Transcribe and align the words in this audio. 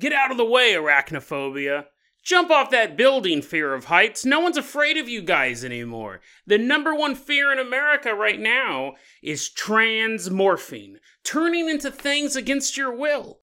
Get 0.00 0.12
out 0.12 0.30
of 0.30 0.36
the 0.36 0.44
way, 0.44 0.74
arachnophobia. 0.74 1.86
Jump 2.22 2.50
off 2.50 2.70
that 2.70 2.96
building, 2.96 3.42
fear 3.42 3.74
of 3.74 3.86
heights. 3.86 4.24
No 4.24 4.40
one's 4.40 4.56
afraid 4.56 4.96
of 4.96 5.08
you 5.08 5.22
guys 5.22 5.64
anymore. 5.64 6.20
The 6.46 6.58
number 6.58 6.94
one 6.94 7.14
fear 7.14 7.50
in 7.50 7.58
America 7.58 8.14
right 8.14 8.38
now 8.38 8.94
is 9.22 9.50
transmorphing, 9.50 10.96
turning 11.24 11.68
into 11.68 11.90
things 11.90 12.36
against 12.36 12.76
your 12.76 12.94
will. 12.94 13.40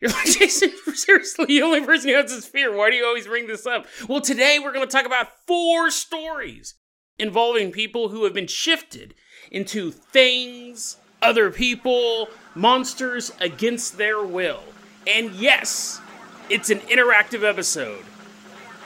You're 0.00 0.10
like, 0.10 0.26
Jason, 0.38 0.72
seriously, 0.94 1.44
the 1.46 1.62
only 1.62 1.82
person 1.82 2.10
who 2.10 2.16
has 2.16 2.30
this 2.30 2.46
fear. 2.46 2.74
Why 2.74 2.90
do 2.90 2.96
you 2.96 3.04
always 3.04 3.26
bring 3.26 3.46
this 3.46 3.66
up? 3.66 3.86
Well, 4.08 4.20
today 4.20 4.58
we're 4.58 4.72
going 4.72 4.88
to 4.88 4.92
talk 4.92 5.06
about 5.06 5.28
four 5.46 5.90
stories 5.90 6.74
involving 7.18 7.70
people 7.70 8.08
who 8.08 8.24
have 8.24 8.34
been 8.34 8.48
shifted 8.48 9.14
into 9.50 9.90
things, 9.90 10.96
other 11.20 11.50
people, 11.50 12.28
monsters 12.54 13.30
against 13.40 13.98
their 13.98 14.24
will. 14.24 14.64
And 15.06 15.34
yes, 15.34 16.00
it's 16.48 16.70
an 16.70 16.78
interactive 16.80 17.42
episode. 17.42 18.04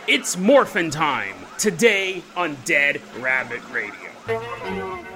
It's 0.06 0.36
Morphin 0.36 0.90
Time 0.90 1.34
today 1.58 2.22
on 2.34 2.56
Dead 2.64 3.02
Rabbit 3.18 3.60
Radio. 3.70 5.15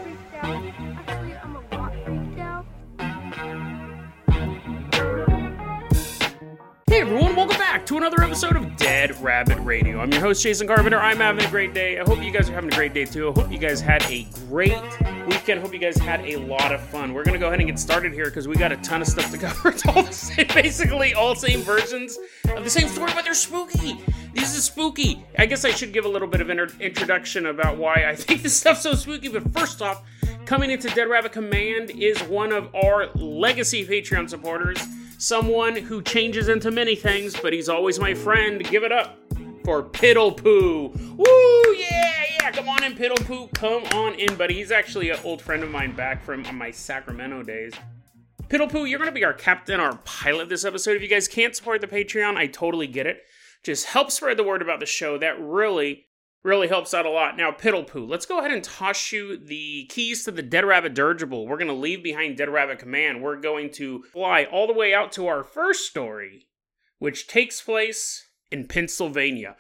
Hey 7.01 7.07
everyone, 7.07 7.35
welcome 7.35 7.57
back 7.57 7.87
to 7.87 7.97
another 7.97 8.21
episode 8.23 8.57
of 8.57 8.77
Dead 8.77 9.19
Rabbit 9.23 9.57
Radio. 9.61 10.01
I'm 10.01 10.13
your 10.13 10.21
host, 10.21 10.43
Jason 10.43 10.67
Carpenter. 10.67 10.99
I'm 10.99 11.17
having 11.17 11.43
a 11.43 11.49
great 11.49 11.73
day. 11.73 11.99
I 11.99 12.05
hope 12.05 12.23
you 12.23 12.31
guys 12.31 12.51
are 12.51 12.53
having 12.53 12.71
a 12.71 12.77
great 12.77 12.93
day 12.93 13.07
too. 13.07 13.31
I 13.31 13.41
hope 13.41 13.51
you 13.51 13.57
guys 13.57 13.81
had 13.81 14.03
a 14.11 14.29
great 14.51 14.77
weekend. 15.27 15.63
Hope 15.63 15.73
you 15.73 15.79
guys 15.79 15.97
had 15.97 16.21
a 16.27 16.37
lot 16.37 16.75
of 16.75 16.83
fun. 16.83 17.15
We're 17.15 17.25
gonna 17.25 17.39
go 17.39 17.47
ahead 17.47 17.59
and 17.59 17.67
get 17.67 17.79
started 17.79 18.13
here 18.13 18.27
because 18.27 18.47
we 18.47 18.55
got 18.55 18.71
a 18.71 18.77
ton 18.77 19.01
of 19.01 19.09
stuff 19.09 19.31
to 19.31 19.39
cover. 19.47 19.71
It's 19.71 19.87
all 19.87 20.03
the 20.03 20.13
same, 20.13 20.47
basically 20.53 21.15
all 21.15 21.35
same 21.35 21.63
versions 21.63 22.19
of 22.55 22.65
the 22.65 22.69
same 22.69 22.87
story, 22.87 23.11
but 23.15 23.25
they're 23.25 23.33
spooky. 23.33 23.99
These 24.35 24.59
are 24.59 24.61
spooky. 24.61 25.25
I 25.39 25.47
guess 25.47 25.65
I 25.65 25.71
should 25.71 25.95
give 25.95 26.05
a 26.05 26.09
little 26.09 26.29
bit 26.29 26.43
of 26.43 26.51
inter- 26.51 26.69
introduction 26.81 27.47
about 27.47 27.79
why 27.79 28.05
I 28.11 28.15
think 28.15 28.43
this 28.43 28.55
stuff's 28.55 28.83
so 28.83 28.93
spooky. 28.93 29.29
But 29.29 29.51
first 29.55 29.81
off, 29.81 30.03
coming 30.45 30.71
into 30.71 30.91
Dead 30.91 31.09
Rabbit 31.09 31.33
Command 31.33 31.93
is 31.93 32.23
one 32.25 32.53
of 32.53 32.69
our 32.75 33.07
legacy 33.15 33.87
Patreon 33.87 34.29
supporters 34.29 34.87
someone 35.21 35.77
who 35.77 36.01
changes 36.01 36.49
into 36.49 36.71
many 36.71 36.97
things, 36.97 37.37
but 37.39 37.53
he's 37.53 37.69
always 37.69 38.01
my 38.01 38.15
friend. 38.15 38.65
Give 38.65 38.83
it 38.83 38.91
up 38.91 39.19
for 39.65 39.83
Piddle 39.83 40.35
Poo. 40.35 40.89
Woo, 40.89 41.75
yeah, 41.77 42.25
yeah. 42.41 42.51
Come 42.51 42.69
on 42.69 42.83
in, 42.83 42.95
Piddle 42.95 43.25
Poo. 43.27 43.49
Come 43.49 43.85
on 43.95 44.15
in, 44.15 44.35
buddy. 44.37 44.55
He's 44.55 44.73
actually 44.73 45.11
an 45.11 45.19
old 45.23 45.43
friend 45.43 45.63
of 45.63 45.71
mine 45.71 45.95
back 45.95 46.25
from 46.25 46.43
my 46.57 46.71
Sacramento 46.71 47.43
days. 47.43 47.75
Piddle 48.49 48.71
Poo, 48.71 48.87
you're 48.87 48.99
going 48.99 49.11
to 49.11 49.15
be 49.15 49.25
our 49.25 49.35
captain, 49.35 49.79
our 49.79 49.97
pilot 50.05 50.49
this 50.49 50.65
episode. 50.65 50.97
If 50.97 51.03
you 51.03 51.09
guys 51.09 51.29
can't 51.29 51.55
support 51.55 51.83
the 51.83 51.87
Patreon, 51.87 52.37
I 52.37 52.47
totally 52.47 52.87
get 52.87 53.07
it. 53.07 53.23
Just 53.63 53.87
help 53.87 54.11
spread 54.11 54.39
the 54.39 54.43
word 54.43 54.63
about 54.63 54.81
the 54.81 54.87
show. 54.87 55.19
That 55.19 55.39
really 55.39 56.07
really 56.43 56.69
helps 56.69 56.95
out 56.95 57.07
a 57.07 57.11
lot. 57.11 57.37
Now, 57.37 57.51
Piddle 57.51 57.87
Poo, 57.87 58.07
let's 58.07 58.27
go 58.27 58.39
ahead 58.39 58.51
and 58.51 58.65
toss 58.65 59.13
you 59.13 59.37
the 59.37 59.87
keys 59.91 60.25
to 60.25 60.31
the 60.31 60.43
Dead 60.43 60.65
Rabbit 60.65 60.95
Dirigible. 60.95 61.47
We're 61.47 61.59
going 61.59 61.69
to 61.69 61.75
leave 61.75 62.03
behind 62.03 62.37
Dead 62.37 62.49
Rabbit 62.49 62.79
Command. 62.79 63.23
We're 63.23 63.41
going 63.41 63.71
to 63.73 64.03
fly 64.05 64.45
all 64.45 64.67
the 64.67 64.73
way 64.73 64.95
out 64.95 65.13
to 65.13 65.27
our 65.27 65.45
first 65.45 65.87
story, 65.87 66.47
which 66.99 67.27
takes 67.27 67.61
place 67.61 68.27
in 68.51 68.67
Pennsylvania. 68.67 69.57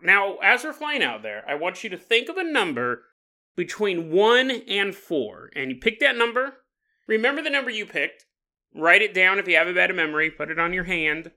Now, 0.00 0.36
as 0.36 0.62
we're 0.62 0.72
flying 0.72 1.02
out 1.02 1.22
there, 1.22 1.42
I 1.48 1.56
want 1.56 1.82
you 1.82 1.90
to 1.90 1.96
think 1.96 2.28
of 2.28 2.36
a 2.36 2.44
number 2.44 3.02
between 3.56 4.12
1 4.12 4.50
and 4.68 4.94
4. 4.94 5.50
And 5.56 5.70
you 5.72 5.76
pick 5.76 5.98
that 5.98 6.16
number. 6.16 6.58
Remember 7.08 7.42
the 7.42 7.50
number 7.50 7.70
you 7.70 7.84
picked. 7.84 8.26
Write 8.72 9.02
it 9.02 9.12
down 9.12 9.40
if 9.40 9.48
you 9.48 9.56
have 9.56 9.66
a 9.66 9.74
bad 9.74 9.92
memory. 9.94 10.30
Put 10.30 10.50
it 10.50 10.58
on 10.58 10.72
your 10.72 10.84
hand. 10.84 11.32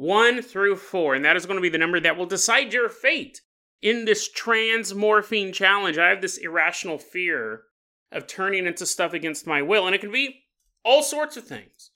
1 0.00 0.40
through 0.40 0.76
4, 0.76 1.14
and 1.14 1.24
that 1.26 1.36
is 1.36 1.44
going 1.44 1.58
to 1.58 1.62
be 1.62 1.68
the 1.68 1.76
number 1.76 2.00
that 2.00 2.16
will 2.16 2.24
decide 2.24 2.72
your 2.72 2.88
fate 2.88 3.42
in 3.82 4.06
this 4.06 4.30
transmorphing 4.32 5.52
challenge. 5.52 5.98
I 5.98 6.08
have 6.08 6.22
this 6.22 6.38
irrational 6.38 6.96
fear 6.96 7.64
of 8.10 8.26
turning 8.26 8.66
into 8.66 8.86
stuff 8.86 9.12
against 9.12 9.46
my 9.46 9.60
will, 9.60 9.84
and 9.84 9.94
it 9.94 10.00
can 10.00 10.10
be 10.10 10.44
all 10.86 11.02
sorts 11.02 11.36
of 11.36 11.44
things. 11.44 11.90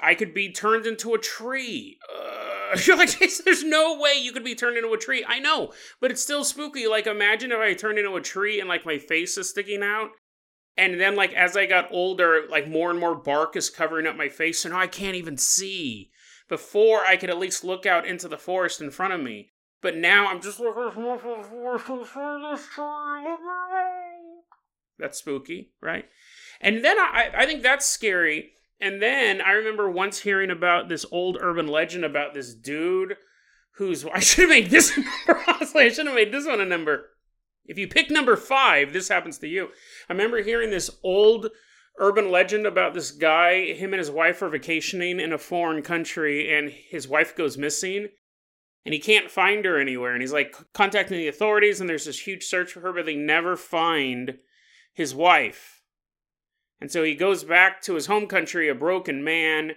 I 0.00 0.14
could 0.14 0.32
be 0.32 0.52
turned 0.52 0.86
into 0.86 1.12
a 1.12 1.18
tree. 1.18 1.98
Uh, 2.16 2.78
you're 2.86 2.96
like, 2.96 3.18
there's 3.18 3.64
no 3.64 3.98
way 3.98 4.12
you 4.14 4.30
could 4.30 4.44
be 4.44 4.54
turned 4.54 4.76
into 4.76 4.92
a 4.92 4.96
tree. 4.96 5.24
I 5.26 5.40
know, 5.40 5.72
but 6.00 6.12
it's 6.12 6.22
still 6.22 6.44
spooky. 6.44 6.86
Like, 6.86 7.08
imagine 7.08 7.50
if 7.50 7.58
I 7.58 7.74
turned 7.74 7.98
into 7.98 8.14
a 8.14 8.22
tree 8.22 8.60
and 8.60 8.68
like 8.68 8.86
my 8.86 8.98
face 8.98 9.36
is 9.36 9.50
sticking 9.50 9.82
out. 9.82 10.10
And 10.76 11.00
then, 11.00 11.16
like, 11.16 11.32
as 11.32 11.56
I 11.56 11.66
got 11.66 11.90
older, 11.90 12.44
like 12.48 12.68
more 12.68 12.88
and 12.90 13.00
more 13.00 13.16
bark 13.16 13.56
is 13.56 13.68
covering 13.68 14.06
up 14.06 14.16
my 14.16 14.28
face, 14.28 14.60
so 14.60 14.68
now 14.68 14.78
I 14.78 14.86
can't 14.86 15.16
even 15.16 15.36
see 15.36 16.12
before 16.50 17.06
I 17.06 17.16
could 17.16 17.30
at 17.30 17.38
least 17.38 17.64
look 17.64 17.86
out 17.86 18.06
into 18.06 18.28
the 18.28 18.36
forest 18.36 18.82
in 18.82 18.90
front 18.90 19.14
of 19.14 19.20
me. 19.20 19.52
But 19.80 19.96
now 19.96 20.26
I'm 20.26 20.42
just 20.42 20.58
tree. 22.74 22.84
That's 24.98 25.18
spooky, 25.18 25.72
right? 25.80 26.04
And 26.60 26.84
then 26.84 26.98
I, 26.98 27.30
I 27.34 27.46
think 27.46 27.62
that's 27.62 27.86
scary. 27.86 28.50
And 28.78 29.00
then 29.00 29.40
I 29.40 29.52
remember 29.52 29.90
once 29.90 30.20
hearing 30.20 30.50
about 30.50 30.90
this 30.90 31.06
old 31.10 31.38
urban 31.40 31.68
legend 31.68 32.04
about 32.04 32.34
this 32.34 32.52
dude 32.52 33.16
who's. 33.76 34.04
I 34.14 34.18
should 34.20 34.42
have 34.42 34.50
made 34.50 34.70
this 34.70 34.94
number, 35.26 35.42
honestly. 35.48 35.84
I 35.84 35.88
should 35.88 36.06
have 36.06 36.14
made 36.14 36.32
this 36.32 36.46
one 36.46 36.60
a 36.60 36.66
number. 36.66 37.10
If 37.64 37.78
you 37.78 37.86
pick 37.86 38.10
number 38.10 38.36
five, 38.36 38.92
this 38.92 39.08
happens 39.08 39.38
to 39.38 39.46
you. 39.46 39.68
I 40.08 40.12
remember 40.12 40.42
hearing 40.42 40.70
this 40.70 40.90
old 41.04 41.50
urban 41.98 42.30
legend 42.30 42.66
about 42.66 42.94
this 42.94 43.10
guy. 43.10 43.72
Him 43.72 43.92
and 43.92 43.98
his 43.98 44.10
wife 44.10 44.42
are 44.42 44.48
vacationing 44.48 45.20
in 45.20 45.32
a 45.32 45.38
foreign 45.38 45.82
country, 45.82 46.56
and 46.56 46.70
his 46.70 47.08
wife 47.08 47.36
goes 47.36 47.58
missing, 47.58 48.08
and 48.84 48.94
he 48.94 49.00
can't 49.00 49.30
find 49.30 49.64
her 49.64 49.78
anywhere. 49.78 50.12
And 50.12 50.22
he's 50.22 50.32
like 50.32 50.56
contacting 50.72 51.18
the 51.18 51.28
authorities, 51.28 51.80
and 51.80 51.88
there's 51.88 52.06
this 52.06 52.26
huge 52.26 52.44
search 52.44 52.72
for 52.72 52.80
her, 52.80 52.92
but 52.92 53.06
they 53.06 53.16
never 53.16 53.56
find 53.56 54.38
his 54.92 55.14
wife. 55.14 55.82
And 56.80 56.90
so 56.90 57.02
he 57.02 57.14
goes 57.14 57.44
back 57.44 57.82
to 57.82 57.94
his 57.94 58.06
home 58.06 58.26
country, 58.26 58.68
a 58.68 58.74
broken 58.74 59.22
man. 59.22 59.72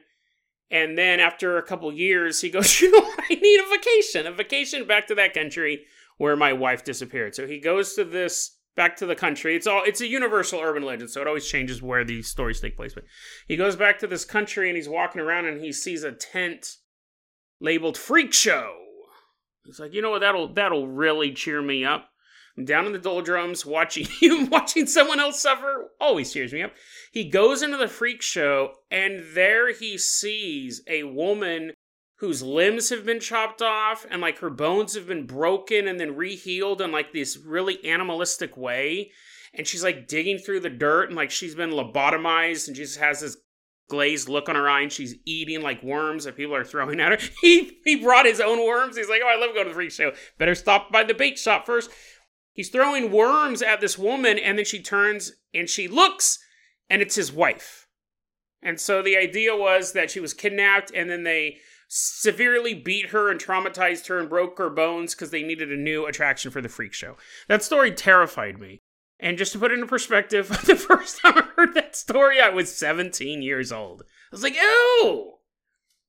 And 0.71 0.97
then 0.97 1.19
after 1.19 1.57
a 1.57 1.63
couple 1.63 1.91
years, 1.93 2.41
he 2.41 2.49
goes, 2.49 2.79
You 2.81 2.91
know? 2.91 3.09
I 3.29 3.35
need 3.35 3.59
a 3.59 3.69
vacation, 3.69 4.25
a 4.25 4.31
vacation 4.31 4.87
back 4.87 5.07
to 5.07 5.15
that 5.15 5.33
country 5.33 5.85
where 6.17 6.35
my 6.35 6.53
wife 6.53 6.83
disappeared. 6.83 7.35
So 7.35 7.45
he 7.45 7.59
goes 7.59 7.95
to 7.95 8.03
this 8.03 8.57
back 8.75 8.97
to 8.97 9.05
the 9.05 9.15
country. 9.15 9.55
It's 9.55 9.67
all 9.67 9.83
it's 9.85 10.01
a 10.01 10.07
universal 10.07 10.59
urban 10.59 10.83
legend, 10.83 11.09
so 11.09 11.21
it 11.21 11.27
always 11.27 11.47
changes 11.47 11.81
where 11.81 12.03
these 12.03 12.27
stories 12.27 12.59
take 12.59 12.75
place. 12.75 12.93
But 12.93 13.05
he 13.47 13.55
goes 13.55 13.75
back 13.75 13.99
to 13.99 14.07
this 14.07 14.25
country 14.25 14.69
and 14.69 14.75
he's 14.75 14.89
walking 14.89 15.21
around 15.21 15.45
and 15.45 15.61
he 15.61 15.71
sees 15.71 16.03
a 16.03 16.11
tent 16.11 16.77
labeled 17.59 17.97
Freak 17.97 18.33
Show. 18.33 18.75
He's 19.65 19.79
like, 19.79 19.93
you 19.93 20.01
know 20.01 20.11
what, 20.11 20.19
that'll 20.19 20.53
that'll 20.53 20.87
really 20.87 21.31
cheer 21.31 21.61
me 21.61 21.85
up. 21.85 22.09
I'm 22.57 22.65
down 22.65 22.85
in 22.85 22.91
the 22.91 22.99
doldrums 22.99 23.65
watching 23.65 24.07
watching 24.49 24.85
someone 24.85 25.19
else 25.19 25.39
suffer 25.39 25.89
always 25.99 26.31
cheers 26.31 26.53
me 26.53 26.61
up. 26.61 26.73
He 27.11 27.29
goes 27.29 27.63
into 27.63 27.77
the 27.77 27.87
freak 27.87 28.21
show 28.21 28.73
and 28.91 29.23
there 29.33 29.73
he 29.73 29.97
sees 29.97 30.81
a 30.87 31.03
woman 31.03 31.73
whose 32.23 32.41
limbs 32.41 32.87
have 32.87 33.05
been 33.05 33.19
chopped 33.19 33.61
off 33.61 34.05
and 34.09 34.21
like 34.21 34.39
her 34.39 34.49
bones 34.49 34.95
have 34.95 35.05
been 35.05 35.25
broken 35.25 35.89
and 35.89 35.99
then 35.99 36.15
rehealed 36.15 36.79
in 36.79 36.89
like 36.89 37.11
this 37.11 37.37
really 37.37 37.83
animalistic 37.83 38.55
way. 38.55 39.11
And 39.53 39.67
she's 39.67 39.83
like 39.83 40.07
digging 40.07 40.37
through 40.37 40.61
the 40.61 40.69
dirt 40.69 41.09
and 41.09 41.17
like 41.17 41.31
she's 41.31 41.53
been 41.53 41.71
lobotomized 41.71 42.69
and 42.69 42.77
she 42.77 42.83
just 42.83 42.97
has 42.97 43.19
this 43.19 43.35
glazed 43.89 44.29
look 44.29 44.47
on 44.47 44.55
her 44.55 44.69
eye 44.69 44.83
and 44.83 44.91
she's 44.91 45.15
eating 45.25 45.61
like 45.61 45.83
worms 45.83 46.23
that 46.23 46.37
people 46.37 46.55
are 46.55 46.63
throwing 46.63 47.01
at 47.01 47.11
her. 47.11 47.29
He 47.41 47.79
he 47.83 47.97
brought 47.97 48.25
his 48.25 48.39
own 48.39 48.65
worms. 48.65 48.95
He's 48.95 49.09
like 49.09 49.21
oh 49.21 49.27
i 49.27 49.37
love 49.37 49.53
going 49.53 49.65
to 49.65 49.71
the 49.71 49.75
freak 49.75 49.91
show. 49.91 50.13
Better 50.37 50.55
stop 50.55 50.93
by 50.93 51.03
the 51.03 51.13
bait 51.13 51.37
shop 51.37 51.65
first. 51.65 51.91
He's 52.53 52.69
throwing 52.69 53.11
worms 53.11 53.61
at 53.61 53.81
this 53.81 53.97
woman 53.97 54.39
and 54.39 54.57
then 54.57 54.63
she 54.63 54.81
turns 54.81 55.33
and 55.53 55.67
she 55.67 55.89
looks 55.89 56.39
and 56.89 57.01
it's 57.01 57.15
his 57.15 57.33
wife. 57.33 57.85
And 58.61 58.79
so 58.79 59.01
the 59.01 59.17
idea 59.17 59.57
was 59.57 59.91
that 59.91 60.09
she 60.09 60.21
was 60.21 60.33
kidnapped 60.33 60.89
and 60.95 61.09
then 61.09 61.23
they 61.23 61.57
severely 61.95 62.73
beat 62.73 63.09
her 63.09 63.29
and 63.29 63.39
traumatized 63.39 64.07
her 64.07 64.17
and 64.17 64.27
broke 64.27 64.57
her 64.57 64.71
bones 64.71 65.13
because 65.13 65.29
they 65.29 65.43
needed 65.43 65.71
a 65.71 65.77
new 65.77 66.07
attraction 66.07 66.49
for 66.49 66.59
the 66.59 66.67
freak 66.67 66.91
show. 66.91 67.17
That 67.47 67.61
story 67.61 67.91
terrified 67.91 68.59
me. 68.59 68.81
And 69.19 69.37
just 69.37 69.51
to 69.51 69.59
put 69.59 69.69
it 69.69 69.75
into 69.75 69.85
perspective, 69.85 70.47
the 70.65 70.75
first 70.75 71.21
time 71.21 71.37
I 71.37 71.43
heard 71.55 71.75
that 71.75 71.95
story, 71.95 72.41
I 72.41 72.49
was 72.49 72.75
17 72.75 73.43
years 73.43 73.71
old. 73.71 74.01
I 74.01 74.05
was 74.31 74.41
like, 74.41 74.55
ew! 74.55 75.33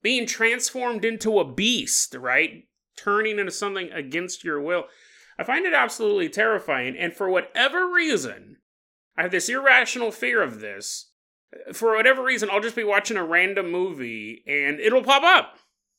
Being 0.03 0.27
transformed 0.27 1.05
into 1.05 1.39
a 1.39 1.45
beast, 1.45 2.15
right? 2.15 2.65
Turning 2.97 3.39
into 3.39 3.53
something 3.53 3.93
against 3.93 4.43
your 4.43 4.63
will. 4.63 4.85
I 5.39 5.45
find 5.45 5.67
it 5.67 5.75
absolutely 5.75 6.31
terrifying. 6.31 6.97
And 6.97 7.13
for 7.13 7.29
whatever 7.29 7.93
reason, 7.93 8.57
I 9.19 9.23
have 9.23 9.33
this 9.33 9.51
irrational 9.51 10.13
fear 10.13 10.43
of 10.43 10.61
this. 10.61 11.11
For 11.75 11.95
whatever 11.95 12.23
reason, 12.23 12.49
I'll 12.51 12.63
just 12.63 12.75
be 12.75 12.85
watching 12.85 13.19
a 13.19 13.25
random 13.25 13.71
movie 13.71 14.43
and 14.47 14.81
it'll 14.81 15.05
pop 15.05 15.23
up 15.23 15.59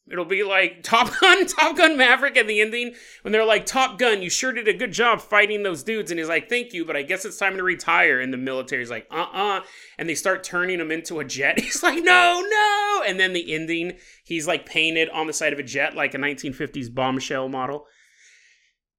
It'll 0.10 0.26
be 0.26 0.44
like 0.44 0.80
Top 0.84 1.12
Gun, 1.20 1.46
Top 1.48 1.78
Gun 1.78 1.98
Maverick 1.98 2.38
and 2.38 2.50
the 2.50 2.62
ending 2.62 2.94
when 3.24 3.32
they're 3.32 3.46
like, 3.46 3.66
Top 3.66 3.98
Gun, 3.98 4.22
you 4.22 4.30
sure 4.30 4.52
did 4.52 4.68
a 4.68 4.74
good 4.74 4.92
job 4.92 5.22
fighting 5.22 5.64
those 5.64 5.84
dudes. 5.84 6.12
And 6.12 6.20
he's 6.20 6.30
like, 6.30 6.50
thank 6.50 6.74
you, 6.74 6.86
but 6.86 6.96
I 6.96 7.02
guess 7.02 7.26
it's 7.26 7.38
time 7.38 7.58
to 7.58 7.64
retire. 7.64 8.20
And 8.20 8.32
the 8.32 8.38
military's 8.38 8.90
like, 8.90 9.08
uh 9.10 9.28
uh 9.34 9.62
And 9.98 10.08
they 10.08 10.16
start 10.16 10.44
turning 10.44 10.80
him 10.80 10.92
into 10.92 11.20
a 11.20 11.26
jet. 11.26 11.60
He's 11.66 11.82
like, 11.82 12.04
no, 12.04 12.44
no. 12.48 13.04
And 13.08 13.20
then 13.20 13.34
the 13.34 13.54
ending, 13.54 13.94
he's 14.24 14.48
like 14.48 14.66
painted 14.66 15.10
on 15.10 15.28
the 15.28 15.34
side 15.34 15.54
of 15.54 15.60
a 15.60 15.64
jet 15.64 15.96
like 15.96 16.14
a 16.14 16.18
1950s 16.18 16.94
bombshell 16.94 17.50
model. 17.50 17.86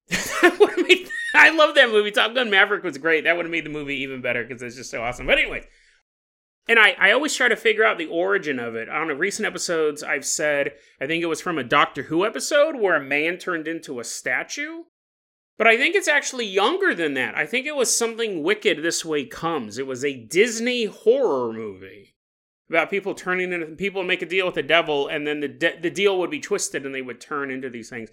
I 1.37 1.50
love 1.50 1.75
that 1.75 1.91
movie. 1.91 2.11
Top 2.11 2.35
Gun 2.35 2.50
Maverick 2.50 2.82
was 2.82 2.99
great. 2.99 3.25
That 3.25 3.37
would 3.37 3.44
have 3.44 3.50
made 3.50 3.64
the 3.64 3.70
movie 3.70 3.97
even 3.97 4.23
better 4.23 4.43
because 4.44 4.62
it's 4.62 4.76
just 4.76 4.91
so 4.91 5.03
awesome. 5.03 5.26
But 5.26 5.38
anyway, 5.38 5.67
and 6.69 6.79
I, 6.79 6.97
I 6.99 7.13
always 7.13 7.35
try 7.35 7.49
to 7.49 7.57
figure 7.57 7.85
out 7.85 7.99
the 7.99 8.07
origin 8.07 8.59
of 8.59 8.75
it. 8.75 8.89
On 8.89 9.07
recent 9.09 9.47
episodes, 9.47 10.03
I've 10.03 10.25
said, 10.25 10.73
I 11.01 11.07
think 11.07 11.23
it 11.23 11.29
was 11.29 11.41
from 11.41 11.59
a 11.59 11.65
Doctor 11.65 12.05
Who 12.05 12.27
episode 12.27 12.77
where 12.77 12.97
a 12.97 13.03
man 13.03 13.39
turned 13.39 13.69
into 13.69 14.01
a 14.01 14.05
statue. 14.05 14.85
But 15.59 15.67
I 15.67 15.77
think 15.77 15.95
it's 15.95 16.09
actually 16.09 16.47
younger 16.47 16.95
than 16.95 17.15
that. 17.15 17.35
I 17.35 17.47
think 17.47 17.67
it 17.67 17.77
was 17.77 17.97
something 17.97 18.43
wicked 18.43 18.83
this 18.83 19.05
way 19.05 19.25
comes. 19.25 19.79
It 19.79 19.87
was 19.87 20.05
a 20.05 20.25
Disney 20.27 20.85
horror 20.85 21.53
movie 21.53 22.17
about 22.69 22.91
people 22.91 23.15
turning 23.15 23.53
into 23.53 23.67
people 23.69 24.03
make 24.03 24.23
a 24.23 24.27
deal 24.27 24.45
with 24.45 24.57
the 24.57 24.63
devil 24.63 25.07
and 25.09 25.27
then 25.27 25.41
the 25.41 25.49
de- 25.49 25.81
the 25.81 25.91
deal 25.91 26.19
would 26.19 26.31
be 26.31 26.41
twisted 26.41 26.85
and 26.85 26.95
they 26.95 27.01
would 27.01 27.21
turn 27.21 27.51
into 27.51 27.71
these 27.71 27.89
things. 27.89 28.11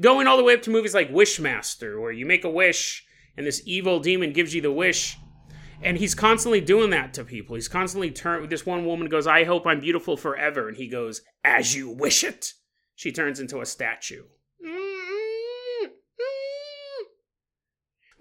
Going 0.00 0.26
all 0.26 0.36
the 0.36 0.42
way 0.42 0.54
up 0.54 0.62
to 0.62 0.70
movies 0.70 0.92
like 0.92 1.12
Wishmaster 1.12 2.00
where 2.00 2.12
you 2.12 2.26
make 2.26 2.44
a 2.44 2.50
wish 2.50 3.04
and 3.36 3.46
this 3.46 3.62
evil 3.64 4.00
demon 4.00 4.32
gives 4.32 4.54
you 4.54 4.60
the 4.60 4.72
wish 4.72 5.16
and 5.82 5.98
he's 5.98 6.14
constantly 6.14 6.60
doing 6.60 6.90
that 6.90 7.14
to 7.14 7.24
people. 7.24 7.54
He's 7.54 7.68
constantly 7.68 8.10
turn. 8.10 8.48
This 8.48 8.66
one 8.66 8.84
woman 8.84 9.08
goes, 9.08 9.26
"I 9.26 9.44
hope 9.44 9.66
I'm 9.66 9.80
beautiful 9.80 10.16
forever," 10.16 10.68
and 10.68 10.76
he 10.76 10.88
goes, 10.88 11.22
"As 11.44 11.74
you 11.74 11.88
wish 11.90 12.24
it." 12.24 12.52
She 12.94 13.12
turns 13.12 13.40
into 13.40 13.60
a 13.60 13.66
statue. 13.66 14.24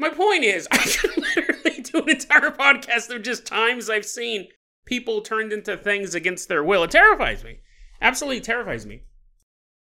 My 0.01 0.09
point 0.09 0.43
is, 0.43 0.67
I 0.71 0.77
could 0.77 1.15
literally 1.15 1.81
do 1.83 2.01
an 2.01 2.09
entire 2.09 2.49
podcast 2.49 3.13
of 3.13 3.21
just 3.21 3.45
times 3.45 3.87
I've 3.87 4.05
seen 4.05 4.47
people 4.85 5.21
turned 5.21 5.53
into 5.53 5.77
things 5.77 6.15
against 6.15 6.49
their 6.49 6.63
will. 6.63 6.83
It 6.83 6.91
terrifies 6.91 7.43
me. 7.43 7.59
Absolutely 8.01 8.41
terrifies 8.41 8.87
me. 8.87 9.03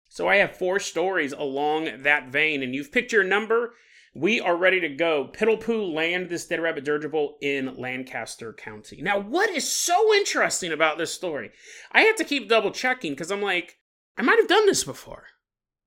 So 0.07 0.29
I 0.29 0.37
have 0.37 0.55
four 0.55 0.79
stories 0.79 1.33
along 1.33 2.03
that 2.03 2.29
vein, 2.29 2.63
and 2.63 2.73
you've 2.73 2.93
picked 2.93 3.11
your 3.11 3.25
number. 3.25 3.73
We 4.17 4.41
are 4.41 4.57
ready 4.57 4.79
to 4.79 4.89
go. 4.89 5.29
Piddlepoo 5.31 5.93
land 5.93 6.29
this 6.29 6.47
dead 6.47 6.59
rabbit 6.59 6.83
dirigible 6.83 7.37
in 7.39 7.75
Lancaster 7.77 8.51
County. 8.51 8.99
Now, 8.99 9.19
what 9.19 9.51
is 9.51 9.71
so 9.71 10.11
interesting 10.15 10.71
about 10.71 10.97
this 10.97 11.13
story? 11.13 11.51
I 11.91 12.01
have 12.01 12.15
to 12.15 12.23
keep 12.23 12.49
double 12.49 12.71
checking 12.71 13.11
because 13.11 13.29
I'm 13.29 13.43
like, 13.43 13.77
I 14.17 14.23
might 14.23 14.39
have 14.39 14.47
done 14.47 14.65
this 14.65 14.83
before. 14.83 15.25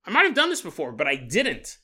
I 0.06 0.12
might 0.12 0.26
have 0.26 0.36
done 0.36 0.48
this 0.48 0.62
before, 0.62 0.92
but 0.92 1.08
I 1.08 1.16
didn't. 1.16 1.78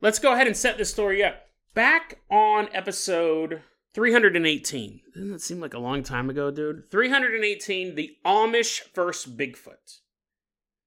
Let's 0.00 0.20
go 0.20 0.32
ahead 0.32 0.46
and 0.46 0.56
set 0.56 0.78
this 0.78 0.90
story 0.90 1.24
up. 1.24 1.46
Back 1.74 2.20
on 2.30 2.68
episode 2.72 3.62
318. 3.92 5.00
Doesn't 5.14 5.32
that 5.32 5.40
seem 5.40 5.58
like 5.58 5.74
a 5.74 5.80
long 5.80 6.04
time 6.04 6.30
ago, 6.30 6.52
dude? 6.52 6.92
318, 6.92 7.96
the 7.96 8.12
Amish 8.24 8.82
First 8.94 9.36
Bigfoot. 9.36 9.98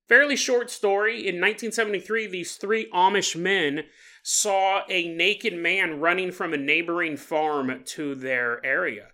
Fairly 0.07 0.37
short 0.37 0.69
story. 0.69 1.15
In 1.15 1.41
1973, 1.41 2.27
these 2.27 2.55
three 2.55 2.89
Amish 2.91 3.35
men 3.35 3.85
saw 4.27 4.81
a 4.89 5.07
naked 5.07 5.53
man 5.53 5.99
running 5.99 6.31
from 6.31 6.51
a 6.51 6.57
neighboring 6.57 7.15
farm 7.15 7.83
to 7.85 8.15
their 8.15 8.65
area. 8.65 9.09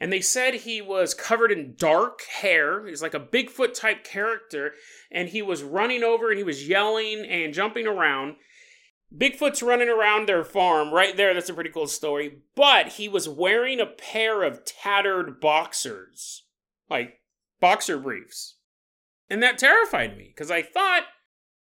And 0.00 0.12
they 0.12 0.20
said 0.20 0.54
he 0.54 0.82
was 0.82 1.14
covered 1.14 1.52
in 1.52 1.76
dark 1.78 2.22
hair. 2.22 2.84
He's 2.84 3.00
like 3.00 3.14
a 3.14 3.20
Bigfoot 3.20 3.72
type 3.72 4.02
character. 4.02 4.72
And 5.12 5.28
he 5.28 5.42
was 5.42 5.62
running 5.62 6.02
over 6.02 6.30
and 6.30 6.38
he 6.38 6.42
was 6.42 6.68
yelling 6.68 7.24
and 7.24 7.54
jumping 7.54 7.86
around. 7.86 8.34
Bigfoot's 9.16 9.62
running 9.62 9.88
around 9.88 10.26
their 10.26 10.42
farm 10.42 10.92
right 10.92 11.16
there. 11.16 11.34
That's 11.34 11.48
a 11.48 11.54
pretty 11.54 11.70
cool 11.70 11.86
story. 11.86 12.40
But 12.56 12.88
he 12.88 13.08
was 13.08 13.28
wearing 13.28 13.78
a 13.78 13.86
pair 13.86 14.42
of 14.42 14.64
tattered 14.64 15.40
boxers, 15.40 16.42
like 16.90 17.20
boxer 17.60 17.96
briefs. 17.96 18.56
And 19.30 19.40
that 19.40 19.58
terrified 19.58 20.18
me 20.18 20.32
because 20.34 20.50
I 20.50 20.62
thought 20.62 21.04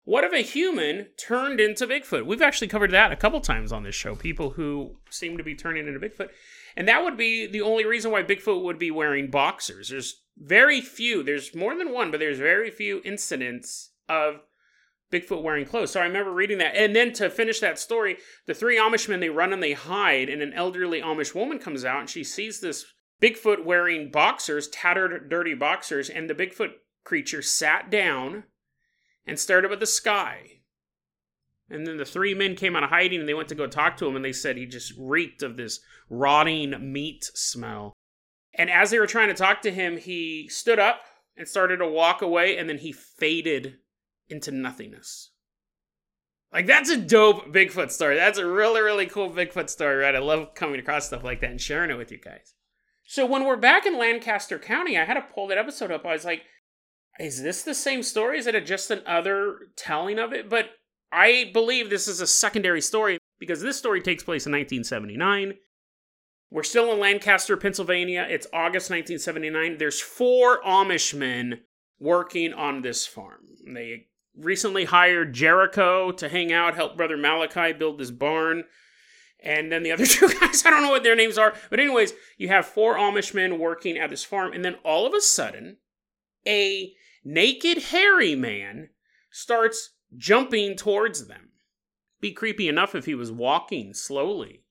what 0.05 0.23
if 0.23 0.31
a 0.31 0.43
human 0.43 1.07
turned 1.17 1.59
into 1.59 1.87
Bigfoot? 1.87 2.27
We've 2.27 2.41
actually 2.41 2.67
covered 2.67 2.91
that 2.91 3.11
a 3.11 3.15
couple 3.15 3.41
times 3.41 3.71
on 3.71 3.83
this 3.83 3.95
show. 3.95 4.15
People 4.15 4.51
who 4.51 4.97
seem 5.09 5.35
to 5.37 5.43
be 5.43 5.55
turning 5.55 5.87
into 5.87 5.99
Bigfoot. 5.99 6.29
And 6.77 6.87
that 6.87 7.03
would 7.03 7.17
be 7.17 7.47
the 7.47 7.61
only 7.61 7.85
reason 7.85 8.11
why 8.11 8.21
Bigfoot 8.21 8.63
would 8.63 8.77
be 8.77 8.91
wearing 8.91 9.31
boxers. 9.31 9.89
There's 9.89 10.21
very 10.37 10.79
few, 10.79 11.23
there's 11.23 11.55
more 11.55 11.75
than 11.75 11.91
one, 11.91 12.11
but 12.11 12.19
there's 12.19 12.37
very 12.37 12.69
few 12.69 13.01
incidents 13.03 13.91
of 14.07 14.41
Bigfoot 15.11 15.41
wearing 15.41 15.65
clothes. 15.65 15.91
So 15.91 16.01
I 16.01 16.05
remember 16.05 16.31
reading 16.31 16.59
that. 16.59 16.75
And 16.75 16.95
then 16.95 17.11
to 17.13 17.29
finish 17.29 17.59
that 17.61 17.79
story, 17.79 18.17
the 18.45 18.53
three 18.53 18.77
Amish 18.77 19.09
men 19.09 19.21
they 19.21 19.29
run 19.29 19.53
and 19.53 19.63
they 19.63 19.73
hide, 19.73 20.29
and 20.29 20.41
an 20.41 20.53
elderly 20.53 21.01
Amish 21.01 21.33
woman 21.33 21.57
comes 21.57 21.83
out 21.83 22.01
and 22.01 22.09
she 22.09 22.23
sees 22.23 22.59
this 22.59 22.85
Bigfoot 23.19 23.65
wearing 23.65 24.11
boxers, 24.11 24.67
tattered, 24.67 25.29
dirty 25.29 25.55
boxers, 25.55 26.09
and 26.09 26.29
the 26.29 26.35
Bigfoot 26.35 26.73
creature 27.03 27.41
sat 27.41 27.89
down 27.89 28.43
and 29.25 29.39
stared 29.39 29.65
up 29.65 29.71
at 29.71 29.79
the 29.79 29.85
sky. 29.85 30.61
And 31.69 31.87
then 31.87 31.97
the 31.97 32.05
three 32.05 32.33
men 32.33 32.55
came 32.55 32.75
out 32.75 32.83
of 32.83 32.89
hiding 32.89 33.19
and 33.19 33.27
they 33.27 33.33
went 33.33 33.49
to 33.49 33.55
go 33.55 33.65
talk 33.65 33.97
to 33.97 34.05
him 34.05 34.15
and 34.15 34.23
they 34.23 34.33
said 34.33 34.55
he 34.55 34.65
just 34.65 34.93
reeked 34.99 35.41
of 35.41 35.57
this 35.57 35.79
rotting 36.09 36.91
meat 36.91 37.25
smell. 37.33 37.93
And 38.53 38.69
as 38.69 38.91
they 38.91 38.99
were 38.99 39.07
trying 39.07 39.29
to 39.29 39.33
talk 39.33 39.61
to 39.63 39.71
him, 39.71 39.97
he 39.97 40.47
stood 40.49 40.79
up 40.79 41.01
and 41.35 41.47
started 41.47 41.77
to 41.77 41.87
walk 41.87 42.21
away 42.21 42.57
and 42.57 42.69
then 42.69 42.77
he 42.77 42.91
faded 42.91 43.77
into 44.29 44.51
nothingness. 44.51 45.31
Like 46.53 46.67
that's 46.67 46.89
a 46.89 46.97
dope 46.97 47.47
Bigfoot 47.47 47.91
story. 47.91 48.15
That's 48.15 48.37
a 48.37 48.45
really, 48.45 48.81
really 48.81 49.07
cool 49.07 49.29
Bigfoot 49.29 49.69
story, 49.69 49.97
right? 49.97 50.15
I 50.15 50.19
love 50.19 50.53
coming 50.53 50.79
across 50.79 51.07
stuff 51.07 51.23
like 51.23 51.41
that 51.41 51.51
and 51.51 51.59
sharing 51.59 51.89
it 51.89 51.97
with 51.97 52.11
you 52.11 52.19
guys. 52.19 52.53
So 53.07 53.25
when 53.25 53.43
we're 53.43 53.57
back 53.57 53.85
in 53.85 53.97
Lancaster 53.99 54.57
County, 54.57 54.97
I 54.97 55.05
had 55.05 55.15
to 55.15 55.21
pull 55.21 55.47
that 55.47 55.57
episode 55.57 55.91
up. 55.91 56.05
I 56.05 56.13
was 56.13 56.25
like, 56.25 56.43
is 57.19 57.41
this 57.41 57.63
the 57.63 57.73
same 57.73 58.03
story? 58.03 58.39
Is 58.39 58.47
it 58.47 58.65
just 58.65 58.91
another 58.91 59.59
telling 59.75 60.19
of 60.19 60.33
it? 60.33 60.49
But 60.49 60.71
I 61.11 61.49
believe 61.53 61.89
this 61.89 62.07
is 62.07 62.21
a 62.21 62.27
secondary 62.27 62.81
story 62.81 63.17
because 63.39 63.61
this 63.61 63.77
story 63.77 64.01
takes 64.01 64.23
place 64.23 64.45
in 64.45 64.51
1979. 64.51 65.55
We're 66.51 66.63
still 66.63 66.91
in 66.91 66.99
Lancaster, 66.99 67.57
Pennsylvania. 67.57 68.27
It's 68.29 68.47
August 68.53 68.89
1979. 68.89 69.77
There's 69.77 70.01
four 70.01 70.61
Amish 70.61 71.13
men 71.13 71.61
working 71.99 72.53
on 72.53 72.81
this 72.81 73.07
farm. 73.07 73.45
They 73.65 74.07
recently 74.37 74.85
hired 74.85 75.33
Jericho 75.33 76.11
to 76.11 76.29
hang 76.29 76.51
out, 76.51 76.75
help 76.75 76.97
Brother 76.97 77.17
Malachi 77.17 77.73
build 77.73 77.97
this 77.97 78.11
barn. 78.11 78.65
And 79.41 79.71
then 79.71 79.83
the 79.83 79.91
other 79.91 80.05
two 80.05 80.27
guys, 80.27 80.65
I 80.65 80.69
don't 80.69 80.83
know 80.83 80.91
what 80.91 81.03
their 81.03 81.15
names 81.15 81.37
are. 81.37 81.53
But, 81.69 81.79
anyways, 81.79 82.13
you 82.37 82.49
have 82.49 82.65
four 82.65 82.95
Amish 82.95 83.33
men 83.33 83.59
working 83.59 83.97
at 83.97 84.09
this 84.09 84.23
farm. 84.23 84.53
And 84.53 84.63
then 84.63 84.75
all 84.83 85.05
of 85.07 85.13
a 85.13 85.21
sudden, 85.21 85.77
a 86.47 86.93
naked 87.25 87.83
hairy 87.83 88.35
man 88.35 88.89
starts 89.31 89.95
jumping 90.15 90.75
towards 90.75 91.27
them. 91.27 91.49
Be 92.21 92.31
creepy 92.31 92.69
enough 92.69 92.95
if 92.95 93.05
he 93.05 93.15
was 93.15 93.31
walking 93.31 93.93
slowly. 93.93 94.61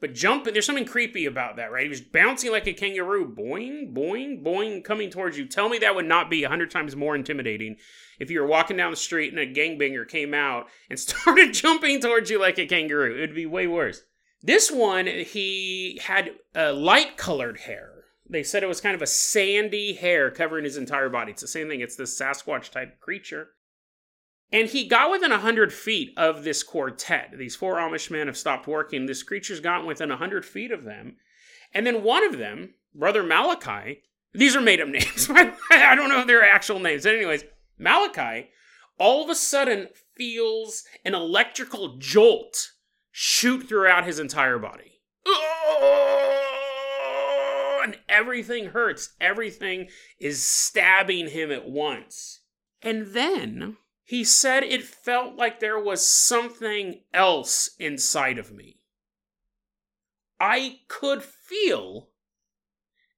But 0.00 0.14
jumping, 0.14 0.52
there's 0.52 0.66
something 0.66 0.84
creepy 0.84 1.26
about 1.26 1.56
that, 1.56 1.70
right? 1.70 1.84
He 1.84 1.88
was 1.88 2.00
bouncing 2.00 2.50
like 2.50 2.66
a 2.66 2.72
kangaroo, 2.72 3.32
boing, 3.32 3.94
boing, 3.94 4.42
boing, 4.42 4.82
coming 4.82 5.10
towards 5.10 5.38
you. 5.38 5.46
Tell 5.46 5.68
me 5.68 5.78
that 5.78 5.94
would 5.94 6.06
not 6.06 6.28
be 6.28 6.42
a 6.42 6.48
hundred 6.48 6.72
times 6.72 6.96
more 6.96 7.14
intimidating 7.14 7.76
if 8.18 8.28
you 8.28 8.40
were 8.40 8.46
walking 8.46 8.76
down 8.76 8.90
the 8.90 8.96
street 8.96 9.32
and 9.32 9.38
a 9.38 9.46
gangbanger 9.46 10.06
came 10.06 10.34
out 10.34 10.66
and 10.90 10.98
started 10.98 11.54
jumping 11.54 12.00
towards 12.00 12.30
you 12.30 12.40
like 12.40 12.58
a 12.58 12.66
kangaroo. 12.66 13.14
It 13.14 13.20
would 13.20 13.34
be 13.34 13.46
way 13.46 13.68
worse. 13.68 14.02
This 14.42 14.72
one, 14.72 15.06
he 15.06 16.00
had 16.02 16.32
uh, 16.56 16.72
light 16.72 17.16
colored 17.16 17.60
hair 17.60 17.91
they 18.32 18.42
said 18.42 18.62
it 18.62 18.68
was 18.68 18.80
kind 18.80 18.94
of 18.94 19.02
a 19.02 19.06
sandy 19.06 19.92
hair 19.92 20.30
covering 20.30 20.64
his 20.64 20.78
entire 20.78 21.10
body. 21.10 21.32
It's 21.32 21.42
the 21.42 21.48
same 21.48 21.68
thing. 21.68 21.80
It's 21.80 21.96
this 21.96 22.18
Sasquatch 22.18 22.70
type 22.70 22.98
creature. 22.98 23.48
And 24.50 24.68
he 24.68 24.88
got 24.88 25.10
within 25.10 25.30
100 25.30 25.72
feet 25.72 26.12
of 26.16 26.42
this 26.42 26.62
quartet. 26.62 27.34
These 27.38 27.56
four 27.56 27.76
Amish 27.76 28.10
men 28.10 28.26
have 28.26 28.36
stopped 28.36 28.66
working. 28.66 29.06
This 29.06 29.22
creature's 29.22 29.60
gotten 29.60 29.86
within 29.86 30.08
100 30.08 30.44
feet 30.44 30.72
of 30.72 30.84
them. 30.84 31.16
And 31.74 31.86
then 31.86 32.02
one 32.02 32.24
of 32.24 32.38
them, 32.38 32.74
Brother 32.94 33.22
Malachi, 33.22 34.02
these 34.32 34.56
are 34.56 34.60
made 34.60 34.80
up 34.80 34.88
names. 34.88 35.28
I 35.30 35.94
don't 35.94 36.08
know 36.08 36.20
if 36.20 36.26
they're 36.26 36.42
actual 36.42 36.80
names. 36.80 37.04
Anyways, 37.04 37.44
Malachi 37.78 38.48
all 38.98 39.24
of 39.24 39.30
a 39.30 39.34
sudden 39.34 39.88
feels 40.16 40.84
an 41.04 41.14
electrical 41.14 41.96
jolt 41.98 42.70
shoot 43.10 43.68
throughout 43.68 44.06
his 44.06 44.18
entire 44.18 44.58
body. 44.58 45.00
Oh! 45.26 46.41
And 47.82 47.98
everything 48.08 48.66
hurts. 48.66 49.14
Everything 49.20 49.88
is 50.18 50.46
stabbing 50.46 51.28
him 51.28 51.50
at 51.50 51.68
once. 51.68 52.40
And 52.80 53.08
then 53.08 53.76
he 54.04 54.24
said 54.24 54.62
it 54.62 54.82
felt 54.82 55.36
like 55.36 55.60
there 55.60 55.78
was 55.78 56.06
something 56.06 57.02
else 57.14 57.70
inside 57.78 58.38
of 58.38 58.52
me. 58.52 58.80
I 60.40 60.80
could 60.88 61.22
feel 61.22 62.08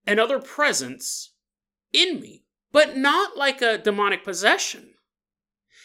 another 0.07 0.39
presence 0.39 1.33
in 1.93 2.21
me, 2.21 2.45
but 2.71 2.97
not 2.97 3.37
like 3.37 3.63
a 3.63 3.79
demonic 3.79 4.25
possession. 4.25 4.95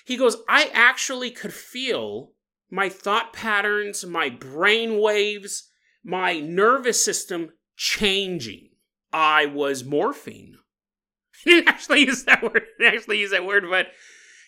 He 0.06 0.18
goes, 0.18 0.38
I 0.50 0.70
actually 0.74 1.32
could 1.32 1.54
feel 1.54 2.34
my 2.70 2.90
thought 2.90 3.34
patterns, 3.34 4.06
my 4.06 4.30
brain 4.30 5.00
waves, 5.00 5.70
my 6.04 6.40
nervous 6.40 7.04
system 7.04 7.52
changing. 7.76 8.69
I 9.12 9.46
was 9.46 9.84
morphing. 9.84 10.54
He 11.46 11.52
didn't 11.52 11.70
actually 11.70 12.02
use 12.02 12.26
that 12.26 12.44
word. 12.44 12.64
He 12.78 12.84
didn't 12.84 12.98
actually 12.98 13.20
use 13.20 13.32
that 13.32 13.46
word, 13.46 13.64
but 13.70 13.88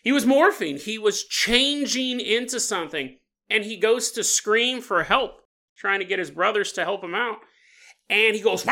he 0.03 0.11
was 0.11 0.25
morphing. 0.25 0.77
He 0.77 0.97
was 0.97 1.23
changing 1.23 2.19
into 2.19 2.59
something. 2.59 3.17
And 3.49 3.63
he 3.63 3.77
goes 3.77 4.11
to 4.11 4.25
scream 4.25 4.81
for 4.81 5.03
help, 5.03 5.41
trying 5.77 5.99
to 5.99 6.05
get 6.05 6.19
his 6.19 6.31
brothers 6.31 6.73
to 6.73 6.83
help 6.83 7.01
him 7.01 7.15
out. 7.15 7.37
And 8.09 8.35
he 8.35 8.41
goes, 8.41 8.65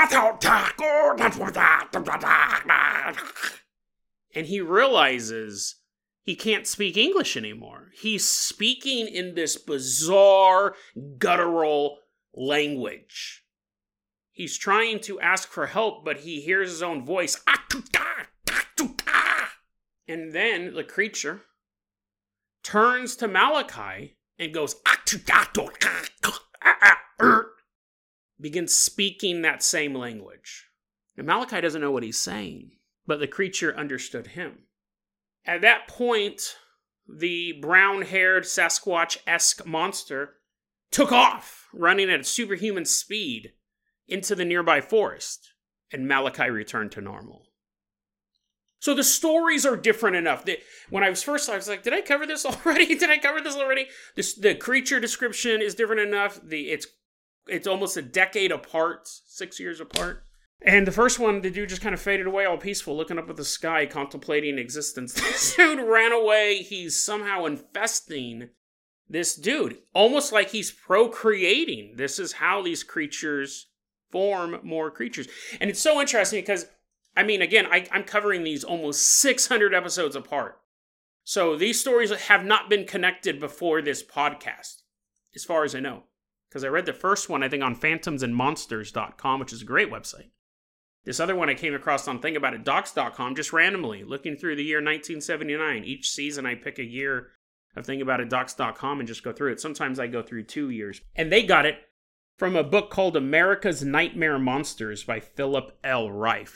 and 4.35 4.47
he 4.47 4.59
realizes 4.59 5.75
he 6.21 6.35
can't 6.35 6.67
speak 6.67 6.97
English 6.97 7.37
anymore. 7.37 7.91
He's 7.99 8.27
speaking 8.27 9.07
in 9.07 9.35
this 9.35 9.57
bizarre, 9.57 10.75
guttural 11.17 11.99
language. 12.33 13.38
He's 14.39 14.57
trying 14.57 15.01
to 15.01 15.19
ask 15.19 15.49
for 15.49 15.67
help, 15.67 16.05
but 16.05 16.21
he 16.21 16.39
hears 16.39 16.69
his 16.69 16.81
own 16.81 17.03
voice. 17.03 17.43
And 20.07 20.31
then 20.31 20.73
the 20.75 20.85
creature 20.85 21.41
turns 22.63 23.17
to 23.17 23.27
Malachi 23.27 24.15
and 24.37 24.53
goes, 24.53 24.77
begins 28.39 28.73
speaking 28.73 29.41
that 29.41 29.61
same 29.61 29.93
language. 29.93 30.67
Now, 31.17 31.25
Malachi 31.25 31.59
doesn't 31.59 31.81
know 31.81 31.91
what 31.91 32.03
he's 32.03 32.17
saying, 32.17 32.71
but 33.05 33.19
the 33.19 33.27
creature 33.27 33.75
understood 33.75 34.27
him. 34.27 34.59
At 35.43 35.59
that 35.63 35.89
point, 35.89 36.55
the 37.05 37.59
brown 37.61 38.03
haired 38.03 38.45
Sasquatch 38.45 39.17
esque 39.27 39.65
monster 39.65 40.35
took 40.91 41.11
off, 41.11 41.67
running 41.73 42.09
at 42.09 42.25
superhuman 42.25 42.85
speed 42.85 43.51
into 44.09 44.35
the 44.35 44.45
nearby 44.45 44.81
forest, 44.81 45.53
and 45.91 46.07
Malachi 46.07 46.49
returned 46.49 46.91
to 46.93 47.01
normal. 47.01 47.43
So 48.81 48.93
the 48.93 49.03
stories 49.03 49.65
are 49.65 49.75
different 49.75 50.15
enough 50.15 50.45
that 50.45 50.59
when 50.89 51.03
I 51.03 51.09
was 51.09 51.21
first, 51.21 51.49
I 51.49 51.55
was 51.55 51.67
like, 51.67 51.83
"Did 51.83 51.93
I 51.93 52.01
cover 52.01 52.25
this 52.25 52.45
already? 52.45 52.95
Did 52.95 53.09
I 53.09 53.17
cover 53.17 53.41
this 53.41 53.55
already?" 53.55 53.87
The 54.15 54.55
creature 54.55 54.99
description 54.99 55.61
is 55.61 55.75
different 55.75 56.01
enough. 56.01 56.39
The 56.41 56.69
it's 56.71 56.87
it's 57.47 57.67
almost 57.67 57.97
a 57.97 58.01
decade 58.01 58.51
apart, 58.51 59.07
six 59.07 59.59
years 59.59 59.79
apart. 59.79 60.23
And 60.61 60.85
the 60.85 60.91
first 60.91 61.19
one, 61.19 61.41
the 61.41 61.49
dude 61.49 61.69
just 61.69 61.81
kind 61.81 61.95
of 61.95 62.01
faded 62.01 62.27
away, 62.27 62.45
all 62.45 62.57
peaceful, 62.57 62.95
looking 62.95 63.17
up 63.17 63.29
at 63.29 63.37
the 63.37 63.45
sky, 63.45 63.85
contemplating 63.85 64.57
existence. 64.57 65.13
This 65.19 65.55
dude 65.55 65.79
ran 65.79 66.11
away. 66.11 66.57
He's 66.57 67.01
somehow 67.01 67.45
infesting 67.45 68.49
this 69.07 69.35
dude, 69.35 69.77
almost 69.93 70.31
like 70.31 70.49
he's 70.49 70.71
procreating. 70.71 71.93
This 71.95 72.19
is 72.19 72.33
how 72.33 72.61
these 72.61 72.83
creatures 72.83 73.68
form 74.11 74.59
more 74.63 74.91
creatures. 74.91 75.27
And 75.59 75.69
it's 75.69 75.81
so 75.81 75.99
interesting 75.99 76.41
because, 76.41 76.67
I 77.15 77.23
mean, 77.23 77.41
again, 77.41 77.65
I, 77.71 77.87
I'm 77.91 78.03
covering 78.03 78.43
these 78.43 78.63
almost 78.63 79.19
600 79.19 79.73
episodes 79.73 80.15
apart. 80.15 80.59
So 81.23 81.55
these 81.55 81.79
stories 81.79 82.11
have 82.11 82.43
not 82.43 82.69
been 82.69 82.85
connected 82.85 83.39
before 83.39 83.81
this 83.81 84.03
podcast, 84.03 84.81
as 85.35 85.45
far 85.45 85.63
as 85.63 85.75
I 85.75 85.79
know. 85.79 86.03
Because 86.49 86.63
I 86.63 86.69
read 86.69 86.87
the 86.87 86.93
first 86.93 87.29
one, 87.29 87.43
I 87.43 87.49
think, 87.49 87.61
on 87.61 87.75
phantomsandmonsters.com, 87.75 89.39
which 89.39 89.53
is 89.53 89.61
a 89.61 89.65
great 89.65 89.91
website. 89.91 90.31
This 91.05 91.19
other 91.19 91.35
one 91.35 91.49
I 91.49 91.53
came 91.53 91.75
across 91.75 92.07
on 92.07 92.19
thinkaboutitdocs.com 92.19 93.35
just 93.35 93.53
randomly, 93.53 94.03
looking 94.03 94.35
through 94.35 94.55
the 94.55 94.63
year 94.63 94.77
1979. 94.77 95.83
Each 95.83 96.09
season 96.09 96.45
I 96.45 96.55
pick 96.55 96.79
a 96.79 96.83
year 96.83 97.27
of 97.75 97.85
thinkaboutitdocs.com 97.85 98.99
and 98.99 99.07
just 99.07 99.23
go 99.23 99.31
through 99.31 99.51
it. 99.51 99.61
Sometimes 99.61 99.99
I 99.99 100.07
go 100.07 100.21
through 100.21 100.43
two 100.43 100.69
years. 100.69 101.01
And 101.15 101.31
they 101.31 101.43
got 101.43 101.65
it 101.65 101.77
from 102.39 102.55
a 102.55 102.63
book 102.63 102.89
called 102.89 103.17
America's 103.17 103.83
Nightmare 103.83 104.39
Monsters 104.39 105.03
by 105.03 105.19
Philip 105.19 105.77
L. 105.83 106.09
Rife. 106.09 106.55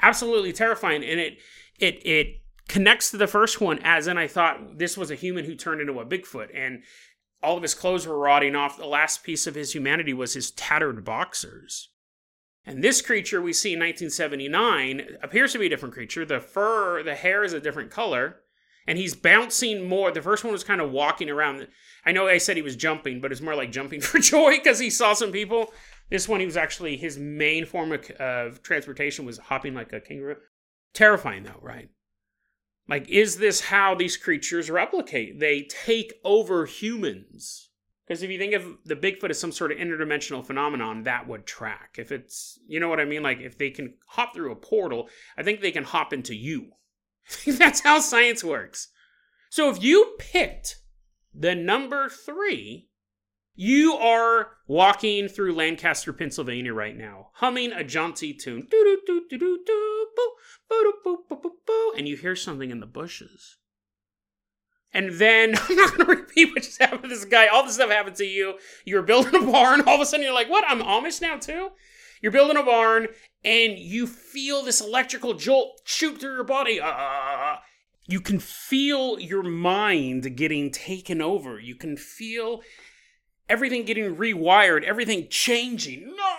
Absolutely 0.00 0.52
terrifying. 0.52 1.04
And 1.04 1.20
it 1.20 1.38
it 1.78 2.04
it 2.06 2.40
connects 2.66 3.10
to 3.10 3.18
the 3.18 3.26
first 3.26 3.60
one 3.60 3.78
as 3.84 4.06
in 4.06 4.16
I 4.16 4.26
thought 4.26 4.78
this 4.78 4.96
was 4.96 5.10
a 5.10 5.14
human 5.14 5.44
who 5.44 5.54
turned 5.54 5.82
into 5.82 6.00
a 6.00 6.06
Bigfoot 6.06 6.48
and 6.54 6.82
all 7.42 7.58
of 7.58 7.62
his 7.62 7.74
clothes 7.74 8.06
were 8.06 8.18
rotting 8.18 8.56
off. 8.56 8.78
The 8.78 8.86
last 8.86 9.22
piece 9.22 9.46
of 9.46 9.54
his 9.54 9.74
humanity 9.74 10.14
was 10.14 10.32
his 10.32 10.50
tattered 10.50 11.04
boxers. 11.04 11.90
And 12.64 12.82
this 12.82 13.02
creature 13.02 13.42
we 13.42 13.52
see 13.52 13.74
in 13.74 13.80
1979 13.80 15.18
appears 15.22 15.52
to 15.52 15.58
be 15.58 15.66
a 15.66 15.68
different 15.68 15.94
creature. 15.94 16.24
The 16.24 16.40
fur, 16.40 17.02
the 17.02 17.14
hair 17.14 17.44
is 17.44 17.52
a 17.52 17.60
different 17.60 17.90
color, 17.90 18.40
and 18.86 18.98
he's 18.98 19.14
bouncing 19.14 19.88
more. 19.88 20.10
The 20.10 20.22
first 20.22 20.44
one 20.44 20.52
was 20.52 20.64
kind 20.64 20.80
of 20.80 20.90
walking 20.90 21.30
around. 21.30 21.68
I 22.04 22.12
know 22.12 22.28
I 22.28 22.38
said 22.38 22.56
he 22.56 22.62
was 22.62 22.76
jumping, 22.76 23.20
but 23.20 23.32
it's 23.32 23.40
more 23.40 23.54
like 23.54 23.72
jumping 23.72 24.00
for 24.02 24.18
joy 24.18 24.56
because 24.56 24.78
he 24.78 24.90
saw 24.90 25.14
some 25.14 25.32
people. 25.32 25.72
This 26.10 26.28
one, 26.28 26.40
he 26.40 26.46
was 26.46 26.56
actually 26.56 26.96
his 26.96 27.18
main 27.18 27.64
form 27.64 27.92
of, 27.92 28.10
of 28.12 28.62
transportation 28.62 29.24
was 29.24 29.38
hopping 29.38 29.74
like 29.74 29.92
a 29.92 30.00
kangaroo. 30.00 30.36
Terrifying, 30.92 31.44
though, 31.44 31.60
right? 31.60 31.88
Like, 32.88 33.08
is 33.08 33.38
this 33.38 33.62
how 33.62 33.94
these 33.94 34.16
creatures 34.16 34.70
replicate? 34.70 35.40
They 35.40 35.62
take 35.62 36.12
over 36.22 36.66
humans. 36.66 37.70
Because 38.06 38.22
if 38.22 38.30
you 38.30 38.38
think 38.38 38.52
of 38.52 38.76
the 38.84 38.96
Bigfoot 38.96 39.30
as 39.30 39.40
some 39.40 39.50
sort 39.50 39.72
of 39.72 39.78
interdimensional 39.78 40.44
phenomenon, 40.44 41.04
that 41.04 41.26
would 41.26 41.46
track. 41.46 41.96
If 41.96 42.12
it's, 42.12 42.58
you 42.66 42.78
know 42.78 42.88
what 42.88 43.00
I 43.00 43.06
mean? 43.06 43.22
Like, 43.22 43.40
if 43.40 43.56
they 43.56 43.70
can 43.70 43.94
hop 44.08 44.34
through 44.34 44.52
a 44.52 44.56
portal, 44.56 45.08
I 45.38 45.42
think 45.42 45.60
they 45.60 45.72
can 45.72 45.84
hop 45.84 46.12
into 46.12 46.34
you. 46.34 46.72
That's 47.46 47.80
how 47.80 48.00
science 48.00 48.44
works. 48.44 48.88
So 49.50 49.70
if 49.70 49.82
you 49.82 50.14
picked 50.18 50.76
the 51.32 51.54
number 51.54 52.08
three, 52.08 52.88
you 53.54 53.94
are 53.94 54.48
walking 54.66 55.28
through 55.28 55.54
Lancaster, 55.54 56.12
Pennsylvania 56.12 56.74
right 56.74 56.96
now, 56.96 57.28
humming 57.34 57.72
a 57.72 57.84
jaunty 57.84 58.34
tune. 58.34 58.66
And 61.96 62.08
you 62.08 62.16
hear 62.16 62.34
something 62.34 62.70
in 62.70 62.80
the 62.80 62.86
bushes. 62.86 63.58
And 64.92 65.12
then 65.14 65.54
I'm 65.68 65.76
not 65.76 65.96
gonna 65.96 66.08
repeat 66.08 66.52
what 66.52 66.62
just 66.62 66.80
happened 66.80 67.02
to 67.02 67.08
this 67.08 67.24
guy. 67.24 67.48
All 67.48 67.64
this 67.64 67.74
stuff 67.74 67.90
happened 67.90 68.16
to 68.16 68.24
you. 68.24 68.58
You 68.84 68.96
were 68.96 69.02
building 69.02 69.34
a 69.34 69.52
barn. 69.52 69.82
All 69.82 69.96
of 69.96 70.00
a 70.00 70.06
sudden, 70.06 70.24
you're 70.24 70.34
like, 70.34 70.48
"What? 70.48 70.64
I'm 70.66 70.80
Amish 70.80 71.20
now 71.20 71.36
too." 71.36 71.70
You're 72.24 72.32
building 72.32 72.56
a 72.56 72.62
barn, 72.62 73.08
and 73.44 73.78
you 73.78 74.06
feel 74.06 74.62
this 74.62 74.80
electrical 74.80 75.34
jolt 75.34 75.82
shoot 75.84 76.18
through 76.18 76.36
your 76.36 76.44
body. 76.44 76.80
Uh, 76.80 77.56
you 78.06 78.18
can 78.18 78.38
feel 78.38 79.20
your 79.20 79.42
mind 79.42 80.34
getting 80.34 80.70
taken 80.70 81.20
over. 81.20 81.60
You 81.60 81.74
can 81.74 81.98
feel 81.98 82.62
everything 83.46 83.84
getting 83.84 84.16
rewired, 84.16 84.84
everything 84.84 85.28
changing. 85.28 86.14
No! 86.16 86.34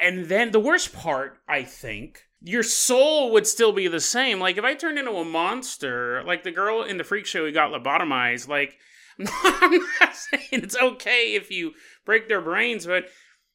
And 0.00 0.24
then 0.24 0.50
the 0.52 0.58
worst 0.58 0.94
part, 0.94 1.36
I 1.46 1.64
think, 1.64 2.22
your 2.40 2.62
soul 2.62 3.30
would 3.32 3.46
still 3.46 3.72
be 3.72 3.88
the 3.88 4.00
same. 4.00 4.40
Like 4.40 4.56
if 4.56 4.64
I 4.64 4.72
turned 4.72 4.98
into 4.98 5.12
a 5.12 5.24
monster, 5.26 6.24
like 6.24 6.44
the 6.44 6.50
girl 6.50 6.82
in 6.82 6.96
the 6.96 7.04
freak 7.04 7.26
show 7.26 7.44
who 7.44 7.52
got 7.52 7.72
lobotomized, 7.72 8.48
like 8.48 8.78
I'm 9.44 9.80
not 10.00 10.14
saying 10.14 10.48
it's 10.52 10.76
okay 10.76 11.34
if 11.34 11.50
you 11.50 11.72
break 12.04 12.28
their 12.28 12.40
brains, 12.40 12.86
but 12.86 13.06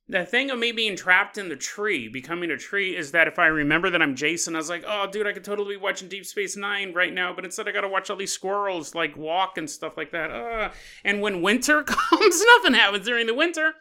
the 0.09 0.25
thing 0.25 0.49
of 0.49 0.59
me 0.59 0.71
being 0.71 0.95
trapped 0.95 1.37
in 1.37 1.49
the 1.49 1.55
tree, 1.55 2.07
becoming 2.07 2.49
a 2.49 2.57
tree, 2.57 2.95
is 2.95 3.11
that 3.11 3.27
if 3.27 3.37
I 3.37 3.47
remember 3.47 3.89
that 3.89 4.01
I'm 4.01 4.15
Jason, 4.15 4.55
I 4.55 4.59
was 4.59 4.69
like, 4.69 4.85
oh, 4.87 5.07
dude, 5.11 5.27
I 5.27 5.33
could 5.33 5.43
totally 5.43 5.75
be 5.75 5.81
watching 5.81 6.07
Deep 6.07 6.25
Space 6.25 6.55
Nine 6.55 6.93
right 6.93 7.13
now, 7.13 7.33
but 7.33 7.43
instead 7.43 7.67
I 7.67 7.71
gotta 7.71 7.89
watch 7.89 8.09
all 8.09 8.15
these 8.15 8.31
squirrels 8.31 8.95
like 8.95 9.17
walk 9.17 9.57
and 9.57 9.69
stuff 9.69 9.97
like 9.97 10.11
that. 10.11 10.31
Uh, 10.31 10.71
and 11.03 11.21
when 11.21 11.41
winter 11.41 11.83
comes, 11.85 12.43
nothing 12.55 12.73
happens 12.73 13.05
during 13.05 13.27
the 13.27 13.33
winter. 13.33 13.73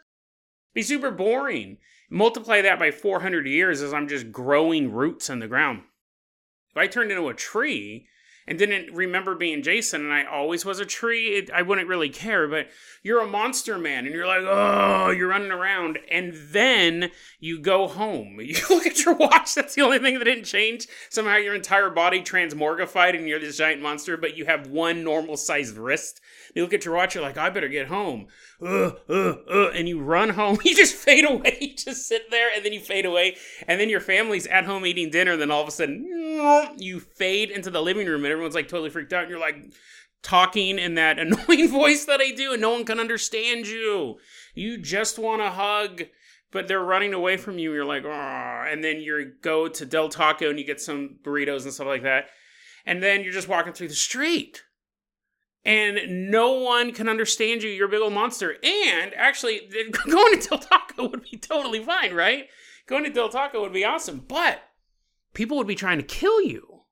Be 0.73 0.81
super 0.81 1.11
boring. 1.11 1.77
Multiply 2.09 2.61
that 2.61 2.79
by 2.79 2.91
400 2.91 3.47
years 3.47 3.81
as 3.81 3.93
I'm 3.93 4.07
just 4.07 4.31
growing 4.31 4.91
roots 4.91 5.29
in 5.29 5.39
the 5.39 5.47
ground. 5.47 5.83
If 6.71 6.77
I 6.77 6.87
turned 6.87 7.11
into 7.11 7.29
a 7.29 7.33
tree 7.33 8.07
and 8.47 8.57
didn't 8.57 8.93
remember 8.95 9.35
being 9.35 9.61
Jason 9.61 10.05
and 10.05 10.13
I 10.13 10.23
always 10.23 10.63
was 10.63 10.79
a 10.79 10.85
tree, 10.85 11.35
it, 11.35 11.51
I 11.51 11.61
wouldn't 11.61 11.87
really 11.87 12.09
care. 12.09 12.47
But 12.47 12.67
you're 13.03 13.21
a 13.21 13.27
monster 13.27 13.77
man 13.77 14.05
and 14.05 14.15
you're 14.15 14.25
like, 14.25 14.43
oh, 14.43 15.09
you're 15.11 15.27
running 15.27 15.51
around. 15.51 15.99
And 16.09 16.33
then 16.33 17.11
you 17.39 17.59
go 17.59 17.87
home. 17.87 18.39
You 18.47 18.55
look 18.69 18.87
at 18.87 19.03
your 19.03 19.13
watch, 19.13 19.55
that's 19.55 19.75
the 19.75 19.81
only 19.81 19.99
thing 19.99 20.17
that 20.17 20.25
didn't 20.25 20.45
change. 20.45 20.87
Somehow 21.09 21.35
your 21.35 21.53
entire 21.53 21.89
body 21.89 22.21
transmorgified 22.21 23.15
and 23.15 23.27
you're 23.27 23.39
this 23.39 23.57
giant 23.57 23.81
monster, 23.81 24.15
but 24.15 24.37
you 24.37 24.45
have 24.45 24.67
one 24.67 25.03
normal 25.03 25.35
sized 25.35 25.77
wrist. 25.77 26.21
You 26.55 26.63
look 26.63 26.73
at 26.73 26.85
your 26.85 26.95
watch, 26.95 27.13
you're 27.13 27.23
like, 27.23 27.37
I 27.37 27.49
better 27.49 27.67
get 27.67 27.87
home 27.87 28.27
uh, 28.61 28.91
uh, 29.07 29.35
uh, 29.49 29.69
and 29.73 29.87
you 29.87 29.99
run 29.99 30.29
home. 30.29 30.57
You 30.65 30.75
just 30.75 30.95
fade 30.95 31.29
away. 31.29 31.57
You 31.61 31.75
just 31.75 32.07
sit 32.07 32.31
there 32.31 32.49
and 32.55 32.65
then 32.65 32.73
you 32.73 32.79
fade 32.79 33.05
away. 33.05 33.37
And 33.67 33.79
then 33.79 33.89
your 33.89 33.99
family's 33.99 34.47
at 34.47 34.65
home 34.65 34.85
eating 34.85 35.09
dinner. 35.09 35.33
And 35.33 35.41
then 35.41 35.51
all 35.51 35.61
of 35.61 35.67
a 35.67 35.71
sudden, 35.71 36.05
you 36.77 36.99
fade 36.99 37.51
into 37.51 37.69
the 37.69 37.81
living 37.81 38.07
room 38.07 38.23
and 38.23 38.31
everyone's 38.31 38.55
like 38.55 38.67
totally 38.67 38.89
freaked 38.89 39.13
out. 39.13 39.23
And 39.23 39.29
you're 39.29 39.39
like 39.39 39.57
talking 40.23 40.79
in 40.79 40.95
that 40.95 41.19
annoying 41.19 41.69
voice 41.69 42.05
that 42.05 42.19
I 42.19 42.31
do, 42.31 42.53
and 42.53 42.61
no 42.61 42.71
one 42.71 42.85
can 42.85 42.99
understand 42.99 43.67
you. 43.67 44.17
You 44.55 44.77
just 44.77 45.19
want 45.19 45.41
a 45.41 45.51
hug 45.51 46.03
but 46.49 46.67
they're 46.67 46.83
running 46.83 47.13
away 47.13 47.35
from 47.35 47.59
you. 47.59 47.73
You're 47.73 47.85
like, 47.85 48.05
and 48.05 48.81
then 48.81 49.01
you 49.01 49.33
go 49.41 49.67
to 49.67 49.85
Del 49.85 50.07
Taco 50.09 50.49
and 50.49 50.57
you 50.57 50.65
get 50.65 50.79
some 50.79 51.17
burritos 51.21 51.63
and 51.63 51.73
stuff 51.73 51.87
like 51.87 52.03
that. 52.03 52.29
and 52.85 53.03
then 53.03 53.21
you're 53.21 53.33
just 53.33 53.49
walking 53.49 53.73
through 53.73 53.89
the 53.89 53.93
street 53.93 54.63
and 55.67 56.31
no 56.31 56.53
one 56.53 56.93
can 56.93 57.09
understand 57.09 57.61
you. 57.61 57.69
You're 57.69 57.87
a 57.87 57.91
big 57.91 57.99
old 57.99 58.13
monster. 58.13 58.55
And 58.63 59.13
actually, 59.15 59.69
going 60.09 60.39
to 60.39 60.49
Del 60.49 60.59
Taco 60.59 61.09
would 61.09 61.23
be 61.29 61.37
totally 61.37 61.83
fine, 61.83 62.13
right? 62.13 62.47
Going 62.87 63.03
to 63.03 63.09
Del 63.09 63.27
Taco 63.27 63.61
would 63.61 63.73
be 63.73 63.83
awesome, 63.83 64.23
but 64.25 64.61
people 65.33 65.57
would 65.57 65.67
be 65.67 65.75
trying 65.75 65.97
to 65.97 66.05
kill 66.05 66.41
you. 66.41 66.83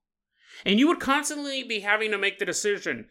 And 0.65 0.77
you 0.77 0.89
would 0.89 0.99
constantly 0.99 1.63
be 1.63 1.79
having 1.79 2.11
to 2.11 2.17
make 2.17 2.37
the 2.37 2.45
decision. 2.45 3.07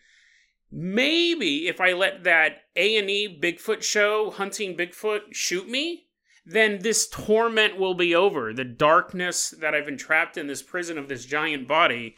Maybe 0.71 1.67
if 1.67 1.81
I 1.81 1.95
let 1.95 2.25
that 2.25 2.65
A&E 2.77 3.41
Bigfoot 3.43 3.83
show, 3.83 4.31
Hunting 4.33 4.77
Bigfoot, 4.77 5.33
shoot 5.33 5.67
me, 5.67 6.09
then 6.45 6.81
this 6.81 7.09
torment 7.09 7.79
will 7.79 7.95
be 7.95 8.15
over. 8.15 8.53
The 8.53 8.65
darkness 8.65 9.55
that 9.61 9.75
I've 9.75 9.87
been 9.87 9.97
trapped 9.97 10.37
in 10.37 10.47
this 10.47 10.63
prison 10.63 10.99
of 10.99 11.09
this 11.09 11.25
giant 11.25 11.67
body 11.67 12.17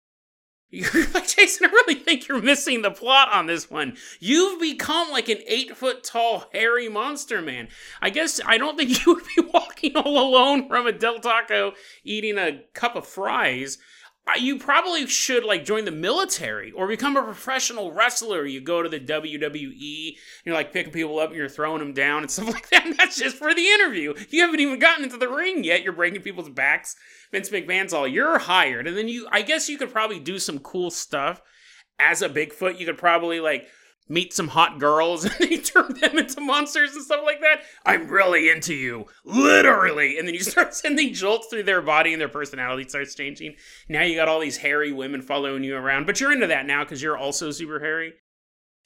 like, 1.15 1.29
Jason, 1.29 1.67
I 1.67 1.71
really 1.71 1.95
think 1.95 2.27
you're 2.27 2.43
missing 2.43 2.83
the 2.83 2.91
plot 2.91 3.33
on 3.33 3.47
this 3.47 3.71
one. 3.71 3.97
You've 4.19 4.61
become 4.61 5.11
like 5.11 5.29
an 5.29 5.39
eight 5.47 5.77
foot 5.77 6.03
tall, 6.03 6.47
hairy 6.53 6.89
monster 6.89 7.41
man. 7.41 7.69
I 8.03 8.11
guess 8.11 8.41
I 8.45 8.59
don't 8.59 8.77
think 8.77 8.91
you 9.07 9.15
would 9.15 9.25
be 9.37 9.49
walking 9.53 9.97
all 9.97 10.29
alone 10.29 10.69
from 10.69 10.87
a 10.87 10.93
Del 10.93 11.21
Taco 11.21 11.73
eating 12.05 12.37
a 12.37 12.63
cup 12.75 12.97
of 12.97 13.07
fries 13.07 13.79
Uh, 14.27 14.37
you 14.39 14.59
probably 14.59 15.07
should 15.07 15.45
like 15.45 15.65
join 15.65 15.85
the 15.85 15.93
military 15.93 16.73
or 16.73 16.89
become 16.89 17.17
a 17.17 17.23
professional 17.23 17.93
wrestler. 17.93 18.45
You 18.45 18.61
go 18.61 18.83
to 18.83 18.89
the 18.89 18.99
WWE, 18.99 20.17
you're 20.45 20.55
like 20.55 20.73
picking 20.73 20.93
people 20.93 21.21
up 21.21 21.31
and 21.31 21.39
you're 21.39 21.49
throwing 21.49 21.79
them 21.79 21.93
down 21.93 22.23
and 22.23 22.31
stuff 22.31 22.53
like 22.53 22.69
that. 22.71 22.87
And 22.87 22.97
that's 22.97 23.19
just 23.19 23.37
for 23.37 23.55
the 23.55 23.67
interview. 23.67 24.15
You 24.31 24.43
haven't 24.43 24.61
even 24.61 24.81
gotten 24.81 25.05
into 25.05 25.17
the 25.17 25.29
ring 25.29 25.63
yet. 25.63 25.83
You're 25.83 25.93
breaking 25.93 26.23
people's 26.23 26.49
backs. 26.49 26.97
Vince 27.31 27.51
McMahon's 27.51 27.93
all 27.93 28.07
you're 28.07 28.39
hired, 28.39 28.87
and 28.87 28.97
then 28.97 29.09
you. 29.09 29.29
I 29.31 29.43
guess 29.43 29.69
you 29.69 29.79
could 29.79 29.93
probably 29.93 30.19
do 30.19 30.39
some 30.39 30.59
cool 30.59 30.91
stuff 30.91 31.41
as 31.99 32.23
a 32.23 32.29
Bigfoot. 32.29 32.79
You 32.79 32.87
could 32.87 32.99
probably 32.99 33.41
like 33.41 33.69
meet 34.09 34.33
some 34.33 34.49
hot 34.49 34.79
girls 34.79 35.25
and 35.25 35.35
they 35.39 35.59
turn 35.59 35.95
them 36.01 36.19
into 36.19 36.41
monsters 36.41 36.95
and 36.95 37.05
stuff 37.05 37.23
like 37.25 37.41
that. 37.41 37.63
I'm 37.85 38.09
really 38.09 38.49
into 38.49 38.75
you, 38.75 39.07
literally. 39.25 40.19
And 40.19 40.27
then 40.27 40.35
you 40.35 40.43
start 40.43 40.75
sending 40.75 41.13
jolts 41.13 41.49
through 41.49 41.65
their 41.65 41.83
body 41.83 42.13
and 42.13 42.21
their 42.21 42.29
personality 42.29 42.89
starts 42.89 43.15
changing. 43.15 43.57
Now 43.89 44.03
you 44.03 44.17
got 44.17 44.29
all 44.29 44.41
these 44.41 44.59
hairy 44.59 44.93
women 44.93 45.23
following 45.23 45.65
you 45.65 45.77
around, 45.77 46.07
but 46.07 46.21
you're 46.21 46.33
into 46.33 46.47
that 46.47 46.67
now 46.67 46.85
because 46.85 47.03
you're 47.03 47.19
also 47.19 47.51
super 47.51 47.81
hairy. 47.81 48.15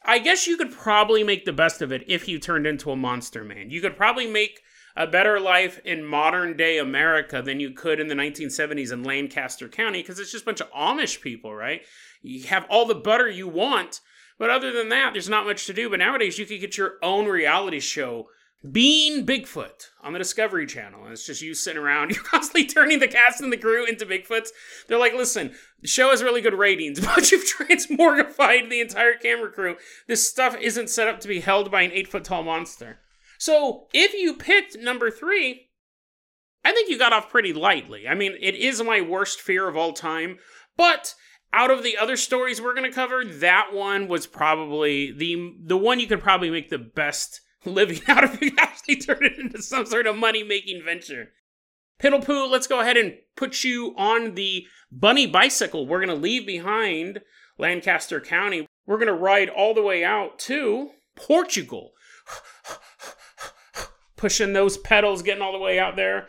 I 0.02 0.18
guess 0.18 0.46
you 0.46 0.56
could 0.56 0.72
probably 0.72 1.22
make 1.22 1.44
the 1.44 1.52
best 1.52 1.82
of 1.82 1.92
it 1.92 2.04
if 2.08 2.26
you 2.26 2.38
turned 2.38 2.66
into 2.66 2.90
a 2.90 2.96
monster 2.96 3.44
man. 3.44 3.70
You 3.70 3.82
could 3.82 3.96
probably 3.96 4.26
make 4.26 4.60
a 4.96 5.06
better 5.06 5.38
life 5.38 5.80
in 5.84 6.04
modern 6.04 6.56
day 6.56 6.78
America 6.78 7.42
than 7.42 7.60
you 7.60 7.70
could 7.70 8.00
in 8.00 8.08
the 8.08 8.14
1970s 8.14 8.92
in 8.92 9.04
Lancaster 9.04 9.68
County 9.68 10.00
because 10.00 10.18
it's 10.18 10.32
just 10.32 10.42
a 10.42 10.46
bunch 10.46 10.60
of 10.60 10.70
Amish 10.72 11.20
people, 11.20 11.54
right? 11.54 11.82
You 12.22 12.44
have 12.44 12.66
all 12.68 12.86
the 12.86 12.94
butter 12.94 13.28
you 13.28 13.46
want 13.46 14.00
but 14.40 14.48
other 14.48 14.72
than 14.72 14.88
that, 14.88 15.12
there's 15.12 15.28
not 15.28 15.44
much 15.44 15.66
to 15.66 15.74
do. 15.74 15.90
But 15.90 15.98
nowadays, 15.98 16.38
you 16.38 16.46
could 16.46 16.62
get 16.62 16.78
your 16.78 16.94
own 17.02 17.26
reality 17.26 17.78
show, 17.78 18.30
Being 18.72 19.26
Bigfoot, 19.26 19.88
on 20.02 20.14
the 20.14 20.18
Discovery 20.18 20.64
Channel. 20.64 21.04
And 21.04 21.12
it's 21.12 21.26
just 21.26 21.42
you 21.42 21.52
sitting 21.52 21.82
around. 21.82 22.10
You're 22.14 22.24
constantly 22.24 22.64
turning 22.64 23.00
the 23.00 23.06
cast 23.06 23.42
and 23.42 23.52
the 23.52 23.58
crew 23.58 23.84
into 23.84 24.06
Bigfoots. 24.06 24.48
They're 24.88 24.98
like, 24.98 25.12
listen, 25.12 25.52
the 25.82 25.88
show 25.88 26.08
has 26.08 26.22
really 26.22 26.40
good 26.40 26.54
ratings, 26.54 27.00
but 27.06 27.30
you've 27.30 27.44
transmorgified 27.44 28.70
the 28.70 28.80
entire 28.80 29.12
camera 29.12 29.52
crew. 29.52 29.76
This 30.08 30.26
stuff 30.26 30.56
isn't 30.58 30.88
set 30.88 31.06
up 31.06 31.20
to 31.20 31.28
be 31.28 31.40
held 31.40 31.70
by 31.70 31.82
an 31.82 31.92
eight 31.92 32.08
foot 32.08 32.24
tall 32.24 32.42
monster. 32.42 32.98
So 33.36 33.88
if 33.92 34.14
you 34.14 34.34
picked 34.34 34.78
number 34.78 35.10
three, 35.10 35.68
I 36.64 36.72
think 36.72 36.88
you 36.88 36.98
got 36.98 37.12
off 37.12 37.28
pretty 37.28 37.52
lightly. 37.52 38.08
I 38.08 38.14
mean, 38.14 38.36
it 38.40 38.54
is 38.54 38.82
my 38.82 39.02
worst 39.02 39.38
fear 39.38 39.68
of 39.68 39.76
all 39.76 39.92
time, 39.92 40.38
but 40.78 41.14
out 41.52 41.70
of 41.70 41.82
the 41.82 41.96
other 41.96 42.16
stories 42.16 42.60
we're 42.60 42.74
going 42.74 42.88
to 42.88 42.94
cover, 42.94 43.24
that 43.24 43.72
one 43.72 44.08
was 44.08 44.26
probably 44.26 45.12
the 45.12 45.54
the 45.62 45.76
one 45.76 46.00
you 46.00 46.06
could 46.06 46.20
probably 46.20 46.50
make 46.50 46.70
the 46.70 46.78
best 46.78 47.40
living 47.64 48.00
out 48.08 48.24
of 48.24 48.40
you 48.42 48.52
actually 48.58 48.96
turn 48.96 49.24
it 49.24 49.38
into 49.38 49.62
some 49.62 49.86
sort 49.86 50.06
of 50.06 50.16
money 50.16 50.42
making 50.42 50.82
venture. 50.84 51.30
Piddlepoo, 52.02 52.50
let's 52.50 52.66
go 52.66 52.80
ahead 52.80 52.96
and 52.96 53.14
put 53.36 53.62
you 53.62 53.94
on 53.96 54.34
the 54.34 54.66
bunny 54.90 55.26
bicycle. 55.26 55.86
We're 55.86 56.04
going 56.04 56.16
to 56.16 56.22
leave 56.22 56.46
behind 56.46 57.20
Lancaster 57.58 58.20
County. 58.20 58.66
We're 58.86 58.96
going 58.96 59.08
to 59.08 59.12
ride 59.12 59.50
all 59.50 59.74
the 59.74 59.82
way 59.82 60.02
out 60.02 60.38
to 60.40 60.90
Portugal. 61.14 61.92
Pushing 64.20 64.52
those 64.52 64.76
pedals, 64.76 65.22
getting 65.22 65.42
all 65.42 65.52
the 65.52 65.58
way 65.58 65.78
out 65.78 65.96
there. 65.96 66.28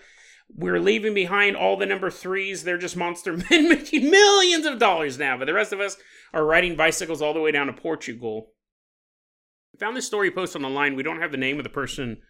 We're 0.55 0.79
leaving 0.79 1.13
behind 1.13 1.55
all 1.55 1.77
the 1.77 1.85
number 1.85 2.09
threes. 2.09 2.63
They're 2.63 2.77
just 2.77 2.97
monster 2.97 3.37
men 3.49 3.69
making 3.69 4.09
millions 4.09 4.65
of 4.65 4.79
dollars 4.79 5.17
now. 5.17 5.37
But 5.37 5.45
the 5.45 5.53
rest 5.53 5.73
of 5.73 5.79
us 5.79 5.97
are 6.33 6.45
riding 6.45 6.75
bicycles 6.75 7.21
all 7.21 7.33
the 7.33 7.39
way 7.39 7.51
down 7.51 7.67
to 7.67 7.73
Portugal. 7.73 8.53
I 9.75 9.77
found 9.77 9.95
this 9.95 10.07
story 10.07 10.31
post 10.31 10.55
on 10.55 10.61
the 10.61 10.69
line. 10.69 10.95
We 10.95 11.03
don't 11.03 11.21
have 11.21 11.31
the 11.31 11.37
name 11.37 11.57
of 11.57 11.63
the 11.63 11.69
person 11.69 12.21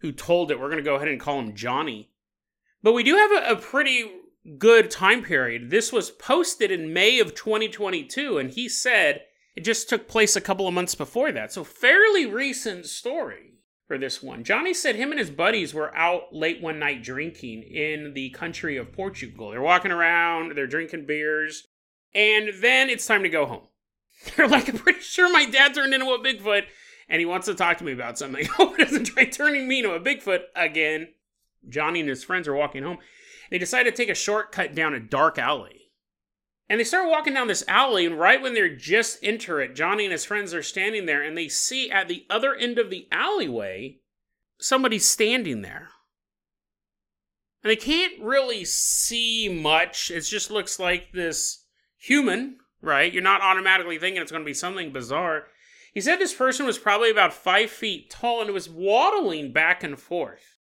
who 0.00 0.12
told 0.12 0.50
it. 0.50 0.58
We're 0.58 0.68
going 0.68 0.82
to 0.82 0.84
go 0.84 0.96
ahead 0.96 1.08
and 1.08 1.20
call 1.20 1.38
him 1.38 1.54
Johnny. 1.54 2.10
But 2.82 2.92
we 2.92 3.04
do 3.04 3.16
have 3.16 3.30
a, 3.30 3.52
a 3.52 3.56
pretty 3.56 4.10
good 4.58 4.90
time 4.90 5.22
period. 5.22 5.70
This 5.70 5.92
was 5.92 6.10
posted 6.10 6.70
in 6.70 6.92
May 6.92 7.20
of 7.20 7.34
2022, 7.34 8.38
and 8.38 8.50
he 8.50 8.68
said 8.68 9.22
it 9.54 9.64
just 9.64 9.88
took 9.88 10.08
place 10.08 10.34
a 10.34 10.40
couple 10.40 10.66
of 10.66 10.74
months 10.74 10.94
before 10.94 11.30
that. 11.32 11.52
So, 11.52 11.62
fairly 11.62 12.26
recent 12.26 12.86
story 12.86 13.51
this 13.98 14.22
one. 14.22 14.44
Johnny 14.44 14.74
said 14.74 14.96
him 14.96 15.10
and 15.10 15.18
his 15.18 15.30
buddies 15.30 15.74
were 15.74 15.94
out 15.96 16.34
late 16.34 16.60
one 16.60 16.78
night 16.78 17.02
drinking 17.02 17.62
in 17.62 18.14
the 18.14 18.30
country 18.30 18.76
of 18.76 18.92
Portugal. 18.92 19.50
They're 19.50 19.60
walking 19.60 19.92
around, 19.92 20.56
they're 20.56 20.66
drinking 20.66 21.06
beers, 21.06 21.68
and 22.14 22.50
then 22.60 22.90
it's 22.90 23.06
time 23.06 23.22
to 23.22 23.28
go 23.28 23.46
home. 23.46 23.68
They're 24.36 24.48
like, 24.48 24.68
I'm 24.68 24.78
pretty 24.78 25.00
sure 25.00 25.32
my 25.32 25.46
dad 25.46 25.74
turned 25.74 25.94
into 25.94 26.06
a 26.06 26.18
Bigfoot 26.18 26.64
and 27.08 27.20
he 27.20 27.26
wants 27.26 27.46
to 27.46 27.54
talk 27.54 27.78
to 27.78 27.84
me 27.84 27.92
about 27.92 28.18
something. 28.18 28.44
I 28.50 28.52
hope 28.52 28.76
he 28.76 28.84
doesn't 28.84 29.04
try 29.04 29.24
turning 29.24 29.66
me 29.66 29.78
into 29.78 29.94
a 29.94 30.00
Bigfoot 30.00 30.42
again. 30.54 31.08
Johnny 31.68 32.00
and 32.00 32.08
his 32.08 32.24
friends 32.24 32.46
are 32.46 32.54
walking 32.54 32.82
home. 32.82 32.98
They 33.50 33.58
decide 33.58 33.84
to 33.84 33.92
take 33.92 34.08
a 34.08 34.14
shortcut 34.14 34.74
down 34.74 34.94
a 34.94 35.00
dark 35.00 35.38
alley. 35.38 35.81
And 36.72 36.80
they 36.80 36.84
start 36.84 37.10
walking 37.10 37.34
down 37.34 37.48
this 37.48 37.64
alley, 37.68 38.06
and 38.06 38.18
right 38.18 38.40
when 38.40 38.54
they're 38.54 38.74
just 38.74 39.18
enter 39.22 39.60
it, 39.60 39.74
Johnny 39.74 40.06
and 40.06 40.12
his 40.12 40.24
friends 40.24 40.54
are 40.54 40.62
standing 40.62 41.04
there, 41.04 41.22
and 41.22 41.36
they 41.36 41.46
see 41.46 41.90
at 41.90 42.08
the 42.08 42.24
other 42.30 42.54
end 42.54 42.78
of 42.78 42.88
the 42.88 43.06
alleyway 43.12 43.98
somebody 44.58 44.98
standing 44.98 45.60
there. 45.60 45.90
And 47.62 47.70
they 47.70 47.76
can't 47.76 48.14
really 48.22 48.64
see 48.64 49.50
much. 49.50 50.10
It 50.10 50.22
just 50.22 50.50
looks 50.50 50.78
like 50.78 51.12
this 51.12 51.66
human, 51.98 52.56
right? 52.80 53.12
You're 53.12 53.22
not 53.22 53.42
automatically 53.42 53.98
thinking 53.98 54.22
it's 54.22 54.32
going 54.32 54.42
to 54.42 54.46
be 54.46 54.54
something 54.54 54.94
bizarre. 54.94 55.48
He 55.92 56.00
said 56.00 56.16
this 56.16 56.32
person 56.32 56.64
was 56.64 56.78
probably 56.78 57.10
about 57.10 57.34
five 57.34 57.68
feet 57.68 58.08
tall 58.08 58.40
and 58.40 58.50
was 58.50 58.70
waddling 58.70 59.52
back 59.52 59.84
and 59.84 60.00
forth 60.00 60.56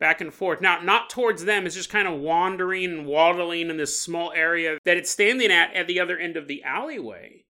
back 0.00 0.20
and 0.20 0.34
forth. 0.34 0.60
Now, 0.60 0.80
not 0.80 1.10
towards 1.10 1.44
them, 1.44 1.66
it's 1.66 1.76
just 1.76 1.90
kind 1.90 2.08
of 2.08 2.18
wandering 2.18 2.86
and 2.86 3.06
waddling 3.06 3.70
in 3.70 3.76
this 3.76 4.00
small 4.00 4.32
area 4.32 4.78
that 4.84 4.96
it's 4.96 5.10
standing 5.10 5.52
at 5.52 5.72
at 5.74 5.86
the 5.86 6.00
other 6.00 6.18
end 6.18 6.36
of 6.36 6.48
the 6.48 6.64
alleyway. 6.64 7.44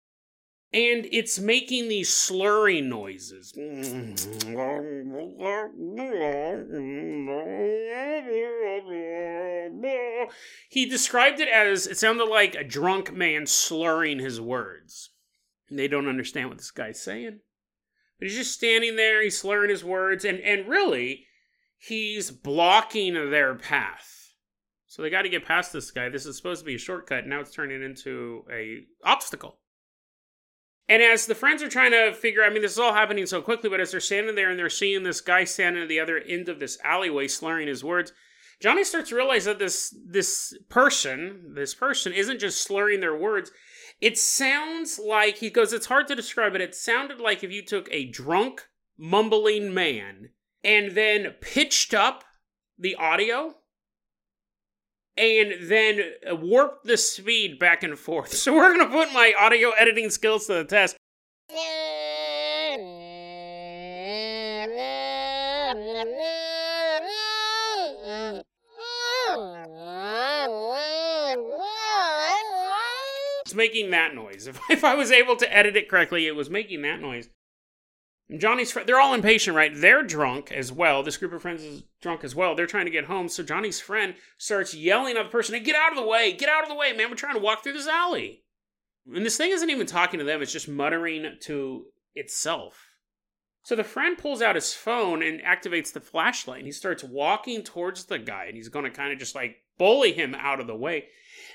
And 0.71 1.07
it's 1.13 1.39
making 1.39 1.89
these 1.89 2.13
slurring 2.13 2.91
noises. 2.91 3.53
He 10.69 10.85
described 10.85 11.41
it 11.41 11.49
as 11.49 11.87
it 11.87 11.97
sounded 11.97 12.27
like 12.27 12.55
a 12.55 12.65
drunk 12.65 13.15
man 13.15 13.47
slurring 13.47 14.19
his 14.19 14.43
words. 14.43 15.11
And 15.71 15.79
they 15.79 15.89
don't 15.89 16.09
understand 16.09 16.51
what 16.51 16.59
this 16.59 16.71
guy's 16.71 17.01
saying. 17.01 17.41
But 18.19 18.29
he's 18.29 18.37
just 18.37 18.53
standing 18.53 18.97
there, 18.97 19.23
he's 19.23 19.39
slurring 19.39 19.71
his 19.71 19.85
words, 19.85 20.25
and, 20.25 20.39
and 20.41 20.69
really, 20.69 21.25
he's 21.79 22.31
blocking 22.31 23.15
their 23.15 23.55
path. 23.55 24.35
So 24.87 25.03
they 25.03 25.11
got 25.11 25.23
to 25.23 25.29
get 25.29 25.45
past 25.45 25.73
this 25.73 25.91
guy. 25.91 26.09
This 26.09 26.27
is 26.27 26.37
supposed 26.37 26.61
to 26.61 26.67
be 26.67 26.75
a 26.75 26.79
shortcut. 26.79 27.27
Now 27.27 27.41
it's 27.41 27.53
turning 27.53 27.83
into 27.83 28.45
a 28.53 28.85
obstacle. 29.05 29.61
And 30.89 31.03
as 31.03 31.27
the 31.27 31.35
friends 31.35 31.63
are 31.63 31.69
trying 31.69 31.93
to 31.93 32.15
figure, 32.15 32.43
I 32.43 32.49
mean, 32.49 32.63
this 32.63 32.73
is 32.73 32.79
all 32.79 32.95
happening 32.95 33.27
so 33.27 33.43
quickly, 33.43 33.69
but 33.69 33.81
as 33.81 33.91
they're 33.91 34.01
standing 34.01 34.35
there 34.35 34.51
and 34.51 34.59
they're 34.59 34.71
seeing 34.71 35.03
this 35.03 35.21
guy 35.21 35.45
standing 35.45 35.83
at 35.83 35.89
the 35.89 36.01
other 36.01 36.19
end 36.19 36.49
of 36.49 36.59
this 36.59 36.79
alleyway, 36.83 37.29
slurring 37.29 37.69
his 37.69 37.85
words, 37.85 38.13
Johnny 38.61 38.83
starts 38.83 39.11
to 39.11 39.17
realize 39.17 39.45
that 39.45 39.59
this 39.59 39.95
this 40.05 40.57
person, 40.69 41.53
this 41.55 41.75
person, 41.75 42.13
isn't 42.13 42.41
just 42.41 42.63
slurring 42.63 43.01
their 43.01 43.17
words. 43.17 43.53
It 44.01 44.17
sounds 44.17 44.99
like 44.99 45.39
he 45.39 45.51
goes. 45.51 45.73
It's 45.73 45.87
hard 45.87 46.09
to 46.09 46.17
describe 46.17 46.55
it. 46.55 46.61
It 46.61 46.75
sounded 46.75 47.21
like 47.21 47.45
if 47.45 47.53
you 47.53 47.63
took 47.65 47.89
a 47.93 48.07
drunk, 48.07 48.67
mumbling 48.97 49.75
man 49.75 50.31
and 50.65 50.93
then 50.93 51.35
pitched 51.41 51.95
up 51.95 52.25
the 52.79 52.95
audio 52.97 53.55
and 55.17 55.55
then 55.69 56.01
warped 56.29 56.85
the 56.85 56.97
speed 56.97 57.59
back 57.59 57.83
and 57.83 57.99
forth. 57.99 58.33
So 58.39 58.55
we're 58.55 58.75
going 58.75 58.87
to 58.87 58.93
put 58.93 59.13
my 59.13 59.35
audio 59.39 59.71
editing 59.71 60.11
skills 60.11 60.47
to 60.47 60.55
the 60.55 60.65
test. 60.65 60.97
It's 73.45 73.55
making 73.55 73.91
that 73.91 74.15
noise. 74.15 74.47
If, 74.47 74.61
if 74.71 74.85
I 74.85 74.95
was 74.95 75.11
able 75.11 75.37
to 75.37 75.55
edit 75.55 75.77
it 75.77 75.89
correctly, 75.89 76.27
it 76.27 76.37
was 76.37 76.49
making 76.51 76.83
that 76.83 77.01
noise. 77.01 77.29
Johnny's 78.37 78.71
friend, 78.71 78.87
they're 78.87 79.01
all 79.01 79.15
impatient, 79.15 79.57
right? 79.57 79.73
They're 79.75 80.03
drunk 80.03 80.53
as 80.53 80.71
well. 80.71 81.03
This 81.03 81.17
group 81.17 81.33
of 81.33 81.41
friends 81.41 81.63
is 81.63 81.85
drunk 82.03 82.25
as 82.25 82.35
well. 82.35 82.55
They're 82.55 82.67
trying 82.67 82.85
to 82.85 82.91
get 82.91 83.07
home. 83.07 83.29
So 83.29 83.43
Johnny's 83.43 83.81
friend 83.81 84.15
starts 84.37 84.75
yelling 84.75 85.17
at 85.17 85.23
the 85.25 85.31
person, 85.31 85.55
hey, 85.55 85.63
get 85.63 85.77
out 85.77 85.93
of 85.93 85.99
the 85.99 86.07
way, 86.07 86.33
get 86.33 86.51
out 86.51 86.63
of 86.63 86.69
the 86.69 86.75
way, 86.75 86.93
man. 86.93 87.09
We're 87.09 87.17
trying 87.17 87.37
to 87.37 87.41
walk 87.41 87.63
through 87.63 87.73
this 87.73 87.89
alley. 87.89 88.43
And 89.13 89.25
this 89.25 89.39
thing 89.39 89.51
isn't 89.51 89.71
even 89.71 89.87
talking 89.87 90.19
to 90.19 90.25
them, 90.25 90.43
it's 90.43 90.53
just 90.53 90.69
muttering 90.69 91.39
to 91.41 91.87
itself. 92.15 92.85
So 93.63 93.75
the 93.75 93.85
friend 93.85 94.19
pulls 94.19 94.43
out 94.43 94.55
his 94.55 94.75
phone 94.75 95.23
and 95.23 95.41
activates 95.41 95.93
the 95.93 96.01
flashlight. 96.01 96.59
And 96.59 96.67
he 96.67 96.73
starts 96.73 97.03
walking 97.03 97.63
towards 97.63 98.05
the 98.05 98.19
guy. 98.19 98.45
And 98.45 98.57
he's 98.57 98.69
going 98.69 98.85
to 98.85 98.91
kind 98.91 99.13
of 99.13 99.19
just 99.19 99.35
like 99.35 99.57
bully 99.79 100.13
him 100.13 100.35
out 100.35 100.61
of 100.61 100.67
the 100.67 100.77
way. 100.77 101.07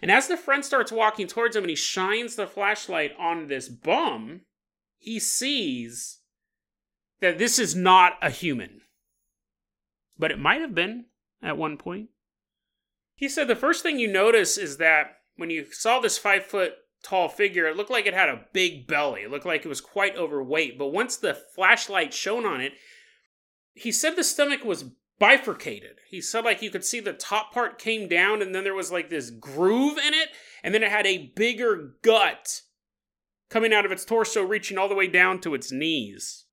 And 0.01 0.09
as 0.09 0.27
the 0.27 0.37
friend 0.37 0.65
starts 0.65 0.91
walking 0.91 1.27
towards 1.27 1.55
him 1.55 1.63
and 1.63 1.69
he 1.69 1.75
shines 1.75 2.35
the 2.35 2.47
flashlight 2.47 3.11
on 3.19 3.47
this 3.47 3.69
bum, 3.69 4.41
he 4.97 5.19
sees 5.19 6.19
that 7.23 7.37
this 7.37 7.57
is 7.57 7.75
not 7.75 8.13
a 8.21 8.29
human. 8.29 8.81
But 10.17 10.31
it 10.31 10.39
might 10.39 10.61
have 10.61 10.75
been 10.75 11.05
at 11.41 11.57
one 11.57 11.77
point. 11.77 12.09
He 13.15 13.29
said 13.29 13.47
the 13.47 13.55
first 13.55 13.83
thing 13.83 13.99
you 13.99 14.11
notice 14.11 14.57
is 14.57 14.77
that 14.77 15.17
when 15.35 15.49
you 15.49 15.65
saw 15.71 15.99
this 15.99 16.17
five 16.17 16.45
foot 16.45 16.73
tall 17.03 17.29
figure, 17.29 17.65
it 17.67 17.75
looked 17.75 17.91
like 17.91 18.05
it 18.05 18.13
had 18.13 18.29
a 18.29 18.45
big 18.53 18.87
belly. 18.87 19.21
It 19.21 19.31
looked 19.31 19.45
like 19.45 19.65
it 19.65 19.69
was 19.69 19.81
quite 19.81 20.17
overweight. 20.17 20.77
But 20.77 20.87
once 20.93 21.17
the 21.17 21.33
flashlight 21.33 22.13
shone 22.13 22.45
on 22.45 22.61
it, 22.61 22.73
he 23.73 23.91
said 23.91 24.15
the 24.15 24.23
stomach 24.23 24.63
was 24.63 24.85
bifurcated. 25.19 25.99
He 26.09 26.21
said 26.21 26.43
like 26.43 26.61
you 26.61 26.69
could 26.69 26.85
see 26.85 26.99
the 26.99 27.13
top 27.13 27.53
part 27.53 27.79
came 27.79 28.07
down 28.07 28.41
and 28.41 28.53
then 28.53 28.63
there 28.63 28.75
was 28.75 28.91
like 28.91 29.09
this 29.09 29.29
groove 29.29 29.97
in 29.97 30.13
it, 30.13 30.29
and 30.63 30.73
then 30.73 30.83
it 30.83 30.91
had 30.91 31.05
a 31.05 31.31
bigger 31.35 31.93
gut 32.01 32.61
coming 33.49 33.73
out 33.73 33.85
of 33.85 33.91
its 33.91 34.05
torso, 34.05 34.43
reaching 34.43 34.77
all 34.77 34.89
the 34.89 34.95
way 34.95 35.07
down 35.07 35.39
to 35.41 35.53
its 35.53 35.71
knees. 35.71 36.45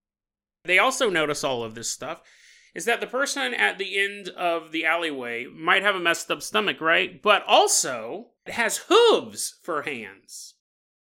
They 0.64 0.79
also 0.79 1.09
notice 1.11 1.42
all 1.44 1.62
of 1.62 1.75
this 1.75 1.90
stuff 1.90 2.23
is 2.75 2.85
that 2.85 3.01
the 3.01 3.07
person 3.07 3.55
at 3.55 3.79
the 3.79 3.99
end 3.99 4.29
of 4.31 4.73
the 4.73 4.85
alleyway 4.85 5.46
might 5.46 5.83
have 5.83 5.96
a 5.96 6.01
messed 6.01 6.31
up 6.31 6.42
stomach, 6.42 6.81
right? 6.81 7.20
But 7.20 7.44
also 7.46 8.29
it 8.46 8.53
has 8.53 8.85
hooves 8.88 9.59
for 9.62 9.83
hands. 9.83 10.55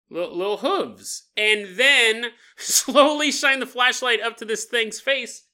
Little, 0.10 0.38
little 0.38 0.58
hooves. 0.58 1.30
And 1.36 1.76
then 1.76 2.26
slowly 2.58 3.32
shine 3.32 3.60
the 3.60 3.66
flashlight 3.66 4.22
up 4.22 4.38
to 4.38 4.46
this 4.46 4.66
thing's 4.66 5.00
face. 5.00 5.48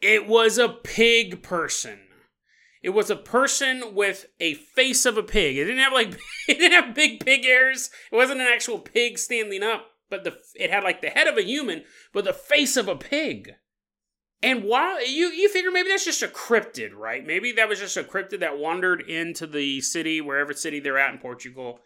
It 0.00 0.26
was 0.26 0.58
a 0.58 0.68
pig 0.68 1.42
person. 1.42 2.00
It 2.82 2.90
was 2.90 3.08
a 3.08 3.16
person 3.16 3.94
with 3.94 4.26
a 4.38 4.52
face 4.52 5.06
of 5.06 5.16
a 5.16 5.22
pig. 5.22 5.56
It 5.56 5.64
didn't 5.64 5.82
have 5.82 5.94
like 5.94 6.18
it 6.48 6.58
didn't 6.58 6.84
have 6.84 6.94
big 6.94 7.24
pig 7.24 7.46
ears. 7.46 7.88
It 8.12 8.16
wasn't 8.16 8.42
an 8.42 8.46
actual 8.46 8.78
pig 8.78 9.18
standing 9.18 9.62
up 9.62 9.86
but 10.14 10.22
the 10.22 10.38
it 10.54 10.70
had 10.70 10.84
like 10.84 11.00
the 11.00 11.08
head 11.08 11.26
of 11.26 11.36
a 11.36 11.42
human, 11.42 11.82
but 12.12 12.24
the 12.24 12.32
face 12.32 12.76
of 12.76 12.88
a 12.88 12.94
pig. 12.94 13.54
And 14.42 14.62
while 14.62 15.04
you 15.04 15.26
you 15.28 15.48
figure 15.48 15.72
maybe 15.72 15.88
that's 15.88 16.04
just 16.04 16.22
a 16.22 16.28
cryptid, 16.28 16.94
right? 16.94 17.26
Maybe 17.26 17.50
that 17.52 17.68
was 17.68 17.80
just 17.80 17.96
a 17.96 18.04
cryptid 18.04 18.40
that 18.40 18.58
wandered 18.58 19.00
into 19.00 19.46
the 19.46 19.80
city, 19.80 20.20
wherever 20.20 20.52
city 20.52 20.78
they're 20.78 20.98
at 20.98 21.14
in 21.14 21.18
Portugal. 21.18 21.80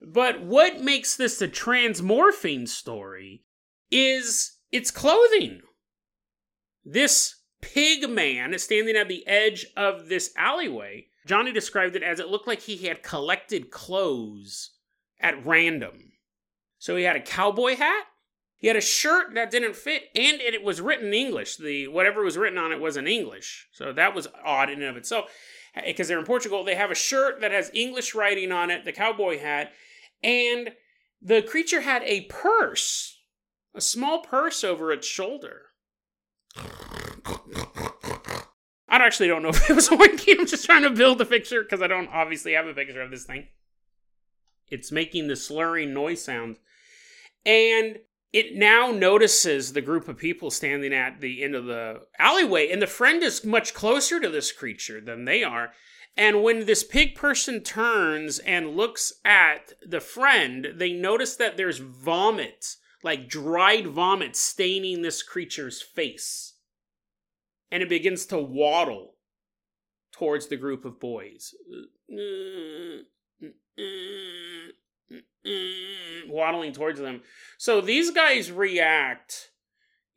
But 0.00 0.42
what 0.42 0.80
makes 0.80 1.16
this 1.16 1.40
a 1.40 1.48
transmorphing 1.48 2.68
story 2.68 3.44
is 3.90 4.58
its 4.72 4.90
clothing. 4.90 5.60
This 6.84 7.36
pig 7.62 8.10
man 8.10 8.58
standing 8.58 8.96
at 8.96 9.08
the 9.08 9.26
edge 9.26 9.66
of 9.76 10.08
this 10.08 10.32
alleyway. 10.36 11.06
Johnny 11.24 11.52
described 11.52 11.96
it 11.96 12.02
as 12.02 12.18
it 12.18 12.28
looked 12.28 12.48
like 12.48 12.62
he 12.62 12.88
had 12.88 13.02
collected 13.02 13.70
clothes 13.70 14.72
at 15.20 15.46
random. 15.46 16.13
So 16.84 16.96
he 16.96 17.04
had 17.04 17.16
a 17.16 17.20
cowboy 17.20 17.76
hat. 17.76 18.04
He 18.58 18.66
had 18.66 18.76
a 18.76 18.82
shirt 18.82 19.32
that 19.32 19.50
didn't 19.50 19.74
fit, 19.74 20.02
and 20.14 20.38
it 20.42 20.62
was 20.62 20.82
written 20.82 21.06
in 21.06 21.14
English. 21.14 21.56
The 21.56 21.88
whatever 21.88 22.22
was 22.22 22.36
written 22.36 22.58
on 22.58 22.72
it 22.72 22.80
was 22.80 22.98
in 22.98 23.06
English. 23.06 23.68
So 23.72 23.90
that 23.94 24.14
was 24.14 24.28
odd 24.44 24.68
in 24.68 24.82
and 24.82 24.90
of 24.90 24.96
itself. 24.98 25.30
Eh, 25.74 25.80
because 25.86 26.08
they're 26.08 26.18
in 26.18 26.26
Portugal, 26.26 26.62
they 26.62 26.74
have 26.74 26.90
a 26.90 26.94
shirt 26.94 27.40
that 27.40 27.52
has 27.52 27.70
English 27.72 28.14
writing 28.14 28.52
on 28.52 28.70
it, 28.70 28.84
the 28.84 28.92
cowboy 28.92 29.38
hat, 29.38 29.72
and 30.22 30.72
the 31.22 31.40
creature 31.40 31.80
had 31.80 32.02
a 32.02 32.26
purse, 32.26 33.18
a 33.74 33.80
small 33.80 34.18
purse 34.18 34.62
over 34.62 34.92
its 34.92 35.06
shoulder. 35.06 35.62
I 36.54 36.60
actually 38.90 39.28
don't 39.28 39.42
know 39.42 39.48
if 39.48 39.70
it 39.70 39.74
was 39.74 39.90
a 39.90 39.96
winking. 39.96 40.36
I'm 40.40 40.46
just 40.46 40.66
trying 40.66 40.82
to 40.82 40.90
build 40.90 41.18
a 41.22 41.24
picture 41.24 41.62
because 41.62 41.80
I 41.80 41.86
don't 41.86 42.10
obviously 42.12 42.52
have 42.52 42.66
a 42.66 42.74
picture 42.74 43.00
of 43.00 43.10
this 43.10 43.24
thing. 43.24 43.48
It's 44.68 44.92
making 44.92 45.28
the 45.28 45.36
slurring 45.36 45.94
noise 45.94 46.22
sound 46.22 46.58
and 47.44 47.98
it 48.32 48.56
now 48.56 48.90
notices 48.90 49.72
the 49.72 49.80
group 49.80 50.08
of 50.08 50.18
people 50.18 50.50
standing 50.50 50.92
at 50.92 51.20
the 51.20 51.42
end 51.42 51.54
of 51.54 51.66
the 51.66 52.00
alleyway, 52.18 52.70
and 52.70 52.82
the 52.82 52.86
friend 52.86 53.22
is 53.22 53.44
much 53.44 53.74
closer 53.74 54.18
to 54.18 54.28
this 54.28 54.50
creature 54.50 55.00
than 55.00 55.24
they 55.24 55.44
are. 55.44 55.72
And 56.16 56.42
when 56.42 56.66
this 56.66 56.84
pig 56.84 57.14
person 57.14 57.60
turns 57.62 58.38
and 58.40 58.76
looks 58.76 59.12
at 59.24 59.72
the 59.84 60.00
friend, 60.00 60.68
they 60.74 60.92
notice 60.92 61.36
that 61.36 61.56
there's 61.56 61.78
vomit, 61.78 62.76
like 63.02 63.28
dried 63.28 63.88
vomit, 63.88 64.36
staining 64.36 65.02
this 65.02 65.22
creature's 65.22 65.82
face. 65.82 66.54
And 67.70 67.82
it 67.82 67.88
begins 67.88 68.26
to 68.26 68.38
waddle 68.38 69.14
towards 70.12 70.46
the 70.46 70.56
group 70.56 70.84
of 70.84 71.00
boys. 71.00 71.54
Mm, 75.46 76.28
waddling 76.28 76.72
towards 76.72 77.00
them. 77.00 77.22
So 77.58 77.80
these 77.80 78.10
guys 78.10 78.50
react 78.50 79.50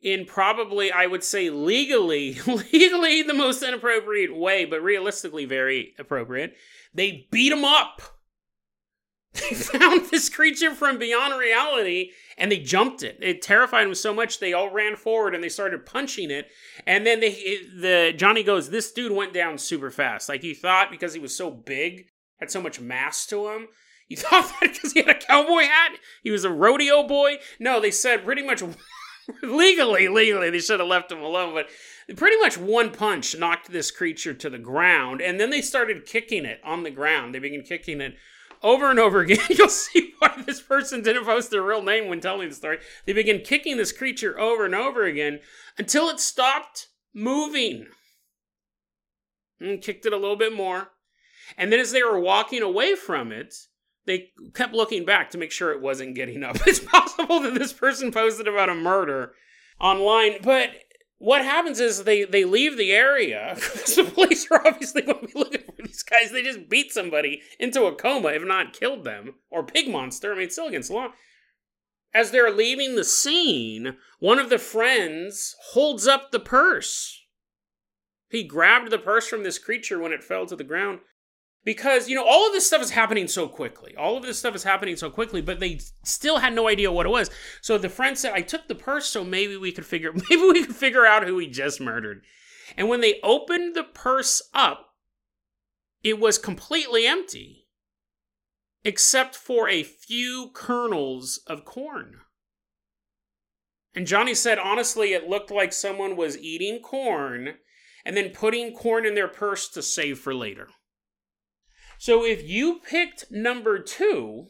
in 0.00 0.24
probably, 0.24 0.90
I 0.92 1.06
would 1.06 1.24
say, 1.24 1.50
legally, 1.50 2.38
legally 2.46 3.22
the 3.22 3.34
most 3.34 3.62
inappropriate 3.62 4.34
way, 4.34 4.64
but 4.64 4.82
realistically 4.82 5.44
very 5.44 5.94
appropriate. 5.98 6.54
They 6.94 7.26
beat 7.30 7.52
him 7.52 7.64
up. 7.64 8.02
They 9.34 9.54
found 9.54 10.06
this 10.06 10.30
creature 10.30 10.74
from 10.74 10.98
beyond 10.98 11.38
reality 11.38 12.12
and 12.38 12.50
they 12.50 12.58
jumped 12.58 13.02
it. 13.02 13.18
It 13.20 13.42
terrified 13.42 13.84
them 13.84 13.94
so 13.94 14.14
much 14.14 14.40
they 14.40 14.54
all 14.54 14.70
ran 14.70 14.96
forward 14.96 15.34
and 15.34 15.44
they 15.44 15.50
started 15.50 15.84
punching 15.84 16.30
it. 16.30 16.48
And 16.86 17.06
then 17.06 17.20
they, 17.20 17.34
the 17.78 18.14
Johnny 18.16 18.42
goes, 18.42 18.70
"This 18.70 18.90
dude 18.90 19.12
went 19.12 19.34
down 19.34 19.58
super 19.58 19.90
fast. 19.90 20.30
Like 20.30 20.40
he 20.40 20.54
thought 20.54 20.90
because 20.90 21.12
he 21.12 21.20
was 21.20 21.36
so 21.36 21.50
big, 21.50 22.06
had 22.40 22.50
so 22.50 22.62
much 22.62 22.80
mass 22.80 23.26
to 23.26 23.48
him." 23.50 23.68
You 24.10 24.16
thought 24.16 24.50
that 24.60 24.72
because 24.72 24.94
he 24.94 25.00
had 25.00 25.10
a 25.10 25.18
cowboy 25.18 25.64
hat, 25.64 25.92
he 26.22 26.30
was 26.30 26.42
a 26.42 26.50
rodeo 26.50 27.06
boy? 27.06 27.40
No, 27.60 27.78
they 27.78 27.90
said 27.90 28.24
pretty 28.24 28.42
much 28.42 28.62
legally, 29.42 30.08
legally, 30.08 30.48
they 30.48 30.60
should 30.60 30.80
have 30.80 30.88
left 30.88 31.12
him 31.12 31.20
alone. 31.20 31.52
But 31.52 31.68
pretty 32.16 32.38
much 32.38 32.56
one 32.56 32.90
punch 32.90 33.36
knocked 33.36 33.70
this 33.70 33.90
creature 33.90 34.32
to 34.32 34.48
the 34.48 34.58
ground, 34.58 35.20
and 35.20 35.38
then 35.38 35.50
they 35.50 35.60
started 35.60 36.06
kicking 36.06 36.46
it 36.46 36.58
on 36.64 36.84
the 36.84 36.90
ground. 36.90 37.34
They 37.34 37.38
began 37.38 37.62
kicking 37.62 38.00
it 38.00 38.14
over 38.62 38.90
and 38.90 38.98
over 38.98 39.20
again. 39.20 39.44
You'll 39.50 39.68
see 39.68 40.14
why 40.18 40.42
this 40.46 40.60
person 40.60 41.02
didn't 41.02 41.24
post 41.24 41.50
their 41.50 41.62
real 41.62 41.82
name 41.82 42.08
when 42.08 42.20
telling 42.20 42.48
the 42.48 42.54
story. 42.54 42.78
They 43.04 43.12
began 43.12 43.40
kicking 43.40 43.76
this 43.76 43.92
creature 43.92 44.38
over 44.38 44.64
and 44.64 44.74
over 44.74 45.04
again 45.04 45.40
until 45.76 46.08
it 46.08 46.20
stopped 46.20 46.88
moving. 47.14 47.88
And 49.60 49.82
kicked 49.82 50.06
it 50.06 50.12
a 50.12 50.16
little 50.16 50.36
bit 50.36 50.54
more. 50.54 50.92
And 51.56 51.72
then 51.72 51.80
as 51.80 51.90
they 51.90 52.02
were 52.02 52.20
walking 52.20 52.62
away 52.62 52.94
from 52.94 53.32
it, 53.32 53.54
they 54.08 54.30
kept 54.54 54.72
looking 54.72 55.04
back 55.04 55.30
to 55.30 55.38
make 55.38 55.52
sure 55.52 55.70
it 55.70 55.82
wasn't 55.82 56.16
getting 56.16 56.42
up. 56.42 56.56
It's 56.66 56.80
possible 56.80 57.40
that 57.40 57.54
this 57.54 57.72
person 57.72 58.10
posted 58.10 58.48
about 58.48 58.70
a 58.70 58.74
murder 58.74 59.34
online, 59.78 60.38
but 60.42 60.70
what 61.18 61.44
happens 61.44 61.78
is 61.78 62.04
they 62.04 62.24
they 62.24 62.44
leave 62.44 62.76
the 62.76 62.92
area 62.92 63.52
because 63.54 63.94
the 63.96 64.04
police 64.04 64.50
are 64.50 64.66
obviously 64.66 65.02
going 65.02 65.20
to 65.20 65.26
be 65.26 65.38
looking 65.38 65.62
for 65.62 65.82
these 65.82 66.02
guys. 66.02 66.32
They 66.32 66.42
just 66.42 66.68
beat 66.68 66.90
somebody 66.90 67.42
into 67.60 67.84
a 67.84 67.94
coma, 67.94 68.28
if 68.28 68.42
not 68.42 68.72
killed 68.72 69.04
them, 69.04 69.34
or 69.50 69.62
pig 69.62 69.88
monster. 69.88 70.32
I 70.32 70.36
mean, 70.36 70.44
it's 70.44 70.54
still 70.54 70.68
against 70.68 70.88
the 70.88 70.94
law. 70.94 71.08
As 72.14 72.30
they're 72.30 72.50
leaving 72.50 72.96
the 72.96 73.04
scene, 73.04 73.96
one 74.18 74.38
of 74.38 74.48
the 74.48 74.58
friends 74.58 75.54
holds 75.72 76.06
up 76.06 76.30
the 76.30 76.40
purse. 76.40 77.20
He 78.30 78.42
grabbed 78.42 78.90
the 78.90 78.98
purse 78.98 79.28
from 79.28 79.44
this 79.44 79.58
creature 79.58 79.98
when 79.98 80.12
it 80.12 80.24
fell 80.24 80.46
to 80.46 80.56
the 80.56 80.64
ground 80.64 81.00
because 81.68 82.08
you 82.08 82.14
know 82.14 82.24
all 82.26 82.46
of 82.46 82.54
this 82.54 82.66
stuff 82.66 82.80
is 82.80 82.92
happening 82.92 83.28
so 83.28 83.46
quickly. 83.46 83.94
All 83.94 84.16
of 84.16 84.22
this 84.22 84.38
stuff 84.38 84.54
is 84.54 84.64
happening 84.64 84.96
so 84.96 85.10
quickly 85.10 85.42
but 85.42 85.60
they 85.60 85.80
still 86.02 86.38
had 86.38 86.54
no 86.54 86.66
idea 86.66 86.90
what 86.90 87.04
it 87.04 87.10
was. 87.10 87.28
So 87.60 87.76
the 87.76 87.90
friend 87.90 88.16
said 88.16 88.32
i 88.32 88.40
took 88.40 88.68
the 88.68 88.74
purse 88.74 89.04
so 89.04 89.22
maybe 89.22 89.54
we 89.54 89.70
could 89.70 89.84
figure 89.84 90.10
maybe 90.30 90.42
we 90.42 90.64
could 90.64 90.74
figure 90.74 91.04
out 91.04 91.26
who 91.26 91.38
he 91.38 91.46
just 91.46 91.78
murdered. 91.78 92.22
And 92.74 92.88
when 92.88 93.02
they 93.02 93.20
opened 93.22 93.76
the 93.76 93.84
purse 93.84 94.40
up 94.54 94.94
it 96.02 96.18
was 96.18 96.38
completely 96.38 97.06
empty 97.06 97.66
except 98.82 99.36
for 99.36 99.68
a 99.68 99.82
few 99.82 100.50
kernels 100.54 101.38
of 101.46 101.66
corn. 101.66 102.20
And 103.94 104.06
johnny 104.06 104.32
said 104.32 104.58
honestly 104.58 105.12
it 105.12 105.28
looked 105.28 105.50
like 105.50 105.74
someone 105.74 106.16
was 106.16 106.38
eating 106.38 106.80
corn 106.80 107.56
and 108.06 108.16
then 108.16 108.30
putting 108.30 108.72
corn 108.72 109.04
in 109.04 109.14
their 109.14 109.28
purse 109.28 109.68
to 109.68 109.82
save 109.82 110.18
for 110.18 110.34
later 110.34 110.68
So 111.98 112.24
if 112.24 112.48
you 112.48 112.78
picked 112.78 113.30
number 113.30 113.80
two, 113.80 114.46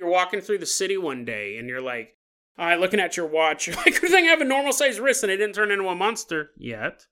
you're 0.00 0.08
walking 0.08 0.40
through 0.40 0.58
the 0.58 0.66
city 0.66 0.96
one 0.96 1.24
day 1.26 1.58
and 1.58 1.68
you're 1.68 1.82
like, 1.82 2.14
all 2.58 2.66
right, 2.66 2.80
looking 2.80 3.00
at 3.00 3.18
your 3.18 3.26
watch, 3.26 3.66
you're 3.66 3.76
like, 3.76 4.00
good 4.00 4.10
thing 4.10 4.24
I 4.24 4.30
have 4.30 4.40
a 4.40 4.44
normal 4.44 4.72
sized 4.72 4.98
wrist 4.98 5.22
and 5.22 5.30
it 5.30 5.36
didn't 5.36 5.54
turn 5.54 5.70
into 5.70 5.86
a 5.88 5.94
monster 5.94 6.50
yet. 6.56 7.06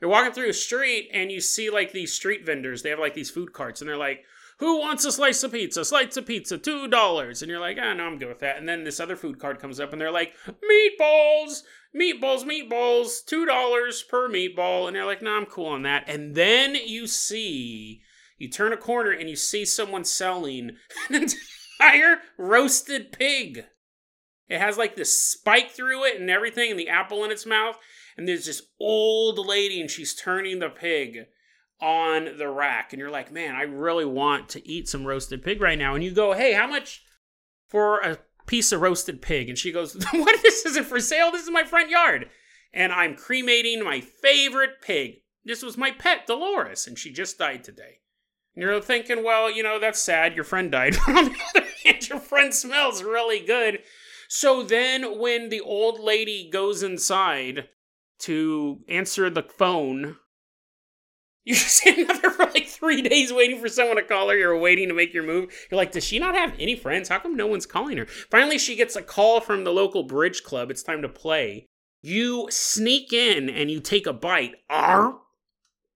You're 0.00 0.10
walking 0.10 0.32
through 0.32 0.50
a 0.50 0.54
street 0.54 1.10
and 1.12 1.32
you 1.32 1.40
see 1.40 1.70
like 1.70 1.92
these 1.92 2.12
street 2.14 2.46
vendors. 2.46 2.82
They 2.82 2.90
have 2.90 2.98
like 3.00 3.14
these 3.14 3.30
food 3.30 3.52
carts 3.52 3.80
and 3.80 3.88
they're 3.90 3.96
like, 3.96 4.22
who 4.58 4.78
wants 4.78 5.04
a 5.04 5.12
slice 5.12 5.42
of 5.42 5.52
pizza? 5.52 5.84
Slice 5.84 6.16
of 6.16 6.26
pizza, 6.26 6.56
two 6.56 6.88
dollars. 6.88 7.42
And 7.42 7.50
you're 7.50 7.60
like, 7.60 7.78
ah, 7.80 7.94
no, 7.94 8.04
I'm 8.04 8.18
good 8.18 8.28
with 8.28 8.40
that. 8.40 8.56
And 8.56 8.68
then 8.68 8.84
this 8.84 9.00
other 9.00 9.16
food 9.16 9.38
cart 9.38 9.60
comes 9.60 9.80
up 9.80 9.92
and 9.92 10.00
they're 10.00 10.10
like, 10.10 10.34
meatballs, 10.46 11.62
meatballs, 11.94 12.44
meatballs, 12.44 13.24
two 13.26 13.44
dollars 13.44 14.02
per 14.02 14.28
meatball. 14.28 14.86
And 14.86 14.94
you're 14.94 15.04
like, 15.04 15.20
no, 15.20 15.32
I'm 15.32 15.46
cool 15.46 15.66
on 15.66 15.82
that. 15.82 16.04
And 16.06 16.34
then 16.34 16.74
you 16.74 17.06
see, 17.06 18.02
you 18.38 18.50
turn 18.50 18.72
a 18.72 18.76
corner 18.76 19.10
and 19.10 19.28
you 19.28 19.36
see 19.36 19.64
someone 19.64 20.04
selling 20.04 20.76
an 21.08 21.26
entire 21.80 22.18
roasted 22.38 23.12
pig. 23.12 23.64
It 24.48 24.60
has 24.60 24.78
like 24.78 24.96
this 24.96 25.20
spike 25.20 25.70
through 25.70 26.04
it 26.04 26.20
and 26.20 26.30
everything, 26.30 26.70
and 26.70 26.78
the 26.78 26.88
apple 26.88 27.24
in 27.24 27.32
its 27.32 27.46
mouth. 27.46 27.76
And 28.16 28.26
there's 28.26 28.46
this 28.46 28.62
old 28.80 29.44
lady, 29.44 29.80
and 29.80 29.90
she's 29.90 30.14
turning 30.14 30.60
the 30.60 30.70
pig 30.70 31.26
on 31.80 32.38
the 32.38 32.48
rack 32.48 32.92
and 32.92 33.00
you're 33.00 33.10
like, 33.10 33.32
man, 33.32 33.54
I 33.54 33.62
really 33.62 34.04
want 34.04 34.48
to 34.50 34.68
eat 34.68 34.88
some 34.88 35.06
roasted 35.06 35.42
pig 35.42 35.60
right 35.60 35.78
now. 35.78 35.94
And 35.94 36.02
you 36.02 36.12
go, 36.12 36.32
hey, 36.32 36.52
how 36.52 36.66
much 36.66 37.02
for 37.68 38.00
a 38.00 38.18
piece 38.46 38.72
of 38.72 38.80
roasted 38.80 39.20
pig? 39.20 39.48
And 39.48 39.58
she 39.58 39.72
goes, 39.72 39.94
what? 40.12 40.42
This 40.42 40.64
isn't 40.66 40.86
for 40.86 41.00
sale. 41.00 41.30
This 41.30 41.42
is 41.42 41.50
my 41.50 41.64
front 41.64 41.90
yard. 41.90 42.30
And 42.72 42.92
I'm 42.92 43.14
cremating 43.14 43.82
my 43.82 44.00
favorite 44.00 44.82
pig. 44.82 45.16
This 45.44 45.62
was 45.62 45.78
my 45.78 45.92
pet, 45.92 46.26
Dolores, 46.26 46.86
and 46.86 46.98
she 46.98 47.12
just 47.12 47.38
died 47.38 47.62
today. 47.62 48.00
You're 48.56 48.80
thinking, 48.80 49.22
well, 49.22 49.50
you 49.50 49.62
know, 49.62 49.78
that's 49.78 50.00
sad. 50.00 50.34
Your 50.34 50.44
friend 50.44 50.72
died. 50.72 50.96
on 51.08 51.14
the 51.26 51.36
other 51.54 51.66
hand, 51.84 52.08
your 52.08 52.18
friend 52.18 52.54
smells 52.54 53.02
really 53.02 53.40
good. 53.40 53.80
So 54.28 54.62
then 54.62 55.18
when 55.18 55.50
the 55.50 55.60
old 55.60 56.00
lady 56.00 56.48
goes 56.50 56.82
inside 56.82 57.68
to 58.20 58.80
answer 58.88 59.28
the 59.28 59.42
phone 59.42 60.16
you 61.46 61.54
stand 61.54 62.08
there 62.08 62.30
for 62.30 62.44
like 62.46 62.66
three 62.66 63.00
days 63.00 63.32
waiting 63.32 63.60
for 63.60 63.68
someone 63.68 63.96
to 63.96 64.02
call 64.02 64.28
her. 64.28 64.36
You're 64.36 64.58
waiting 64.58 64.88
to 64.88 64.94
make 64.94 65.14
your 65.14 65.22
move. 65.22 65.54
You're 65.70 65.78
like, 65.78 65.92
does 65.92 66.04
she 66.04 66.18
not 66.18 66.34
have 66.34 66.52
any 66.58 66.76
friends? 66.76 67.08
How 67.08 67.20
come 67.20 67.36
no 67.36 67.46
one's 67.46 67.66
calling 67.66 67.96
her? 67.96 68.06
Finally, 68.06 68.58
she 68.58 68.76
gets 68.76 68.96
a 68.96 69.02
call 69.02 69.40
from 69.40 69.64
the 69.64 69.72
local 69.72 70.02
bridge 70.02 70.42
club. 70.42 70.70
It's 70.70 70.82
time 70.82 71.00
to 71.02 71.08
play. 71.08 71.66
You 72.02 72.48
sneak 72.50 73.12
in 73.12 73.48
and 73.48 73.70
you 73.70 73.80
take 73.80 74.06
a 74.06 74.12
bite 74.12 74.56
Arr, 74.68 75.14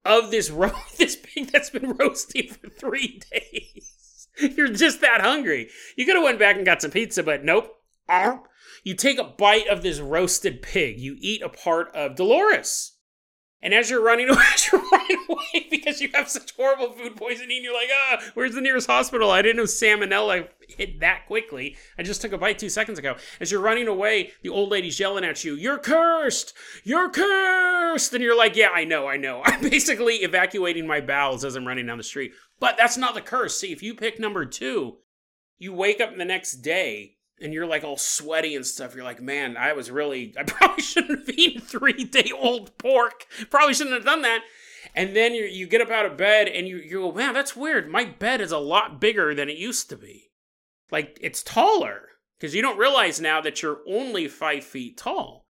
of 0.05 0.31
this 0.31 0.51
ro- 0.51 0.73
this 0.99 1.17
pig 1.17 1.51
that's 1.53 1.71
been 1.71 1.93
roasting 1.93 2.49
for 2.49 2.69
three 2.69 3.21
days. 3.31 4.29
You're 4.39 4.69
just 4.69 5.01
that 5.01 5.21
hungry. 5.21 5.69
You 5.97 6.07
could 6.07 6.15
have 6.15 6.25
went 6.25 6.39
back 6.39 6.57
and 6.57 6.65
got 6.65 6.83
some 6.83 6.91
pizza, 6.91 7.23
but 7.23 7.45
nope. 7.45 7.77
Uh-huh. 8.09 8.39
You 8.83 8.95
take 8.95 9.19
a 9.19 9.25
bite 9.25 9.69
of 9.69 9.83
this 9.83 10.01
roasted 10.01 10.63
pig. 10.63 10.99
You 10.99 11.17
eat 11.21 11.43
a 11.43 11.49
part 11.49 11.95
of 11.95 12.17
Dolores 12.17 12.90
and 13.63 13.75
as 13.75 13.91
you're 13.91 14.03
running 14.03 14.29
away, 14.31 14.43
you're 14.73 14.83
running 14.91 15.25
away 15.29 15.67
because 15.71 16.01
you 16.01 16.09
have 16.15 16.29
such 16.29 16.55
horrible 16.57 16.93
food 16.93 17.17
poisoning, 17.17 17.63
you're 17.63 17.75
like, 17.75 17.89
ah, 17.93 18.23
where's 18.35 18.55
the 18.55 18.61
nearest 18.61 18.87
hospital? 18.87 19.31
I 19.31 19.43
didn't 19.43 19.57
know 19.57 19.65
salmonella 19.65 20.49
hit 20.69 21.01
that 21.01 21.27
quickly. 21.27 21.77
I 21.99 22.03
just 22.03 22.23
took 22.23 22.33
a 22.33 22.39
bite 22.39 22.59
two 22.59 22.69
seconds 22.69 22.99
ago. 22.99 23.17
As 23.41 23.51
you're 23.51 23.61
running 23.61 23.89
away, 23.89 24.33
the 24.43 24.49
old 24.49 24.71
lady's 24.71 24.99
yelling 24.99 25.25
at 25.25 25.45
you, 25.45 25.55
You're 25.55 25.79
cursed! 25.79 26.55
You're 26.85 27.11
cursed! 27.11 28.13
And 28.15 28.23
you're 28.23 28.37
like, 28.37 28.57
Yeah, 28.57 28.71
I 28.75 28.85
know, 28.85 29.07
I 29.07 29.17
know. 29.17 29.43
I'm 29.45 29.61
basically 29.63 30.17
evacuating 30.17 30.87
my 30.87 31.01
bowels 31.01 31.45
as 31.45 31.57
I'm 31.57 31.67
running 31.67 31.87
down 31.87 31.99
the 31.99 32.05
street. 32.05 32.33
But 32.59 32.77
that's 32.77 32.97
not 32.97 33.15
the 33.15 33.21
curse. 33.21 33.59
See, 33.59 33.73
if 33.73 33.83
you 33.83 33.95
pick 33.95 34.19
number 34.19 34.45
two, 34.45 34.99
you 35.59 35.73
wake 35.75 36.01
up 36.01 36.17
the 36.17 36.25
next 36.25 36.57
day 36.57 37.17
and 37.41 37.53
you're 37.53 37.67
like 37.67 37.85
all 37.85 37.97
sweaty 37.97 38.55
and 38.55 38.67
stuff, 38.67 38.95
you're 38.95 39.05
like, 39.05 39.23
man, 39.23 39.57
I 39.57 39.73
was 39.73 39.91
really, 39.91 40.35
I 40.39 40.43
probably 40.47 40.83
shouldn't 40.83 41.27
have 41.27 41.39
eaten 41.39 41.61
three 41.61 42.05
day 42.05 42.31
old 42.37 42.77
pork. 42.79 43.27
Probably 43.51 43.75
shouldn't 43.75 43.95
have 43.95 44.05
done 44.05 44.23
that. 44.23 44.43
And 44.95 45.15
then 45.15 45.35
you 45.35 45.45
you 45.45 45.67
get 45.67 45.81
up 45.81 45.91
out 45.91 46.07
of 46.07 46.17
bed 46.17 46.49
and 46.49 46.67
you, 46.67 46.77
you 46.79 47.01
go, 47.01 47.13
man, 47.13 47.35
that's 47.35 47.57
weird. 47.57 47.91
My 47.91 48.05
bed 48.05 48.41
is 48.41 48.53
a 48.53 48.59
lot 48.59 49.01
bigger 49.01 49.35
than 49.35 49.49
it 49.49 49.57
used 49.57 49.89
to 49.91 49.97
be. 49.97 50.31
Like, 50.91 51.19
it's 51.21 51.43
taller 51.43 52.09
because 52.39 52.55
you 52.55 52.63
don't 52.63 52.79
realize 52.79 53.21
now 53.21 53.41
that 53.41 53.63
you're 53.63 53.81
only 53.87 54.27
five 54.27 54.65
feet 54.65 54.97
tall. 54.97 55.47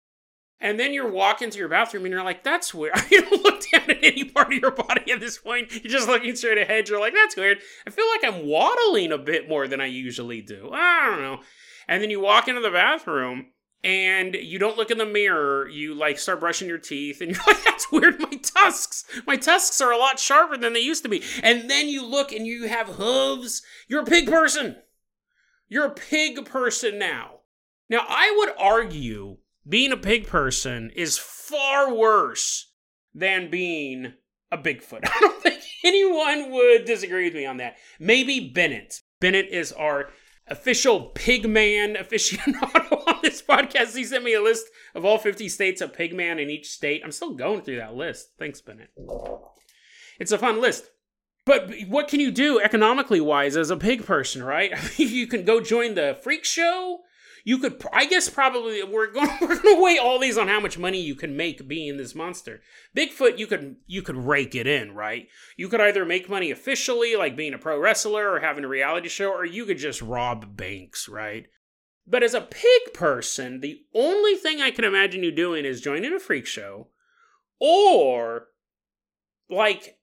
And 0.60 0.78
then 0.78 0.94
you're 0.94 1.10
walking 1.10 1.50
to 1.50 1.58
your 1.58 1.68
bathroom 1.68 2.04
and 2.04 2.12
you're 2.12 2.22
like, 2.22 2.42
that's 2.44 2.72
weird. 2.72 2.94
You 3.10 3.22
don't 3.22 3.42
look 3.42 3.62
down 3.70 3.90
at 3.90 3.98
any 4.02 4.24
part 4.24 4.52
of 4.52 4.58
your 4.58 4.70
body 4.70 5.12
at 5.12 5.20
this 5.20 5.38
point. 5.38 5.72
You're 5.72 5.92
just 5.92 6.08
looking 6.08 6.36
straight 6.36 6.58
ahead. 6.58 6.88
You're 6.88 7.00
like, 7.00 7.12
that's 7.12 7.36
weird. 7.36 7.58
I 7.86 7.90
feel 7.90 8.06
like 8.08 8.24
I'm 8.24 8.46
waddling 8.46 9.12
a 9.12 9.18
bit 9.18 9.48
more 9.48 9.68
than 9.68 9.80
I 9.80 9.86
usually 9.86 10.40
do. 10.40 10.70
I 10.72 11.10
don't 11.10 11.20
know. 11.20 11.40
And 11.88 12.02
then 12.02 12.10
you 12.10 12.20
walk 12.20 12.48
into 12.48 12.60
the 12.60 12.70
bathroom 12.70 13.46
and 13.82 14.34
you 14.34 14.58
don't 14.58 14.76
look 14.76 14.90
in 14.90 14.98
the 14.98 15.06
mirror. 15.06 15.68
You 15.68 15.94
like 15.94 16.18
start 16.18 16.40
brushing 16.40 16.68
your 16.68 16.78
teeth 16.78 17.20
and 17.20 17.30
you're 17.34 17.44
like, 17.46 17.64
that's 17.64 17.90
weird. 17.92 18.20
My 18.20 18.38
tusks, 18.42 19.04
my 19.26 19.36
tusks 19.36 19.80
are 19.80 19.92
a 19.92 19.98
lot 19.98 20.18
sharper 20.18 20.56
than 20.56 20.72
they 20.72 20.80
used 20.80 21.02
to 21.02 21.08
be. 21.08 21.22
And 21.42 21.70
then 21.70 21.88
you 21.88 22.04
look 22.04 22.32
and 22.32 22.46
you 22.46 22.68
have 22.68 22.88
hooves. 22.88 23.62
You're 23.88 24.02
a 24.02 24.06
pig 24.06 24.26
person. 24.28 24.76
You're 25.68 25.86
a 25.86 25.94
pig 25.94 26.44
person 26.44 26.98
now. 26.98 27.40
Now, 27.88 28.04
I 28.08 28.34
would 28.38 28.54
argue 28.58 29.38
being 29.68 29.92
a 29.92 29.96
pig 29.96 30.26
person 30.26 30.90
is 30.94 31.18
far 31.18 31.94
worse 31.94 32.72
than 33.14 33.50
being 33.50 34.14
a 34.50 34.58
Bigfoot. 34.58 35.00
I 35.04 35.20
don't 35.20 35.42
think 35.42 35.62
anyone 35.84 36.50
would 36.52 36.84
disagree 36.84 37.24
with 37.24 37.34
me 37.34 37.46
on 37.46 37.58
that. 37.58 37.76
Maybe 37.98 38.50
Bennett. 38.52 39.00
Bennett 39.20 39.48
is 39.48 39.72
our 39.72 40.10
official 40.48 41.12
Pigman 41.14 41.96
aficionado 41.96 42.92
on 43.06 43.18
this 43.22 43.42
podcast. 43.42 43.96
He 43.96 44.04
sent 44.04 44.24
me 44.24 44.34
a 44.34 44.42
list 44.42 44.66
of 44.94 45.04
all 45.04 45.18
50 45.18 45.48
states 45.48 45.80
of 45.80 45.92
Pigman 45.92 46.40
in 46.40 46.50
each 46.50 46.70
state. 46.70 47.02
I'm 47.04 47.12
still 47.12 47.34
going 47.34 47.62
through 47.62 47.76
that 47.76 47.94
list. 47.94 48.30
Thanks, 48.38 48.60
Bennett. 48.60 48.90
It's 50.18 50.32
a 50.32 50.38
fun 50.38 50.60
list. 50.60 50.84
But 51.46 51.70
what 51.88 52.08
can 52.08 52.20
you 52.20 52.30
do 52.30 52.58
economically 52.58 53.20
wise 53.20 53.56
as 53.56 53.70
a 53.70 53.76
pig 53.76 54.06
person, 54.06 54.42
right? 54.42 54.72
you 54.98 55.26
can 55.26 55.44
go 55.44 55.60
join 55.60 55.94
the 55.94 56.18
freak 56.22 56.44
show 56.44 57.00
you 57.44 57.58
could 57.58 57.80
i 57.92 58.06
guess 58.06 58.28
probably 58.28 58.82
we're 58.82 59.12
going 59.12 59.28
we're 59.40 59.60
going 59.60 59.76
to 59.76 59.82
weigh 59.82 59.98
all 59.98 60.18
these 60.18 60.38
on 60.38 60.48
how 60.48 60.58
much 60.58 60.78
money 60.78 61.00
you 61.00 61.14
can 61.14 61.36
make 61.36 61.68
being 61.68 61.96
this 61.96 62.14
monster. 62.14 62.60
Bigfoot 62.96 63.38
you 63.38 63.46
could 63.46 63.76
you 63.86 64.02
could 64.02 64.16
rake 64.16 64.54
it 64.54 64.66
in 64.66 64.94
right? 64.94 65.28
You 65.56 65.68
could 65.68 65.80
either 65.80 66.04
make 66.04 66.28
money 66.28 66.50
officially 66.50 67.14
like 67.16 67.36
being 67.36 67.54
a 67.54 67.58
pro 67.58 67.78
wrestler 67.78 68.30
or 68.30 68.40
having 68.40 68.64
a 68.64 68.68
reality 68.68 69.08
show 69.08 69.30
or 69.30 69.44
you 69.44 69.66
could 69.66 69.78
just 69.78 70.02
rob 70.02 70.56
banks 70.56 71.08
right? 71.08 71.46
But 72.06 72.22
as 72.22 72.34
a 72.34 72.40
pig 72.40 72.92
person 72.92 73.60
the 73.60 73.80
only 73.94 74.34
thing 74.34 74.60
i 74.60 74.70
can 74.70 74.84
imagine 74.84 75.22
you 75.22 75.32
doing 75.32 75.64
is 75.64 75.80
joining 75.80 76.14
a 76.14 76.18
freak 76.18 76.46
show 76.46 76.88
or 77.60 78.48
like 79.48 79.98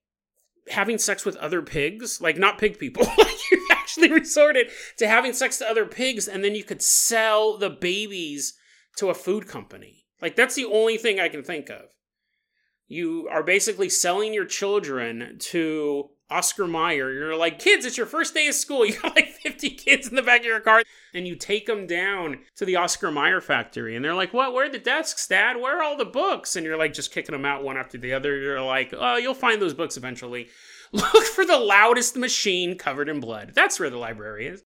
having 0.69 0.97
sex 0.97 1.25
with 1.25 1.35
other 1.37 1.61
pigs 1.61 2.21
like 2.21 2.37
not 2.37 2.57
pig 2.57 2.79
people 2.79 3.05
actually 3.91 4.11
resorted 4.19 4.69
to 4.97 5.07
having 5.07 5.33
sex 5.33 5.57
to 5.57 5.69
other 5.69 5.85
pigs 5.85 6.27
and 6.27 6.43
then 6.43 6.55
you 6.55 6.63
could 6.63 6.81
sell 6.81 7.57
the 7.57 7.69
babies 7.69 8.53
to 8.97 9.09
a 9.09 9.13
food 9.13 9.47
company. 9.47 10.05
Like, 10.21 10.35
that's 10.35 10.55
the 10.55 10.65
only 10.65 10.97
thing 10.97 11.19
I 11.19 11.29
can 11.29 11.43
think 11.43 11.69
of. 11.69 11.85
You 12.87 13.27
are 13.31 13.43
basically 13.43 13.89
selling 13.89 14.33
your 14.33 14.45
children 14.45 15.37
to 15.39 16.09
Oscar 16.29 16.67
Mayer. 16.67 17.11
You're 17.11 17.35
like, 17.35 17.57
kids, 17.57 17.85
it's 17.85 17.97
your 17.97 18.05
first 18.05 18.33
day 18.33 18.47
of 18.47 18.53
school. 18.53 18.85
You 18.91 18.99
got 18.99 19.15
like 19.15 19.29
50 19.29 19.69
kids 19.71 20.07
in 20.07 20.15
the 20.15 20.21
back 20.21 20.41
of 20.41 20.45
your 20.45 20.59
car. 20.59 20.83
And 21.13 21.27
you 21.27 21.35
take 21.35 21.65
them 21.65 21.87
down 21.87 22.39
to 22.57 22.65
the 22.65 22.75
Oscar 22.75 23.11
Mayer 23.11 23.41
factory. 23.41 23.95
And 23.95 24.03
they're 24.03 24.13
like, 24.13 24.33
what? 24.33 24.53
Where 24.53 24.65
are 24.65 24.71
the 24.71 24.77
desks, 24.77 25.27
Dad? 25.27 25.57
Where 25.57 25.79
are 25.79 25.83
all 25.83 25.97
the 25.97 26.05
books? 26.05 26.55
And 26.55 26.65
you're 26.65 26.77
like, 26.77 26.93
just 26.93 27.13
kicking 27.13 27.33
them 27.33 27.45
out 27.45 27.63
one 27.63 27.77
after 27.77 27.97
the 27.97 28.13
other. 28.13 28.37
You're 28.37 28.61
like, 28.61 28.93
oh, 28.97 29.17
you'll 29.17 29.33
find 29.33 29.61
those 29.61 29.73
books 29.73 29.97
eventually. 29.97 30.49
Look 30.93 31.23
for 31.23 31.45
the 31.45 31.57
loudest 31.57 32.17
machine 32.17 32.77
covered 32.77 33.07
in 33.07 33.19
blood. 33.19 33.53
That's 33.55 33.79
where 33.79 33.89
the 33.89 33.97
library 33.97 34.47
is. 34.47 34.63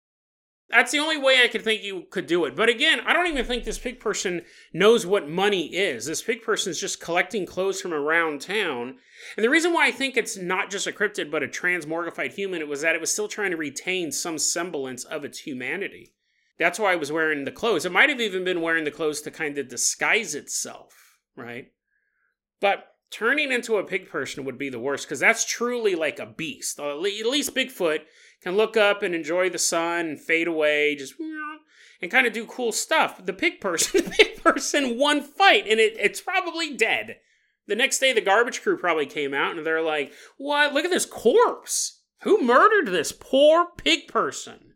That's 0.69 0.91
the 0.91 0.99
only 0.99 1.17
way 1.17 1.41
I 1.43 1.47
could 1.47 1.63
think 1.63 1.82
you 1.82 2.03
could 2.12 2.27
do 2.27 2.45
it. 2.45 2.55
But 2.55 2.69
again, 2.69 2.99
I 3.05 3.13
don't 3.13 3.25
even 3.25 3.45
think 3.45 3.63
this 3.63 3.79
pig 3.79 3.99
person 3.99 4.43
knows 4.71 5.03
what 5.03 5.27
money 5.27 5.73
is. 5.75 6.05
This 6.05 6.21
pig 6.21 6.43
person 6.43 6.69
is 6.69 6.79
just 6.79 7.01
collecting 7.01 7.47
clothes 7.47 7.82
from 7.82 7.91
around 7.91 8.41
town. 8.41 8.97
And 9.36 9.43
the 9.43 9.49
reason 9.49 9.73
why 9.73 9.88
I 9.88 9.91
think 9.91 10.15
it's 10.15 10.38
not 10.38 10.69
just 10.69 10.86
a 10.86 10.91
cryptid 10.91 11.32
but 11.32 11.41
a 11.41 11.47
transmorgified 11.47 12.34
human, 12.34 12.62
it 12.62 12.67
was 12.67 12.82
that 12.82 12.93
it 12.93 13.01
was 13.01 13.12
still 13.12 13.27
trying 13.27 13.49
to 13.51 13.58
retain 13.58 14.12
some 14.12 14.38
semblance 14.38 15.03
of 15.05 15.25
its 15.25 15.39
humanity. 15.39 16.13
That's 16.60 16.77
why 16.77 16.91
I 16.91 16.97
was 16.97 17.12
wearing 17.12 17.45
the 17.45 17.51
clothes. 17.51 17.86
It 17.86 17.91
might 17.91 18.10
have 18.10 18.21
even 18.21 18.43
been 18.43 18.62
wearing 18.62 18.84
the 18.84 18.91
clothes 18.91 19.21
to 19.21 19.32
kind 19.32 19.58
of 19.58 19.69
disguise 19.69 20.36
itself, 20.36 21.17
right? 21.36 21.71
But 22.60 22.86
turning 23.12 23.52
into 23.52 23.78
a 23.78 23.84
pig 23.84 24.10
person 24.10 24.45
would 24.45 24.58
be 24.58 24.69
the 24.69 24.80
worst 24.80 25.06
because 25.06 25.19
that's 25.19 25.45
truly 25.45 25.95
like 25.95 26.19
a 26.19 26.26
beast. 26.26 26.80
At 26.80 27.00
least 27.00 27.56
Bigfoot 27.56 28.02
can 28.41 28.56
look 28.56 28.78
up 28.78 29.04
and 29.04 29.13
enjoy 29.13 29.50
the 29.50 29.58
sun 29.58 30.06
and 30.08 30.19
fade 30.19 30.48
away, 30.48 30.95
just 30.95 31.15
and 32.02 32.12
kind 32.12 32.26
of 32.26 32.34
do 32.34 32.45
cool 32.45 32.72
stuff. 32.72 33.26
The 33.26 33.34
pig 33.34 33.60
person, 33.60 34.04
the 34.06 34.10
pig 34.10 34.43
person, 34.43 34.98
one 34.98 35.22
fight 35.22 35.67
and 35.67 35.80
it, 35.80 35.95
it's 36.00 36.22
probably 36.22 36.76
dead. 36.76 37.17
The 37.67 37.76
next 37.76 38.00
day, 38.00 38.13
the 38.13 38.22
garbage 38.22 38.63
crew 38.63 38.78
probably 38.78 39.06
came 39.06 39.34
out 39.34 39.56
and 39.56 39.65
they're 39.65 39.82
like, 39.82 40.12
"What? 40.38 40.74
Look 40.74 40.86
at 40.86 40.91
this 40.91 41.06
corpse! 41.06 42.02
Who 42.22 42.41
murdered 42.41 42.88
this 42.88 43.12
poor 43.12 43.67
pig 43.78 44.08
person? 44.08 44.68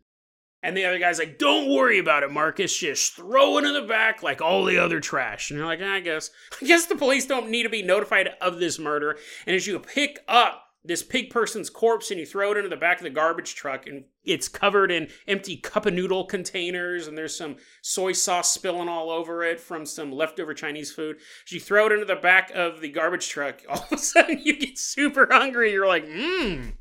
And 0.64 0.74
the 0.74 0.86
other 0.86 0.98
guy's 0.98 1.18
like, 1.18 1.38
Don't 1.38 1.70
worry 1.70 1.98
about 1.98 2.22
it, 2.22 2.32
Marcus. 2.32 2.76
Just 2.76 3.12
throw 3.12 3.58
it 3.58 3.64
in 3.64 3.74
the 3.74 3.82
back 3.82 4.22
like 4.22 4.40
all 4.40 4.64
the 4.64 4.78
other 4.78 4.98
trash. 4.98 5.50
And 5.50 5.58
you're 5.58 5.66
like, 5.66 5.82
I 5.82 6.00
guess. 6.00 6.30
I 6.62 6.64
guess 6.64 6.86
the 6.86 6.96
police 6.96 7.26
don't 7.26 7.50
need 7.50 7.64
to 7.64 7.68
be 7.68 7.82
notified 7.82 8.30
of 8.40 8.58
this 8.58 8.78
murder. 8.78 9.18
And 9.46 9.54
as 9.54 9.66
you 9.66 9.78
pick 9.78 10.20
up 10.26 10.62
this 10.82 11.02
pig 11.02 11.28
person's 11.30 11.68
corpse 11.68 12.10
and 12.10 12.18
you 12.18 12.24
throw 12.24 12.52
it 12.52 12.56
into 12.56 12.68
the 12.70 12.76
back 12.76 12.98
of 12.98 13.04
the 13.04 13.10
garbage 13.10 13.54
truck 13.54 13.86
and 13.86 14.04
it's 14.24 14.48
covered 14.48 14.90
in 14.90 15.08
empty 15.26 15.56
cup 15.56 15.86
of 15.86 15.94
noodle 15.94 16.24
containers 16.24 17.06
and 17.06 17.16
there's 17.16 17.36
some 17.36 17.56
soy 17.82 18.12
sauce 18.12 18.52
spilling 18.52 18.88
all 18.88 19.10
over 19.10 19.42
it 19.42 19.60
from 19.60 19.84
some 19.84 20.12
leftover 20.12 20.54
Chinese 20.54 20.92
food. 20.92 21.16
As 21.46 21.52
you 21.52 21.60
throw 21.60 21.86
it 21.86 21.92
into 21.92 22.04
the 22.06 22.16
back 22.16 22.50
of 22.54 22.80
the 22.80 22.90
garbage 22.90 23.28
truck, 23.28 23.60
all 23.68 23.84
of 23.90 23.92
a 23.92 23.98
sudden 23.98 24.40
you 24.42 24.56
get 24.58 24.78
super 24.78 25.28
hungry. 25.30 25.72
You're 25.72 25.86
like, 25.86 26.06
mmm, 26.06 26.72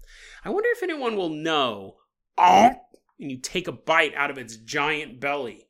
I 0.46 0.50
wonder 0.50 0.69
if 0.72 0.84
anyone 0.84 1.17
will 1.17 1.30
know. 1.30 1.96
And 3.19 3.32
you 3.32 3.38
take 3.38 3.67
a 3.67 3.71
bite 3.71 4.13
out 4.15 4.32
of 4.32 4.38
its 4.38 4.58
giant 4.58 5.19
belly. 5.19 5.67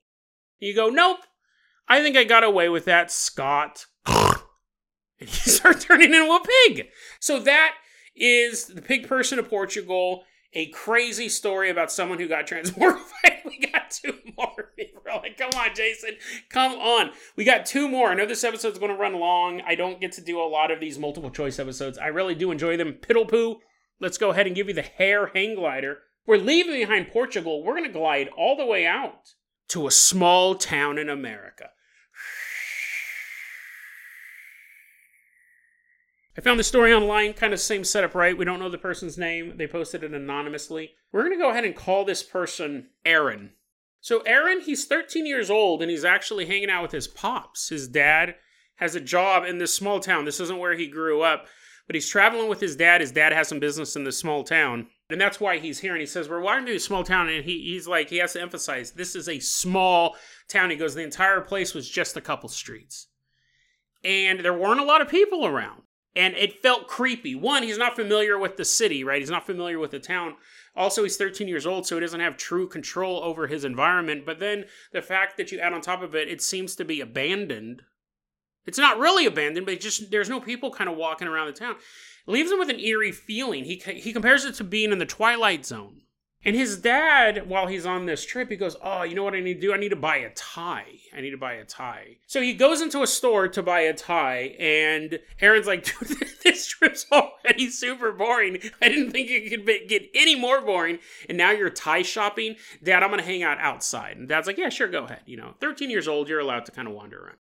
You 0.59 0.73
go, 0.73 0.89
nope, 0.89 1.19
I 1.87 2.01
think 2.01 2.15
I 2.15 2.23
got 2.23 2.43
away 2.43 2.69
with 2.69 2.85
that, 2.85 3.11
Scott. 3.11 3.85
and 4.05 4.37
you 5.19 5.27
start 5.27 5.81
turning 5.81 6.13
into 6.13 6.31
a 6.31 6.41
pig. 6.67 6.87
So 7.19 7.39
that 7.39 7.75
is 8.15 8.65
the 8.65 8.81
pig 8.81 9.07
person 9.07 9.39
of 9.39 9.49
Portugal. 9.49 10.23
A 10.53 10.67
crazy 10.67 11.29
story 11.29 11.69
about 11.69 11.91
someone 11.91 12.19
who 12.19 12.27
got 12.27 12.47
transmorphed. 12.47 13.01
we 13.45 13.59
got 13.71 13.91
two 13.91 14.17
more. 14.37 14.73
We're 14.77 15.15
like, 15.15 15.37
come 15.37 15.49
on, 15.59 15.75
Jason, 15.75 16.11
come 16.49 16.73
on. 16.73 17.11
We 17.35 17.43
got 17.43 17.65
two 17.65 17.89
more. 17.89 18.09
I 18.09 18.13
know 18.13 18.25
this 18.25 18.43
episode's 18.43 18.79
going 18.79 18.91
to 18.91 18.97
run 18.97 19.19
long. 19.19 19.61
I 19.67 19.75
don't 19.75 19.99
get 19.99 20.11
to 20.13 20.21
do 20.21 20.39
a 20.39 20.47
lot 20.47 20.71
of 20.71 20.79
these 20.79 20.99
multiple 20.99 21.29
choice 21.31 21.59
episodes. 21.59 21.97
I 21.97 22.07
really 22.07 22.35
do 22.35 22.51
enjoy 22.51 22.77
them. 22.77 22.93
Piddle 22.93 23.27
poo. 23.27 23.59
Let's 23.99 24.17
go 24.17 24.31
ahead 24.31 24.47
and 24.47 24.55
give 24.55 24.67
you 24.67 24.73
the 24.73 24.81
hair 24.81 25.27
hang 25.27 25.55
glider. 25.55 25.99
We're 26.25 26.37
leaving 26.37 26.73
behind 26.73 27.11
Portugal. 27.11 27.63
We're 27.63 27.73
going 27.73 27.91
to 27.91 27.97
glide 27.97 28.29
all 28.37 28.55
the 28.55 28.65
way 28.65 28.85
out 28.85 29.33
to 29.69 29.87
a 29.87 29.91
small 29.91 30.55
town 30.55 30.97
in 30.97 31.09
America. 31.09 31.69
I 36.35 36.41
found 36.41 36.59
the 36.59 36.63
story 36.63 36.91
online, 36.91 37.33
kind 37.33 37.53
of 37.53 37.59
same 37.59 37.83
setup, 37.83 38.15
right? 38.15 38.37
We 38.37 38.45
don't 38.45 38.59
know 38.59 38.69
the 38.69 38.77
person's 38.77 39.19
name. 39.19 39.57
They 39.57 39.67
posted 39.67 40.03
it 40.03 40.13
anonymously. 40.13 40.93
We're 41.11 41.21
going 41.21 41.37
to 41.37 41.43
go 41.43 41.51
ahead 41.51 41.63
and 41.63 41.75
call 41.75 42.05
this 42.05 42.23
person 42.23 42.89
Aaron. 43.05 43.51
So, 44.01 44.21
Aaron, 44.21 44.61
he's 44.61 44.85
13 44.85 45.27
years 45.27 45.51
old 45.51 45.81
and 45.81 45.91
he's 45.91 46.03
actually 46.03 46.47
hanging 46.47 46.71
out 46.71 46.81
with 46.81 46.91
his 46.91 47.07
pops. 47.07 47.69
His 47.69 47.87
dad 47.87 48.35
has 48.77 48.95
a 48.95 48.99
job 48.99 49.45
in 49.45 49.59
this 49.59 49.73
small 49.73 49.99
town. 49.99 50.25
This 50.25 50.39
isn't 50.39 50.57
where 50.57 50.75
he 50.75 50.87
grew 50.87 51.21
up, 51.21 51.45
but 51.85 51.95
he's 51.95 52.09
traveling 52.09 52.49
with 52.49 52.59
his 52.59 52.75
dad. 52.75 53.01
His 53.01 53.11
dad 53.11 53.31
has 53.31 53.47
some 53.47 53.59
business 53.59 53.95
in 53.95 54.03
this 54.03 54.17
small 54.17 54.43
town. 54.43 54.87
And 55.09 55.19
that's 55.19 55.39
why 55.39 55.59
he's 55.59 55.79
here. 55.79 55.93
And 55.93 56.01
he 56.01 56.07
says, 56.07 56.29
We're 56.29 56.41
walking 56.41 56.65
to 56.67 56.75
a 56.75 56.79
small 56.79 57.03
town. 57.03 57.29
And 57.29 57.45
he, 57.45 57.59
he's 57.71 57.87
like, 57.87 58.09
he 58.09 58.17
has 58.17 58.33
to 58.33 58.41
emphasize 58.41 58.91
this 58.91 59.15
is 59.15 59.27
a 59.27 59.39
small 59.39 60.15
town. 60.47 60.69
He 60.69 60.75
goes, 60.75 60.95
The 60.95 61.03
entire 61.03 61.41
place 61.41 61.73
was 61.73 61.89
just 61.89 62.17
a 62.17 62.21
couple 62.21 62.49
streets. 62.49 63.07
And 64.03 64.39
there 64.39 64.53
weren't 64.53 64.79
a 64.79 64.85
lot 64.85 65.01
of 65.01 65.07
people 65.07 65.45
around 65.45 65.83
and 66.15 66.35
it 66.35 66.61
felt 66.61 66.87
creepy. 66.87 67.35
One, 67.35 67.63
he's 67.63 67.77
not 67.77 67.95
familiar 67.95 68.37
with 68.37 68.57
the 68.57 68.65
city, 68.65 69.03
right? 69.03 69.19
He's 69.19 69.29
not 69.29 69.45
familiar 69.45 69.79
with 69.79 69.91
the 69.91 69.99
town. 69.99 70.35
Also, 70.75 71.03
he's 71.03 71.17
13 71.17 71.47
years 71.47 71.65
old, 71.65 71.85
so 71.85 71.95
he 71.95 72.01
doesn't 72.01 72.19
have 72.19 72.37
true 72.37 72.67
control 72.67 73.23
over 73.23 73.47
his 73.47 73.63
environment. 73.63 74.25
But 74.25 74.39
then 74.39 74.65
the 74.91 75.01
fact 75.01 75.37
that 75.37 75.51
you 75.51 75.59
add 75.59 75.73
on 75.73 75.81
top 75.81 76.01
of 76.01 76.15
it, 76.15 76.27
it 76.27 76.41
seems 76.41 76.75
to 76.75 76.85
be 76.85 77.01
abandoned. 77.01 77.83
It's 78.65 78.77
not 78.77 78.99
really 78.99 79.25
abandoned, 79.25 79.65
but 79.65 79.79
just 79.79 80.11
there's 80.11 80.29
no 80.29 80.39
people 80.39 80.71
kind 80.71 80.89
of 80.89 80.95
walking 80.95 81.27
around 81.27 81.47
the 81.47 81.53
town. 81.53 81.75
Leaves 82.25 82.51
him 82.51 82.59
with 82.59 82.69
an 82.69 82.79
eerie 82.79 83.11
feeling. 83.11 83.65
He 83.65 83.75
he 83.75 84.13
compares 84.13 84.45
it 84.45 84.55
to 84.55 84.63
being 84.63 84.91
in 84.91 84.99
the 84.99 85.05
twilight 85.05 85.65
zone. 85.65 86.03
And 86.45 86.55
his 86.57 86.77
dad, 86.77 87.47
while 87.47 87.67
he's 87.67 87.85
on 87.85 88.05
this 88.05 88.25
trip, 88.25 88.49
he 88.49 88.57
goes, 88.57 88.75
Oh, 88.81 89.03
you 89.03 89.15
know 89.15 89.23
what 89.23 89.33
I 89.33 89.39
need 89.39 89.55
to 89.55 89.61
do? 89.61 89.73
I 89.73 89.77
need 89.77 89.89
to 89.89 89.95
buy 89.95 90.17
a 90.17 90.29
tie. 90.31 90.99
I 91.15 91.21
need 91.21 91.31
to 91.31 91.37
buy 91.37 91.53
a 91.53 91.63
tie. 91.63 92.17
So 92.27 92.41
he 92.41 92.53
goes 92.53 92.81
into 92.81 93.01
a 93.01 93.07
store 93.07 93.47
to 93.47 93.63
buy 93.63 93.81
a 93.81 93.93
tie, 93.93 94.55
and 94.59 95.19
Aaron's 95.39 95.67
like, 95.67 95.85
Dude, 95.99 96.17
this 96.43 96.67
trip's 96.67 97.05
already 97.11 97.69
super 97.69 98.11
boring. 98.11 98.59
I 98.81 98.89
didn't 98.89 99.11
think 99.11 99.29
it 99.29 99.49
could 99.49 99.87
get 99.87 100.09
any 100.13 100.35
more 100.35 100.59
boring. 100.59 100.99
And 101.29 101.37
now 101.37 101.51
you're 101.51 101.69
tie 101.69 102.01
shopping? 102.01 102.55
Dad, 102.83 103.03
I'm 103.03 103.09
going 103.09 103.21
to 103.21 103.25
hang 103.25 103.43
out 103.43 103.59
outside. 103.59 104.17
And 104.17 104.27
dad's 104.27 104.47
like, 104.47 104.57
Yeah, 104.57 104.69
sure, 104.69 104.89
go 104.89 105.05
ahead. 105.05 105.21
You 105.25 105.37
know, 105.37 105.55
13 105.61 105.89
years 105.89 106.09
old, 106.09 106.27
you're 106.27 106.39
allowed 106.39 106.65
to 106.65 106.71
kind 106.73 106.89
of 106.89 106.93
wander 106.93 107.23
around. 107.23 107.37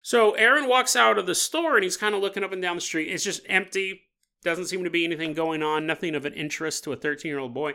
So 0.00 0.32
Aaron 0.32 0.68
walks 0.68 0.94
out 0.94 1.18
of 1.18 1.26
the 1.26 1.34
store 1.34 1.74
and 1.74 1.82
he's 1.82 1.96
kind 1.96 2.14
of 2.14 2.20
looking 2.20 2.44
up 2.44 2.52
and 2.52 2.62
down 2.62 2.76
the 2.76 2.80
street. 2.80 3.08
It's 3.08 3.24
just 3.24 3.42
empty. 3.48 4.02
Doesn't 4.44 4.66
seem 4.66 4.84
to 4.84 4.90
be 4.90 5.04
anything 5.04 5.34
going 5.34 5.62
on, 5.62 5.86
nothing 5.86 6.14
of 6.14 6.24
an 6.24 6.34
interest 6.34 6.84
to 6.84 6.92
a 6.92 6.96
13 6.96 7.28
year 7.28 7.38
old 7.38 7.54
boy. 7.54 7.74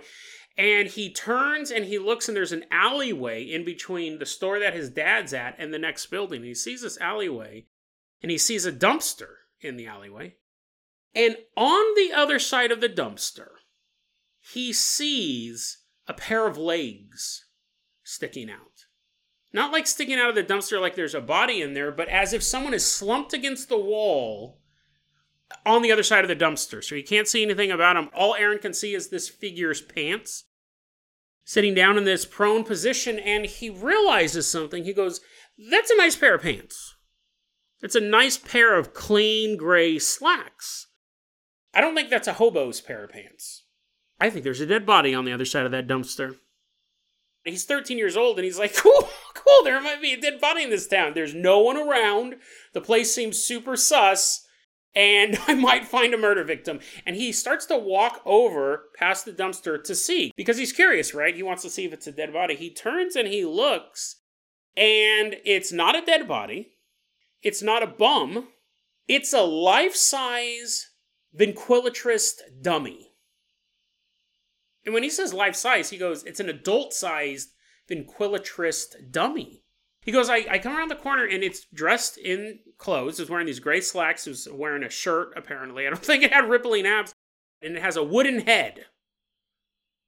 And 0.57 0.87
he 0.87 1.11
turns 1.11 1.71
and 1.71 1.85
he 1.85 1.97
looks, 1.97 2.27
and 2.27 2.37
there's 2.37 2.51
an 2.51 2.65
alleyway 2.71 3.43
in 3.43 3.65
between 3.65 4.19
the 4.19 4.25
store 4.25 4.59
that 4.59 4.73
his 4.73 4.89
dad's 4.89 5.33
at 5.33 5.55
and 5.57 5.73
the 5.73 5.79
next 5.79 6.05
building. 6.07 6.43
He 6.43 6.53
sees 6.53 6.81
this 6.81 6.97
alleyway 6.99 7.65
and 8.21 8.31
he 8.31 8.37
sees 8.37 8.65
a 8.65 8.71
dumpster 8.71 9.35
in 9.59 9.75
the 9.75 9.87
alleyway. 9.87 10.35
And 11.15 11.37
on 11.55 11.95
the 11.95 12.11
other 12.15 12.39
side 12.39 12.71
of 12.71 12.81
the 12.81 12.89
dumpster, 12.89 13.49
he 14.39 14.73
sees 14.73 15.79
a 16.07 16.13
pair 16.13 16.47
of 16.47 16.57
legs 16.57 17.45
sticking 18.03 18.49
out. 18.49 18.85
Not 19.51 19.71
like 19.71 19.85
sticking 19.85 20.17
out 20.19 20.29
of 20.29 20.35
the 20.35 20.43
dumpster 20.43 20.81
like 20.81 20.95
there's 20.95 21.13
a 21.13 21.21
body 21.21 21.61
in 21.61 21.73
there, 21.73 21.91
but 21.91 22.09
as 22.09 22.33
if 22.33 22.41
someone 22.41 22.73
is 22.73 22.85
slumped 22.85 23.33
against 23.33 23.69
the 23.69 23.77
wall 23.77 24.59
on 25.65 25.81
the 25.81 25.91
other 25.91 26.03
side 26.03 26.23
of 26.23 26.27
the 26.27 26.45
dumpster. 26.45 26.83
So 26.83 26.95
he 26.95 27.03
can't 27.03 27.27
see 27.27 27.43
anything 27.43 27.71
about 27.71 27.97
him. 27.97 28.09
All 28.13 28.35
Aaron 28.35 28.59
can 28.59 28.73
see 28.73 28.93
is 28.93 29.09
this 29.09 29.29
figure's 29.29 29.81
pants 29.81 30.45
sitting 31.45 31.73
down 31.73 31.97
in 31.97 32.05
this 32.05 32.25
prone 32.25 32.63
position, 32.63 33.19
and 33.19 33.45
he 33.45 33.69
realizes 33.69 34.49
something. 34.49 34.83
He 34.83 34.93
goes, 34.93 35.21
That's 35.69 35.91
a 35.91 35.97
nice 35.97 36.15
pair 36.15 36.35
of 36.35 36.41
pants. 36.41 36.95
It's 37.81 37.95
a 37.95 38.01
nice 38.01 38.37
pair 38.37 38.77
of 38.77 38.93
clean 38.93 39.57
gray 39.57 39.99
slacks. 39.99 40.87
I 41.73 41.81
don't 41.81 41.95
think 41.95 42.09
that's 42.09 42.27
a 42.27 42.33
hobo's 42.33 42.79
pair 42.79 43.03
of 43.03 43.11
pants. 43.11 43.65
I 44.19 44.29
think 44.29 44.43
there's 44.43 44.61
a 44.61 44.65
dead 44.65 44.85
body 44.85 45.13
on 45.13 45.25
the 45.25 45.33
other 45.33 45.45
side 45.45 45.65
of 45.65 45.71
that 45.71 45.87
dumpster. 45.87 46.37
He's 47.43 47.65
13 47.65 47.97
years 47.97 48.15
old 48.15 48.37
and 48.37 48.45
he's 48.45 48.59
like, 48.59 48.73
cool, 48.77 49.09
cool, 49.33 49.63
there 49.63 49.81
might 49.81 50.01
be 50.01 50.13
a 50.13 50.21
dead 50.21 50.39
body 50.39 50.63
in 50.63 50.69
this 50.69 50.87
town. 50.87 51.13
There's 51.13 51.33
no 51.33 51.59
one 51.59 51.75
around. 51.75 52.35
The 52.73 52.79
place 52.79 53.13
seems 53.13 53.43
super 53.43 53.75
sus 53.75 54.42
and 54.95 55.37
I 55.47 55.53
might 55.53 55.85
find 55.87 56.13
a 56.13 56.17
murder 56.17 56.43
victim. 56.43 56.79
And 57.05 57.15
he 57.15 57.31
starts 57.31 57.65
to 57.67 57.77
walk 57.77 58.21
over 58.25 58.89
past 58.97 59.25
the 59.25 59.31
dumpster 59.31 59.83
to 59.83 59.95
see 59.95 60.31
because 60.35 60.57
he's 60.57 60.73
curious, 60.73 61.13
right? 61.13 61.35
He 61.35 61.43
wants 61.43 61.63
to 61.63 61.69
see 61.69 61.85
if 61.85 61.93
it's 61.93 62.07
a 62.07 62.11
dead 62.11 62.33
body. 62.33 62.55
He 62.55 62.73
turns 62.73 63.15
and 63.15 63.27
he 63.27 63.45
looks, 63.45 64.17
and 64.75 65.35
it's 65.45 65.71
not 65.71 65.95
a 65.95 66.05
dead 66.05 66.27
body, 66.27 66.73
it's 67.41 67.61
not 67.61 67.83
a 67.83 67.87
bum, 67.87 68.49
it's 69.07 69.33
a 69.33 69.41
life 69.41 69.95
size 69.95 70.89
ventriloquist 71.33 72.41
dummy. 72.61 73.09
And 74.85 74.93
when 74.93 75.03
he 75.03 75.09
says 75.09 75.33
life 75.33 75.55
size, 75.55 75.89
he 75.89 75.97
goes, 75.97 76.23
it's 76.23 76.39
an 76.39 76.49
adult 76.49 76.93
sized 76.93 77.49
ventriloquist 77.87 78.95
dummy. 79.11 79.62
He 80.03 80.11
goes, 80.11 80.29
I, 80.29 80.45
I 80.49 80.59
come 80.59 80.75
around 80.75 80.89
the 80.89 80.95
corner 80.95 81.25
and 81.25 81.43
it's 81.43 81.65
dressed 81.73 82.17
in 82.17 82.59
clothes. 82.77 83.19
It's 83.19 83.29
wearing 83.29 83.45
these 83.45 83.59
gray 83.59 83.81
slacks. 83.81 84.27
It's 84.27 84.47
wearing 84.51 84.83
a 84.83 84.89
shirt, 84.89 85.33
apparently. 85.35 85.87
I 85.87 85.89
don't 85.89 86.03
think 86.03 86.23
it 86.23 86.33
had 86.33 86.49
rippling 86.49 86.85
abs. 86.85 87.13
And 87.61 87.77
it 87.77 87.81
has 87.81 87.95
a 87.95 88.03
wooden 88.03 88.41
head. 88.41 88.85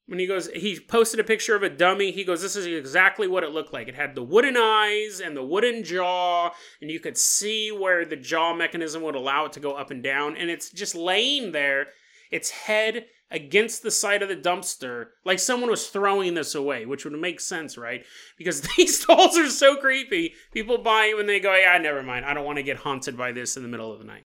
When 0.08 0.20
he 0.20 0.28
goes, 0.28 0.50
he 0.52 0.80
posted 0.80 1.20
a 1.20 1.24
picture 1.24 1.56
of 1.56 1.64
a 1.64 1.70
dummy. 1.70 2.12
He 2.12 2.24
goes, 2.24 2.42
This 2.42 2.56
is 2.56 2.68
exactly 2.68 3.28
what 3.28 3.44
it 3.44 3.52
looked 3.52 3.74
like. 3.74 3.88
It 3.88 3.96
had 3.96 4.14
the 4.14 4.24
wooden 4.24 4.56
eyes 4.56 5.20
and 5.20 5.36
the 5.36 5.44
wooden 5.44 5.84
jaw, 5.84 6.52
and 6.80 6.92
you 6.92 7.00
could 7.00 7.18
see 7.18 7.72
where 7.72 8.06
the 8.06 8.16
jaw 8.16 8.54
mechanism 8.54 9.02
would 9.02 9.16
allow 9.16 9.46
it 9.46 9.54
to 9.54 9.60
go 9.60 9.72
up 9.72 9.90
and 9.90 10.04
down. 10.04 10.38
And 10.38 10.52
it's 10.52 10.70
just 10.70 10.94
laying 10.94 11.54
there, 11.54 11.88
its 12.30 12.52
head 12.52 13.08
against 13.32 13.82
the 13.82 13.92
side 13.92 14.22
of 14.22 14.30
the 14.30 14.36
dumpster 14.36 15.08
like 15.26 15.40
someone 15.40 15.70
was 15.70 15.88
throwing 15.88 16.34
this 16.36 16.56
away, 16.56 16.86
which 16.86 17.06
would 17.06 17.14
make 17.14 17.40
sense, 17.40 17.78
right? 17.78 18.06
Because 18.38 18.62
these 18.78 19.06
dolls 19.06 19.38
are 19.38 19.50
so 19.50 19.76
creepy. 19.76 20.34
People 20.54 20.78
buy 20.78 21.08
them 21.08 21.18
when 21.18 21.28
they 21.28 21.40
go, 21.40 21.56
yeah, 21.56 21.78
never 21.78 22.04
mind. 22.04 22.26
I 22.26 22.34
don't 22.34 22.46
want 22.46 22.58
to 22.58 22.64
get 22.64 22.78
haunted 22.78 23.18
by 23.18 23.32
this 23.32 23.58
in 23.58 23.64
the 23.64 23.70
middle 23.70 23.92
of 23.92 24.00
the 24.00 24.06
night. 24.06 24.24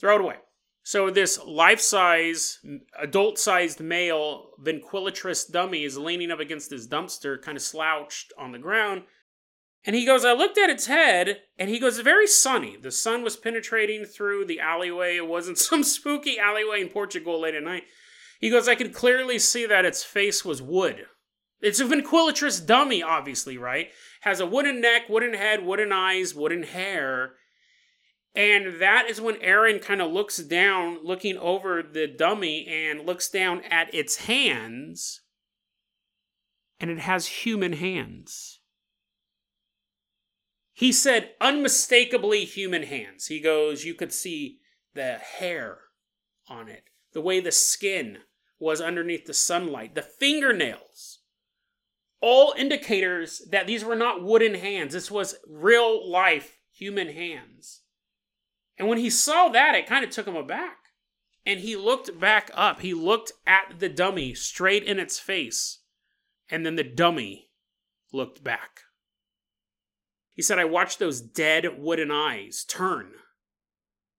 Throw 0.00 0.16
it 0.16 0.20
away. 0.20 0.36
So 0.84 1.10
this 1.10 1.38
life-size, 1.44 2.58
adult-sized 3.00 3.80
male 3.80 4.50
ventriloquist 4.58 5.52
dummy 5.52 5.84
is 5.84 5.96
leaning 5.96 6.32
up 6.32 6.40
against 6.40 6.70
this 6.70 6.88
dumpster, 6.88 7.40
kind 7.40 7.56
of 7.56 7.62
slouched 7.62 8.32
on 8.36 8.50
the 8.50 8.58
ground. 8.58 9.02
And 9.84 9.94
he 9.94 10.04
goes, 10.04 10.24
I 10.24 10.32
looked 10.32 10.58
at 10.58 10.70
its 10.70 10.86
head, 10.86 11.42
and 11.56 11.68
he 11.68 11.78
goes, 11.78 11.98
very 12.00 12.26
sunny. 12.26 12.76
The 12.76 12.90
sun 12.90 13.22
was 13.22 13.36
penetrating 13.36 14.04
through 14.04 14.44
the 14.46 14.60
alleyway. 14.60 15.16
It 15.16 15.28
wasn't 15.28 15.58
some 15.58 15.84
spooky 15.84 16.38
alleyway 16.38 16.80
in 16.80 16.88
Portugal 16.88 17.40
late 17.40 17.54
at 17.54 17.62
night. 17.62 17.84
He 18.42 18.50
goes, 18.50 18.66
I 18.66 18.74
could 18.74 18.92
clearly 18.92 19.38
see 19.38 19.66
that 19.66 19.84
its 19.84 20.02
face 20.02 20.44
was 20.44 20.60
wood. 20.60 21.06
It's 21.60 21.78
a 21.78 21.84
ventriloquist 21.84 22.66
dummy, 22.66 23.00
obviously, 23.00 23.56
right? 23.56 23.90
Has 24.22 24.40
a 24.40 24.46
wooden 24.46 24.80
neck, 24.80 25.08
wooden 25.08 25.34
head, 25.34 25.64
wooden 25.64 25.92
eyes, 25.92 26.34
wooden 26.34 26.64
hair. 26.64 27.34
And 28.34 28.80
that 28.80 29.08
is 29.08 29.20
when 29.20 29.40
Aaron 29.40 29.78
kind 29.78 30.02
of 30.02 30.10
looks 30.10 30.38
down, 30.38 30.98
looking 31.04 31.38
over 31.38 31.84
the 31.84 32.08
dummy, 32.08 32.66
and 32.66 33.06
looks 33.06 33.28
down 33.28 33.62
at 33.70 33.94
its 33.94 34.26
hands. 34.26 35.20
And 36.80 36.90
it 36.90 36.98
has 36.98 37.28
human 37.28 37.74
hands. 37.74 38.58
He 40.72 40.90
said, 40.90 41.30
unmistakably 41.40 42.44
human 42.44 42.82
hands. 42.82 43.26
He 43.26 43.38
goes, 43.38 43.84
You 43.84 43.94
could 43.94 44.12
see 44.12 44.58
the 44.94 45.18
hair 45.18 45.78
on 46.48 46.68
it, 46.68 46.86
the 47.12 47.20
way 47.20 47.38
the 47.38 47.52
skin 47.52 48.18
was 48.62 48.80
underneath 48.80 49.26
the 49.26 49.34
sunlight, 49.34 49.96
the 49.96 50.02
fingernails. 50.02 51.18
All 52.20 52.54
indicators 52.56 53.42
that 53.50 53.66
these 53.66 53.84
were 53.84 53.96
not 53.96 54.22
wooden 54.22 54.54
hands. 54.54 54.92
This 54.92 55.10
was 55.10 55.34
real 55.48 56.08
life 56.08 56.60
human 56.70 57.08
hands. 57.08 57.80
And 58.78 58.86
when 58.86 58.98
he 58.98 59.10
saw 59.10 59.48
that, 59.48 59.74
it 59.74 59.88
kind 59.88 60.04
of 60.04 60.10
took 60.10 60.28
him 60.28 60.36
aback. 60.36 60.76
And 61.44 61.58
he 61.58 61.74
looked 61.74 62.20
back 62.20 62.52
up. 62.54 62.80
He 62.80 62.94
looked 62.94 63.32
at 63.44 63.80
the 63.80 63.88
dummy 63.88 64.32
straight 64.34 64.84
in 64.84 65.00
its 65.00 65.18
face. 65.18 65.80
And 66.48 66.64
then 66.64 66.76
the 66.76 66.84
dummy 66.84 67.50
looked 68.12 68.44
back. 68.44 68.82
He 70.34 70.42
said, 70.42 70.60
I 70.60 70.64
watched 70.64 71.00
those 71.00 71.20
dead 71.20 71.66
wooden 71.78 72.12
eyes 72.12 72.64
turn 72.64 73.10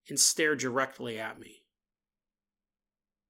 and 0.09 0.19
stare 0.19 0.55
directly 0.55 1.17
at 1.17 1.39
me. 1.39 1.62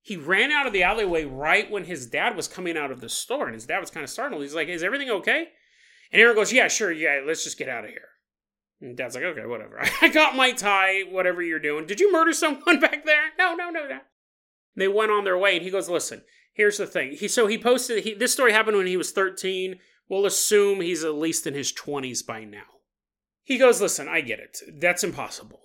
He 0.05 0.17
ran 0.17 0.51
out 0.51 0.67
of 0.67 0.73
the 0.73 0.83
alleyway 0.83 1.23
right 1.23 1.71
when 1.71 1.85
his 1.85 2.07
dad 2.07 2.35
was 2.35 2.49
coming 2.49 2.77
out 2.77 2.91
of 2.91 2.99
the 2.99 3.07
store, 3.07 3.45
and 3.45 3.53
his 3.53 3.65
dad 3.65 3.79
was 3.79 3.89
kind 3.89 4.03
of 4.03 4.09
startled. 4.09 4.41
He's 4.41 4.53
like, 4.53 4.67
Is 4.67 4.83
everything 4.83 5.09
okay? 5.09 5.47
And 6.11 6.21
Aaron 6.21 6.35
goes, 6.35 6.51
Yeah, 6.51 6.67
sure, 6.67 6.91
yeah, 6.91 7.21
let's 7.25 7.45
just 7.45 7.57
get 7.57 7.69
out 7.69 7.85
of 7.85 7.89
here. 7.89 8.09
And 8.81 8.97
dad's 8.97 9.15
like, 9.15 9.23
Okay, 9.23 9.45
whatever. 9.45 9.81
I 10.01 10.09
got 10.09 10.35
my 10.35 10.51
tie, 10.51 11.03
whatever 11.09 11.41
you're 11.41 11.57
doing. 11.57 11.85
Did 11.85 12.01
you 12.01 12.11
murder 12.11 12.33
someone 12.33 12.79
back 12.81 13.05
there? 13.05 13.31
No, 13.39 13.55
no, 13.55 13.69
no, 13.69 13.87
no. 13.87 13.99
They 14.75 14.89
went 14.89 15.11
on 15.11 15.23
their 15.23 15.37
way, 15.37 15.55
and 15.55 15.63
he 15.63 15.71
goes, 15.71 15.87
Listen, 15.87 16.23
here's 16.51 16.79
the 16.79 16.85
thing. 16.85 17.13
He 17.13 17.29
so 17.29 17.47
he 17.47 17.57
posted 17.57 18.03
he, 18.03 18.13
this 18.13 18.33
story 18.33 18.51
happened 18.51 18.75
when 18.75 18.87
he 18.87 18.97
was 18.97 19.11
13. 19.11 19.79
We'll 20.09 20.25
assume 20.25 20.81
he's 20.81 21.05
at 21.05 21.15
least 21.15 21.47
in 21.47 21.53
his 21.53 21.71
20s 21.71 22.25
by 22.25 22.43
now. 22.43 22.63
He 23.41 23.57
goes, 23.57 23.79
Listen, 23.79 24.09
I 24.09 24.19
get 24.19 24.39
it. 24.39 24.57
That's 24.81 25.05
impossible. 25.05 25.61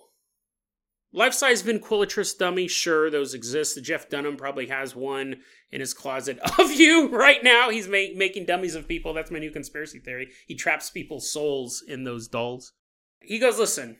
Life 1.11 1.33
size 1.33 1.63
ventriloquist 1.63 2.37
dummy, 2.37 2.67
sure, 2.67 3.09
those 3.09 3.33
exist. 3.33 3.81
Jeff 3.83 4.09
Dunham 4.09 4.37
probably 4.37 4.67
has 4.67 4.95
one 4.95 5.37
in 5.71 5.79
his 5.79 5.93
closet 5.93 6.37
of 6.59 6.71
you 6.71 7.07
right 7.09 7.43
now. 7.43 7.69
He's 7.69 7.87
ma- 7.87 8.15
making 8.15 8.45
dummies 8.45 8.75
of 8.75 8.87
people. 8.87 9.13
That's 9.13 9.31
my 9.31 9.39
new 9.39 9.49
conspiracy 9.49 9.99
theory. 9.99 10.29
He 10.47 10.55
traps 10.55 10.91
people's 10.91 11.31
souls 11.31 11.83
in 11.85 12.03
those 12.03 12.27
dolls. 12.27 12.73
He 13.21 13.39
goes, 13.39 13.57
Listen, 13.57 13.97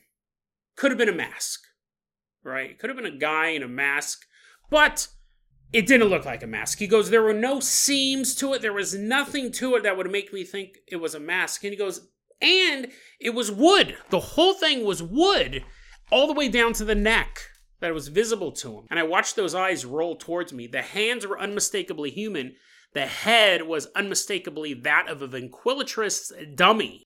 could 0.76 0.92
have 0.92 1.00
been 1.00 1.10
a 1.10 1.14
mask, 1.14 1.62
right? 2.44 2.78
Could 2.78 2.92
have 2.92 2.98
been 2.98 3.12
a 3.12 3.18
guy 3.18 3.50
in 3.50 3.64
a 3.64 3.68
mask, 3.68 4.20
but 4.70 5.08
it 5.74 5.88
didn't 5.88 6.10
look 6.10 6.26
like 6.26 6.44
a 6.44 6.48
mask. 6.48 6.78
He 6.78 6.88
goes, 6.88 7.10
There 7.10 7.24
were 7.24 7.34
no 7.34 7.60
seams 7.60 8.36
to 8.36 8.54
it. 8.54 8.62
There 8.62 8.72
was 8.72 8.94
nothing 8.94 9.52
to 9.54 9.76
it 9.76 9.84
that 9.84 9.98
would 9.98 10.12
make 10.12 10.32
me 10.32 10.44
think 10.44 10.78
it 10.88 10.98
was 10.98 11.16
a 11.16 11.20
mask. 11.20 11.64
And 11.64 11.74
he 11.74 11.78
goes, 11.78 12.08
And 12.40 12.90
it 13.20 13.32
was 13.32 13.52
wood. 13.52 13.98
The 14.12 14.20
whole 14.20 14.54
thing 14.54 14.86
was 14.86 15.02
wood 15.02 15.64
all 16.12 16.28
the 16.28 16.34
way 16.34 16.50
down 16.50 16.74
to 16.74 16.86
the 16.86 16.96
neck 16.96 17.40
that 17.80 17.94
was 17.94 18.08
visible 18.10 18.52
to 18.52 18.78
him. 18.78 18.88
And 18.90 19.00
I 19.00 19.04
watched 19.04 19.36
those 19.36 19.56
eyes 19.56 19.86
roll 19.86 20.16
towards 20.16 20.52
me. 20.54 20.68
The 20.68 20.82
hands 20.82 21.26
were 21.26 21.40
unmistakably 21.40 22.12
human. 22.12 22.56
The 22.94 23.06
head 23.06 23.64
was 23.64 23.88
unmistakably 23.96 24.74
that 24.74 25.08
of 25.08 25.22
a 25.22 25.28
ventriloquist 25.28 26.34
dummy. 26.56 27.04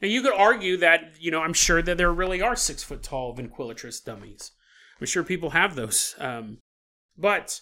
Now 0.00 0.08
you 0.08 0.22
could 0.22 0.34
argue 0.34 0.76
that, 0.78 1.14
you 1.20 1.30
know, 1.30 1.42
I'm 1.42 1.52
sure 1.52 1.82
that 1.82 1.96
there 1.96 2.12
really 2.12 2.42
are 2.42 2.56
six 2.56 2.82
foot 2.82 3.02
tall 3.02 3.32
ventriloquist 3.34 4.04
dummies. 4.04 4.52
I'm 5.00 5.06
sure 5.06 5.22
people 5.22 5.50
have 5.50 5.74
those. 5.74 6.14
Um, 6.18 6.58
but 7.16 7.60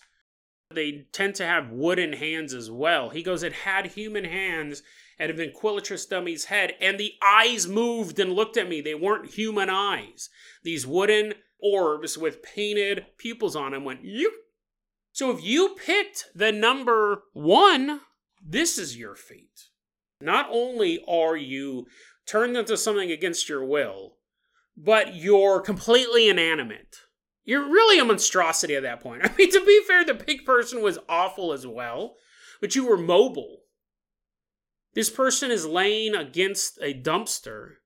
they 0.70 1.06
tend 1.12 1.34
to 1.36 1.46
have 1.46 1.70
wooden 1.70 2.14
hands 2.14 2.54
as 2.54 2.70
well. 2.70 3.10
He 3.10 3.22
goes, 3.22 3.42
it 3.42 3.52
had 3.52 3.86
human 3.86 4.24
hands 4.24 4.82
at 5.18 5.30
a 5.30 5.34
ventriloquist 5.34 6.10
dummy's 6.10 6.46
head, 6.46 6.74
and 6.80 6.98
the 6.98 7.14
eyes 7.22 7.66
moved 7.66 8.18
and 8.18 8.32
looked 8.32 8.56
at 8.56 8.68
me. 8.68 8.80
They 8.80 8.94
weren't 8.94 9.32
human 9.32 9.70
eyes. 9.70 10.28
These 10.62 10.86
wooden 10.86 11.34
orbs 11.60 12.18
with 12.18 12.42
painted 12.42 13.06
pupils 13.18 13.56
on 13.56 13.72
them 13.72 13.84
went, 13.84 14.04
you. 14.04 14.32
So 15.12 15.30
if 15.30 15.44
you 15.44 15.76
picked 15.76 16.26
the 16.34 16.52
number 16.52 17.22
one, 17.32 18.00
this 18.44 18.78
is 18.78 18.96
your 18.96 19.14
fate. 19.14 19.68
Not 20.20 20.48
only 20.50 21.02
are 21.06 21.36
you 21.36 21.86
turned 22.26 22.56
into 22.56 22.76
something 22.76 23.10
against 23.10 23.48
your 23.48 23.64
will, 23.64 24.16
but 24.76 25.14
you're 25.14 25.60
completely 25.60 26.28
inanimate. 26.28 26.96
You're 27.44 27.68
really 27.68 27.98
a 27.98 28.04
monstrosity 28.04 28.74
at 28.74 28.82
that 28.82 29.00
point. 29.00 29.22
I 29.24 29.30
mean, 29.36 29.50
to 29.50 29.64
be 29.64 29.82
fair, 29.86 30.04
the 30.04 30.14
pig 30.14 30.44
person 30.44 30.82
was 30.82 30.98
awful 31.08 31.52
as 31.52 31.66
well, 31.66 32.16
but 32.60 32.74
you 32.74 32.86
were 32.86 32.96
mobile. 32.96 33.60
This 34.94 35.10
person 35.10 35.50
is 35.50 35.66
laying 35.66 36.14
against 36.14 36.78
a 36.80 36.94
dumpster, 36.94 37.76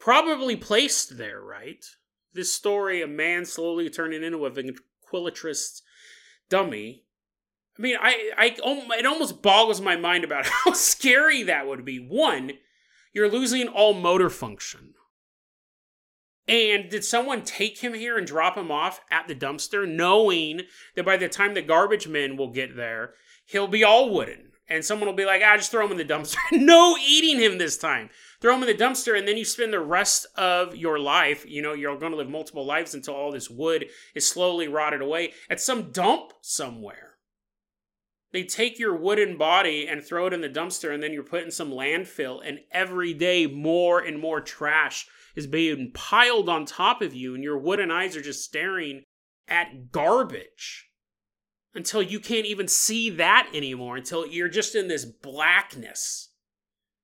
probably 0.00 0.56
placed 0.56 1.16
there, 1.16 1.40
right? 1.40 1.84
This 2.32 2.52
story, 2.52 3.00
a 3.00 3.06
man 3.06 3.44
slowly 3.44 3.88
turning 3.88 4.24
into 4.24 4.44
a 4.44 4.50
ventriloquist 4.50 5.82
dummy. 6.48 7.04
I 7.78 7.82
mean, 7.82 7.96
I, 8.00 8.32
I, 8.36 8.56
it 8.98 9.06
almost 9.06 9.40
boggles 9.40 9.80
my 9.80 9.96
mind 9.96 10.24
about 10.24 10.46
how 10.64 10.72
scary 10.72 11.44
that 11.44 11.68
would 11.68 11.84
be. 11.84 11.98
One, 11.98 12.52
you're 13.12 13.30
losing 13.30 13.68
all 13.68 13.94
motor 13.94 14.30
function. 14.30 14.94
And 16.48 16.88
did 16.88 17.04
someone 17.04 17.42
take 17.42 17.78
him 17.78 17.92
here 17.92 18.16
and 18.16 18.26
drop 18.26 18.56
him 18.56 18.70
off 18.70 19.00
at 19.10 19.28
the 19.28 19.34
dumpster, 19.34 19.86
knowing 19.86 20.62
that 20.96 21.04
by 21.04 21.18
the 21.18 21.28
time 21.28 21.54
the 21.54 21.62
garbage 21.62 22.08
men 22.08 22.36
will 22.36 22.50
get 22.50 22.74
there, 22.74 23.14
he'll 23.44 23.68
be 23.68 23.84
all 23.84 24.10
wooden? 24.10 24.47
And 24.68 24.84
someone 24.84 25.08
will 25.08 25.14
be 25.14 25.24
like, 25.24 25.42
ah, 25.44 25.56
just 25.56 25.70
throw 25.70 25.86
him 25.86 25.92
in 25.92 25.96
the 25.96 26.04
dumpster. 26.04 26.36
no 26.52 26.96
eating 26.98 27.40
him 27.40 27.58
this 27.58 27.78
time. 27.78 28.10
Throw 28.40 28.54
him 28.54 28.62
in 28.62 28.68
the 28.68 28.84
dumpster, 28.84 29.18
and 29.18 29.26
then 29.26 29.36
you 29.36 29.44
spend 29.44 29.72
the 29.72 29.80
rest 29.80 30.26
of 30.36 30.76
your 30.76 30.98
life, 30.98 31.44
you 31.48 31.62
know, 31.62 31.72
you're 31.72 31.98
going 31.98 32.12
to 32.12 32.18
live 32.18 32.28
multiple 32.28 32.64
lives 32.64 32.94
until 32.94 33.14
all 33.14 33.32
this 33.32 33.50
wood 33.50 33.86
is 34.14 34.28
slowly 34.28 34.68
rotted 34.68 35.00
away 35.00 35.32
at 35.50 35.60
some 35.60 35.90
dump 35.90 36.32
somewhere. 36.40 37.16
They 38.30 38.44
take 38.44 38.78
your 38.78 38.94
wooden 38.94 39.38
body 39.38 39.88
and 39.88 40.04
throw 40.04 40.26
it 40.26 40.32
in 40.34 40.42
the 40.42 40.50
dumpster, 40.50 40.92
and 40.92 41.02
then 41.02 41.12
you're 41.12 41.22
put 41.22 41.44
in 41.44 41.50
some 41.50 41.70
landfill, 41.70 42.40
and 42.44 42.60
every 42.70 43.14
day 43.14 43.46
more 43.46 44.00
and 44.00 44.20
more 44.20 44.40
trash 44.40 45.06
is 45.34 45.46
being 45.46 45.90
piled 45.94 46.48
on 46.48 46.66
top 46.66 47.00
of 47.00 47.14
you, 47.14 47.34
and 47.34 47.42
your 47.42 47.58
wooden 47.58 47.90
eyes 47.90 48.16
are 48.16 48.22
just 48.22 48.44
staring 48.44 49.02
at 49.48 49.90
garbage 49.90 50.87
until 51.74 52.02
you 52.02 52.20
can't 52.20 52.46
even 52.46 52.68
see 52.68 53.10
that 53.10 53.50
anymore, 53.54 53.96
until 53.96 54.26
you're 54.26 54.48
just 54.48 54.74
in 54.74 54.88
this 54.88 55.04
blackness 55.04 56.30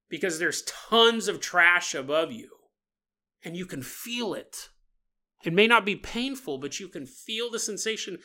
because 0.08 0.38
there's 0.38 0.62
tons 0.62 1.28
of 1.28 1.40
trash 1.40 1.94
above 1.94 2.30
you 2.30 2.48
and 3.44 3.56
you 3.56 3.66
can 3.66 3.82
feel 3.82 4.34
it. 4.34 4.68
It 5.44 5.52
may 5.52 5.66
not 5.66 5.84
be 5.84 5.96
painful, 5.96 6.58
but 6.58 6.80
you 6.80 6.88
can 6.88 7.06
feel 7.06 7.50
the 7.50 7.58
sensation 7.58 8.18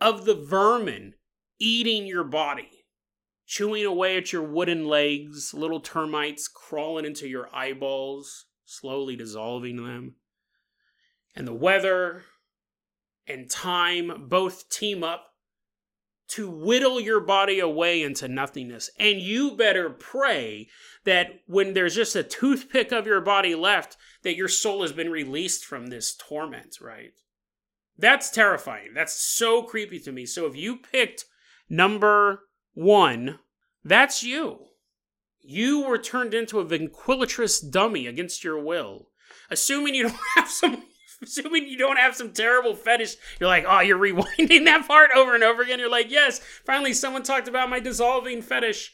of 0.00 0.24
the 0.24 0.34
vermin 0.34 1.14
eating 1.58 2.06
your 2.06 2.24
body, 2.24 2.86
chewing 3.46 3.84
away 3.84 4.16
at 4.16 4.32
your 4.32 4.42
wooden 4.42 4.86
legs, 4.86 5.54
little 5.54 5.80
termites 5.80 6.48
crawling 6.48 7.04
into 7.04 7.28
your 7.28 7.54
eyeballs, 7.54 8.46
slowly 8.64 9.14
dissolving 9.14 9.76
them. 9.76 10.16
And 11.36 11.46
the 11.46 11.54
weather 11.54 12.22
and 13.26 13.50
time 13.50 14.28
both 14.28 14.68
team 14.68 15.04
up 15.04 15.33
to 16.34 16.50
whittle 16.50 17.00
your 17.00 17.20
body 17.20 17.60
away 17.60 18.02
into 18.02 18.26
nothingness. 18.26 18.90
And 18.98 19.20
you 19.20 19.56
better 19.56 19.88
pray 19.88 20.68
that 21.04 21.40
when 21.46 21.74
there's 21.74 21.94
just 21.94 22.16
a 22.16 22.24
toothpick 22.24 22.90
of 22.90 23.06
your 23.06 23.20
body 23.20 23.54
left, 23.54 23.96
that 24.22 24.36
your 24.36 24.48
soul 24.48 24.82
has 24.82 24.92
been 24.92 25.10
released 25.10 25.64
from 25.64 25.86
this 25.86 26.14
torment, 26.14 26.78
right? 26.80 27.12
That's 27.96 28.30
terrifying. 28.30 28.94
That's 28.94 29.12
so 29.12 29.62
creepy 29.62 30.00
to 30.00 30.10
me. 30.10 30.26
So 30.26 30.46
if 30.46 30.56
you 30.56 30.78
picked 30.78 31.26
number 31.68 32.40
one, 32.72 33.38
that's 33.84 34.24
you. 34.24 34.58
You 35.40 35.86
were 35.86 35.98
turned 35.98 36.34
into 36.34 36.58
a 36.58 36.64
ventriloquist 36.64 37.70
dummy 37.70 38.08
against 38.08 38.42
your 38.42 38.58
will. 38.60 39.10
Assuming 39.50 39.94
you 39.94 40.04
don't 40.04 40.16
have 40.36 40.48
some 40.48 40.82
assuming 41.24 41.66
you 41.66 41.76
don't 41.76 41.98
have 41.98 42.14
some 42.14 42.32
terrible 42.32 42.74
fetish, 42.74 43.16
you're 43.40 43.48
like, 43.48 43.64
oh, 43.66 43.80
you're 43.80 43.98
rewinding 43.98 44.64
that 44.64 44.86
part 44.86 45.10
over 45.14 45.34
and 45.34 45.44
over 45.44 45.62
again. 45.62 45.78
You're 45.78 45.90
like, 45.90 46.10
yes, 46.10 46.40
finally 46.64 46.92
someone 46.92 47.22
talked 47.22 47.48
about 47.48 47.70
my 47.70 47.80
dissolving 47.80 48.42
fetish. 48.42 48.92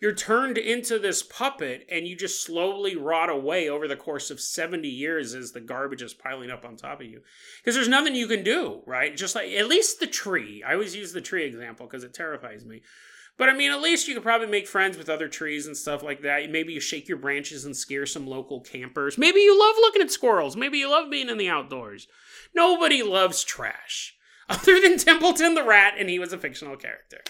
You're 0.00 0.14
turned 0.14 0.56
into 0.56 0.98
this 0.98 1.22
puppet 1.22 1.86
and 1.90 2.08
you 2.08 2.16
just 2.16 2.42
slowly 2.42 2.96
rot 2.96 3.28
away 3.28 3.68
over 3.68 3.86
the 3.86 3.96
course 3.96 4.30
of 4.30 4.40
70 4.40 4.88
years 4.88 5.34
as 5.34 5.52
the 5.52 5.60
garbage 5.60 6.00
is 6.00 6.14
piling 6.14 6.50
up 6.50 6.64
on 6.64 6.76
top 6.76 7.02
of 7.02 7.06
you. 7.06 7.20
Because 7.58 7.74
there's 7.74 7.86
nothing 7.86 8.14
you 8.14 8.26
can 8.26 8.42
do, 8.42 8.82
right? 8.86 9.14
Just 9.14 9.34
like, 9.34 9.50
at 9.50 9.68
least 9.68 10.00
the 10.00 10.06
tree. 10.06 10.62
I 10.66 10.72
always 10.72 10.96
use 10.96 11.12
the 11.12 11.20
tree 11.20 11.44
example 11.44 11.86
because 11.86 12.02
it 12.02 12.14
terrifies 12.14 12.64
me. 12.64 12.80
But 13.40 13.48
I 13.48 13.54
mean, 13.54 13.72
at 13.72 13.80
least 13.80 14.06
you 14.06 14.12
could 14.12 14.22
probably 14.22 14.48
make 14.48 14.68
friends 14.68 14.98
with 14.98 15.08
other 15.08 15.26
trees 15.26 15.66
and 15.66 15.74
stuff 15.74 16.02
like 16.02 16.20
that. 16.20 16.50
Maybe 16.50 16.74
you 16.74 16.80
shake 16.80 17.08
your 17.08 17.16
branches 17.16 17.64
and 17.64 17.74
scare 17.74 18.04
some 18.04 18.26
local 18.26 18.60
campers. 18.60 19.16
Maybe 19.16 19.40
you 19.40 19.58
love 19.58 19.76
looking 19.80 20.02
at 20.02 20.10
squirrels. 20.10 20.56
Maybe 20.56 20.76
you 20.76 20.90
love 20.90 21.10
being 21.10 21.30
in 21.30 21.38
the 21.38 21.48
outdoors. 21.48 22.06
Nobody 22.54 23.02
loves 23.02 23.42
trash 23.42 24.14
other 24.50 24.78
than 24.78 24.98
Templeton 24.98 25.54
the 25.54 25.64
rat, 25.64 25.94
and 25.96 26.10
he 26.10 26.18
was 26.18 26.34
a 26.34 26.38
fictional 26.38 26.76
character. 26.76 27.22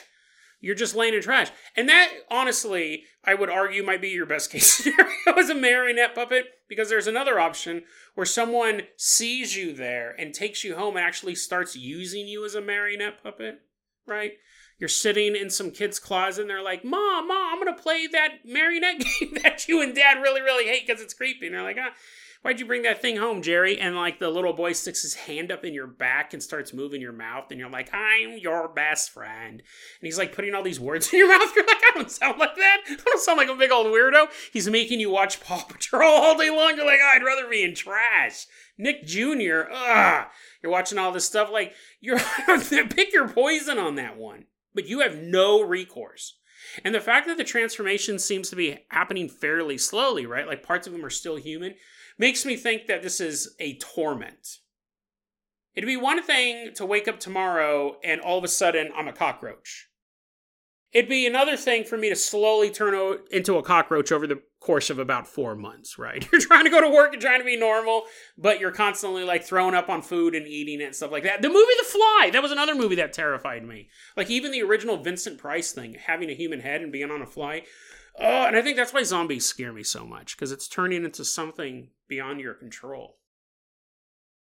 You're 0.61 0.74
just 0.74 0.96
laying 0.96 1.14
in 1.14 1.22
trash. 1.22 1.52
And 1.76 1.88
that, 1.88 2.11
honestly, 2.28 3.04
I 3.24 3.34
would 3.34 3.48
argue 3.48 3.84
might 3.84 4.02
be 4.02 4.08
your 4.08 4.26
best 4.26 4.50
case 4.50 4.66
scenario 4.82 5.38
as 5.38 5.48
a 5.48 5.54
marionette 5.54 6.16
puppet, 6.16 6.46
because 6.68 6.88
there's 6.88 7.06
another 7.06 7.38
option 7.38 7.84
where 8.16 8.26
someone 8.26 8.82
sees 8.96 9.56
you 9.56 9.72
there 9.72 10.12
and 10.18 10.34
takes 10.34 10.64
you 10.64 10.74
home 10.74 10.96
and 10.96 11.06
actually 11.06 11.36
starts 11.36 11.76
using 11.76 12.26
you 12.26 12.44
as 12.44 12.56
a 12.56 12.61
marionette 12.61 13.22
puppet, 13.22 13.61
right? 14.08 14.32
You're 14.81 14.89
sitting 14.89 15.37
in 15.37 15.51
some 15.51 15.70
kid's 15.70 15.99
closet 15.99 16.41
and 16.41 16.51
they're 16.51 16.62
like, 16.62 16.85
Mom, 16.85 17.28
Mom, 17.28 17.53
I'm 17.53 17.62
going 17.62 17.76
to 17.76 17.83
play 17.83 18.07
that 18.07 18.39
marionette 18.47 18.99
game 19.20 19.37
that 19.43 19.68
you 19.68 19.83
and 19.83 19.95
dad 19.95 20.22
really, 20.22 20.41
really 20.41 20.64
hate 20.64 20.87
because 20.87 21.03
it's 21.03 21.12
creepy. 21.12 21.47
And 21.47 21.55
they're 21.55 21.62
like, 21.62 21.76
ah, 21.78 21.93
why'd 22.41 22.59
you 22.59 22.64
bring 22.64 22.83
that 22.83 23.03
thing 23.03 23.18
home, 23.18 23.43
Jerry? 23.43 23.78
And 23.78 23.95
like 23.95 24.18
the 24.18 24.31
little 24.31 24.55
boy 24.55 24.72
sticks 24.72 25.03
his 25.03 25.14
hand 25.14 25.53
up 25.53 25.66
in 25.66 25.74
your 25.74 25.87
back 25.87 26.33
and 26.33 26.43
starts 26.43 26.72
moving 26.72 27.03
your 27.03 27.12
mouth. 27.12 27.51
And 27.51 27.61
you're 27.61 27.68
like, 27.68 27.93
I'm 27.93 28.39
your 28.39 28.68
best 28.68 29.11
friend. 29.11 29.61
And 29.61 29.62
he's 30.01 30.16
like 30.16 30.35
putting 30.35 30.55
all 30.55 30.62
these 30.62 30.81
words 30.81 31.09
in 31.12 31.18
your 31.18 31.28
mouth. 31.28 31.55
You're 31.55 31.66
like, 31.66 31.76
I 31.76 31.93
don't 31.97 32.11
sound 32.11 32.39
like 32.39 32.57
that. 32.57 32.78
I 32.89 32.97
don't 33.05 33.20
sound 33.20 33.37
like 33.37 33.51
a 33.51 33.55
big 33.57 33.70
old 33.70 33.89
weirdo. 33.89 34.28
He's 34.51 34.70
making 34.70 35.01
you 35.01 35.11
watch 35.11 35.41
Paw 35.41 35.62
Patrol 35.64 36.11
all 36.11 36.39
day 36.39 36.49
long. 36.49 36.76
You're 36.76 36.87
like, 36.87 37.01
oh, 37.03 37.11
I'd 37.14 37.22
rather 37.22 37.49
be 37.49 37.62
in 37.62 37.74
trash. 37.74 38.47
Nick 38.78 39.05
Jr., 39.05 39.64
ugh. 39.70 40.26
You're 40.62 40.72
watching 40.72 40.97
all 40.97 41.12
this 41.12 41.26
stuff. 41.26 41.51
Like, 41.51 41.74
you're 42.01 42.18
pick 42.89 43.12
your 43.12 43.28
poison 43.28 43.78
on 43.78 43.97
that 43.97 44.16
one 44.16 44.47
but 44.75 44.87
you 44.87 45.01
have 45.01 45.16
no 45.16 45.62
recourse. 45.62 46.39
And 46.85 46.95
the 46.95 47.01
fact 47.01 47.27
that 47.27 47.37
the 47.37 47.45
transformation 47.45 48.18
seems 48.18 48.51
to 48.51 48.57
be 48.57 48.85
happening 48.89 49.29
fairly 49.29 49.79
slowly, 49.79 50.27
right? 50.27 50.47
Like 50.47 50.62
parts 50.62 50.87
of 50.87 50.93
them 50.93 51.05
are 51.05 51.11
still 51.11 51.37
human, 51.37 51.75
makes 52.18 52.45
me 52.45 52.57
think 52.57 52.87
that 52.87 53.03
this 53.03 53.21
is 53.21 53.55
a 53.59 53.79
torment. 53.79 54.59
It'd 55.75 55.89
be 55.89 55.97
one 55.97 56.23
thing 56.23 56.75
to 56.75 56.85
wake 56.85 57.09
up 57.09 57.21
tomorrow 57.21 57.97
and 58.05 58.21
all 58.21 58.39
of 58.39 58.45
a 58.45 58.49
sudden 58.49 58.91
I'm 58.95 59.09
a 59.09 59.12
cockroach. 59.12 59.89
It'd 60.93 61.09
be 61.09 61.27
another 61.27 61.57
thing 61.57 61.85
for 61.85 61.97
me 61.97 62.09
to 62.09 62.16
slowly 62.16 62.71
turn 62.71 63.18
into 63.31 63.57
a 63.57 63.62
cockroach 63.62 64.11
over 64.11 64.27
the 64.27 64.43
course 64.61 64.90
of 64.90 64.98
about 64.98 65.26
four 65.26 65.56
months, 65.56 65.98
right? 65.98 66.26
You're 66.32 66.40
trying 66.40 66.64
to 66.64 66.70
go 66.70 66.80
to 66.80 66.88
work 66.88 67.12
and 67.12 67.20
trying 67.20 67.40
to 67.40 67.44
be 67.44 67.56
normal, 67.56 68.04
but 68.36 68.61
you're 68.61 68.70
constantly 68.70 69.24
like 69.24 69.42
throwing 69.42 69.74
up 69.74 69.88
on 69.88 70.02
food 70.02 70.34
and 70.34 70.46
eating 70.46 70.80
it 70.80 70.84
and 70.84 70.94
stuff 70.94 71.11
like 71.11 71.22
that. 71.24 71.42
The 71.42 71.48
movie 71.48 71.72
The 71.78 71.86
Fly, 71.86 72.30
that 72.32 72.42
was 72.42 72.52
another 72.52 72.74
movie 72.74 72.96
that 72.96 73.12
terrified 73.12 73.64
me. 73.64 73.88
Like 74.16 74.30
even 74.30 74.52
the 74.52 74.62
original 74.62 75.02
Vincent 75.02 75.38
Price 75.38 75.72
thing, 75.72 75.94
having 75.94 76.30
a 76.30 76.34
human 76.34 76.61
head 76.61 76.82
and 76.82 76.92
being 76.92 77.11
on 77.11 77.22
a 77.22 77.26
fly. 77.26 77.62
Oh, 78.18 78.46
and 78.46 78.56
I 78.56 78.62
think 78.62 78.76
that's 78.76 78.92
why 78.92 79.02
zombies 79.02 79.46
scare 79.46 79.72
me 79.72 79.82
so 79.82 80.04
much, 80.04 80.36
because 80.36 80.52
it's 80.52 80.68
turning 80.68 81.04
into 81.04 81.24
something 81.24 81.88
beyond 82.08 82.40
your 82.40 82.54
control. 82.54 83.16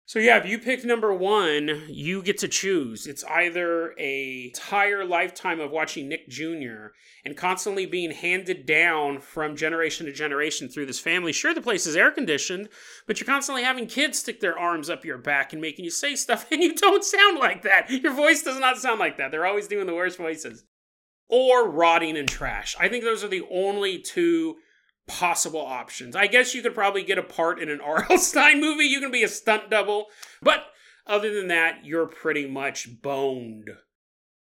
So 0.09 0.18
yeah, 0.20 0.38
if 0.38 0.46
you 0.46 0.59
pick 0.59 0.86
number 0.86 1.12
one, 1.12 1.84
you 1.86 2.22
get 2.22 2.38
to 2.38 2.48
choose. 2.48 3.06
It's 3.06 3.22
either 3.24 3.94
a 3.98 4.46
entire 4.46 5.04
lifetime 5.04 5.61
of 5.61 5.70
watching 5.70 6.09
Nick 6.09 6.30
Jr. 6.30 6.94
and 7.26 7.36
constantly 7.36 7.84
being 7.84 8.12
handed 8.12 8.64
down 8.64 9.20
from 9.20 9.54
generation 9.54 10.06
to 10.06 10.12
generation 10.12 10.70
through 10.70 10.86
this 10.86 10.98
family. 10.98 11.30
Sure, 11.30 11.52
the 11.52 11.61
place 11.61 11.86
is 11.86 11.94
air 11.94 12.11
conditioned, 12.11 12.70
but 13.06 13.20
you're 13.20 13.26
constantly 13.26 13.64
having 13.64 13.86
kids 13.86 14.18
stick 14.18 14.40
their 14.40 14.59
arms 14.59 14.88
up 14.88 15.04
your 15.04 15.18
back 15.18 15.52
and 15.52 15.61
making 15.61 15.84
you 15.84 15.90
say 15.90 16.16
stuff, 16.16 16.46
and 16.50 16.62
you 16.62 16.74
don't 16.74 17.04
sound 17.04 17.38
like 17.38 17.61
that. 17.64 17.90
Your 17.90 18.14
voice 18.14 18.40
does 18.40 18.59
not 18.59 18.78
sound 18.78 18.98
like 18.98 19.18
that. 19.18 19.30
They're 19.30 19.44
always 19.44 19.68
doing 19.68 19.86
the 19.86 19.94
worst 19.94 20.16
voices. 20.16 20.64
Or 21.28 21.68
rotting 21.68 22.16
in 22.16 22.26
trash. 22.26 22.74
I 22.80 22.88
think 22.88 23.04
those 23.04 23.22
are 23.22 23.28
the 23.28 23.46
only 23.50 23.98
two 23.98 24.56
possible 25.09 25.61
options. 25.61 26.14
I 26.14 26.28
guess 26.28 26.54
you 26.54 26.62
could 26.62 26.74
probably 26.74 27.02
get 27.02 27.18
a 27.18 27.22
part 27.22 27.61
in 27.61 27.68
an 27.68 27.80
R.L. 27.84 28.18
Stine 28.18 28.61
movie. 28.61 28.84
You 28.84 29.00
can 29.00 29.11
be 29.11 29.24
a 29.24 29.28
stunt 29.28 29.70
double. 29.70 30.06
But 30.40 30.66
other 31.06 31.34
than 31.34 31.48
that, 31.48 31.84
you're 31.84 32.06
pretty 32.06 32.46
much 32.46 33.02
boned. 33.02 33.70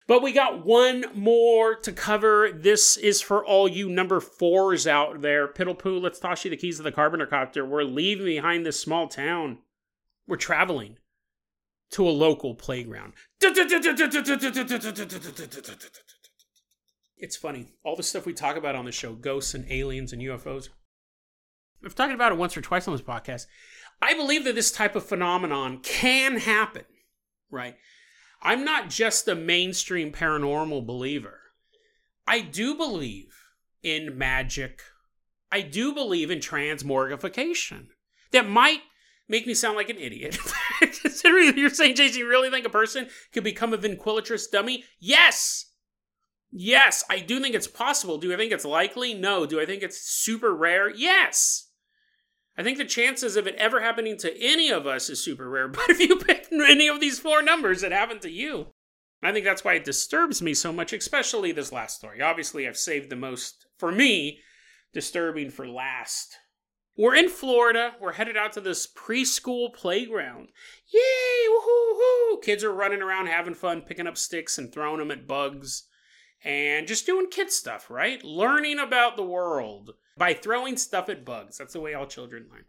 But 0.08 0.24
we 0.24 0.32
got 0.32 0.66
one 0.66 1.06
more 1.14 1.76
to 1.76 1.92
cover. 1.92 2.52
This 2.52 2.98
is 2.98 3.22
for 3.22 3.46
all 3.46 3.68
you 3.68 3.88
number 3.88 4.20
fours 4.20 4.88
out 4.88 5.22
there. 5.22 5.48
Piddle 5.48 5.78
poo, 5.78 6.00
let's 6.00 6.20
toss 6.20 6.44
you 6.44 6.50
the 6.50 6.58
keys 6.58 6.80
of 6.80 6.84
the 6.84 6.92
Carpenter 6.92 7.28
Copter. 7.28 7.64
We're 7.64 7.84
leaving 7.84 8.26
behind 8.26 8.66
this 8.66 8.80
small 8.80 9.08
town. 9.08 9.60
We're 10.28 10.38
traveling 10.38 10.98
to 11.92 12.08
a 12.08 12.10
local 12.10 12.56
playground. 12.56 13.14
It's 17.20 17.36
funny. 17.36 17.68
All 17.84 17.98
the 17.98 18.04
stuff 18.04 18.26
we 18.26 18.34
talk 18.34 18.56
about 18.56 18.76
on 18.76 18.86
the 18.86 18.92
show, 18.92 19.14
ghosts 19.14 19.54
and 19.54 19.70
aliens 19.70 20.14
and 20.14 20.22
UFOs. 20.22 20.70
I've 21.86 21.96
talked 21.96 22.14
about 22.14 22.32
it 22.32 22.38
once 22.38 22.56
or 22.56 22.62
twice 22.62 22.88
on 22.88 22.94
this 22.94 23.02
podcast. 23.02 23.46
I 24.02 24.14
believe 24.14 24.46
that 24.46 24.56
this 24.56 24.72
type 24.72 24.96
of 24.96 25.06
phenomenon 25.06 25.80
can 25.84 26.38
happen, 26.38 26.86
right? 27.52 27.76
I'm 28.42 28.64
not 28.64 28.90
just 28.90 29.28
a 29.28 29.36
mainstream 29.36 30.14
paranormal 30.14 30.86
believer. 30.86 31.42
I 32.26 32.40
do 32.40 32.76
believe 32.76 33.36
in 33.84 34.18
magic. 34.18 34.82
I 35.52 35.62
do 35.62 35.94
believe 35.94 36.32
in 36.32 36.40
transmorgification. 36.40 37.88
That 38.32 38.48
might 38.48 38.82
make 39.28 39.46
me 39.46 39.54
sound 39.54 39.76
like 39.76 39.90
an 39.90 39.98
idiot. 39.98 40.38
Considering 40.80 41.58
you're 41.58 41.70
saying, 41.70 41.96
Jason, 41.96 42.20
you 42.20 42.30
really 42.30 42.50
think 42.50 42.66
a 42.66 42.70
person 42.70 43.10
could 43.34 43.44
become 43.44 43.74
a 43.74 43.78
ventriloquist 43.78 44.52
dummy? 44.52 44.86
Yes! 45.00 45.69
Yes, 46.52 47.04
I 47.10 47.20
do 47.20 47.40
think 47.40 47.54
it's 47.54 47.68
possible. 47.68 48.18
Do 48.18 48.34
I 48.34 48.38
think 48.38 48.52
it's 48.52 48.66
likely? 48.66 49.14
No. 49.14 49.46
Do 49.46 49.62
I 49.62 49.66
think 49.66 49.84
it's 49.84 50.02
super 50.02 50.54
rare? 50.56 50.90
Yes. 50.90 51.68
I 52.58 52.64
think 52.64 52.78
the 52.78 52.86
chances 52.86 53.36
of 53.36 53.48
it 53.48 53.56
ever 53.56 53.82
happening 53.82 54.18
to 54.18 54.44
any 54.44 54.70
of 54.70 54.88
us 54.88 55.10
is 55.10 55.24
super 55.24 55.50
rare. 55.50 55.68
But 55.70 55.90
if 55.90 56.00
you 56.00 56.18
pick 56.18 56.48
any 56.52 56.88
of 56.88 57.00
these 57.00 57.20
four 57.20 57.42
numbers, 57.42 57.84
it 57.84 57.92
happened 57.92 58.22
to 58.24 58.32
you. 58.32 58.68
I 59.22 59.32
think 59.32 59.46
that's 59.46 59.64
why 59.64 59.74
it 59.76 59.86
disturbs 59.86 60.42
me 60.42 60.54
so 60.54 60.74
much, 60.74 60.92
especially 60.92 61.52
this 61.52 61.72
last 61.72 61.98
story. 61.98 62.22
Obviously, 62.22 62.68
I've 62.68 62.78
saved 62.78 63.10
the 63.10 63.16
most, 63.16 63.68
for 63.78 63.92
me, 63.92 64.40
disturbing 64.94 65.52
for 65.52 65.68
last. 65.68 66.38
We're 66.98 67.16
in 67.16 67.30
Florida. 67.30 67.96
We're 68.02 68.14
headed 68.14 68.38
out 68.38 68.54
to 68.54 68.62
this 68.62 68.88
preschool 68.88 69.74
playground. 69.74 70.50
Yay! 70.92 71.48
Woohoo! 71.50 72.42
Kids 72.42 72.64
are 72.64 72.74
running 72.74 73.02
around 73.02 73.28
having 73.28 73.54
fun, 73.54 73.82
picking 73.82 74.08
up 74.08 74.18
sticks 74.18 74.58
and 74.58 74.72
throwing 74.72 75.00
them 75.00 75.12
at 75.12 75.28
bugs 75.28 75.89
and 76.44 76.88
just 76.88 77.06
doing 77.06 77.30
kid 77.30 77.52
stuff, 77.52 77.90
right? 77.90 78.24
Learning 78.24 78.80
about 78.80 79.18
the 79.18 79.24
world 79.24 79.92
by 80.18 80.34
throwing 80.34 80.78
stuff 80.78 81.10
at 81.10 81.26
bugs. 81.26 81.58
That's 81.58 81.74
the 81.74 81.82
way 81.82 81.94
all 81.94 82.06
children 82.06 82.48
learn. 82.52 82.66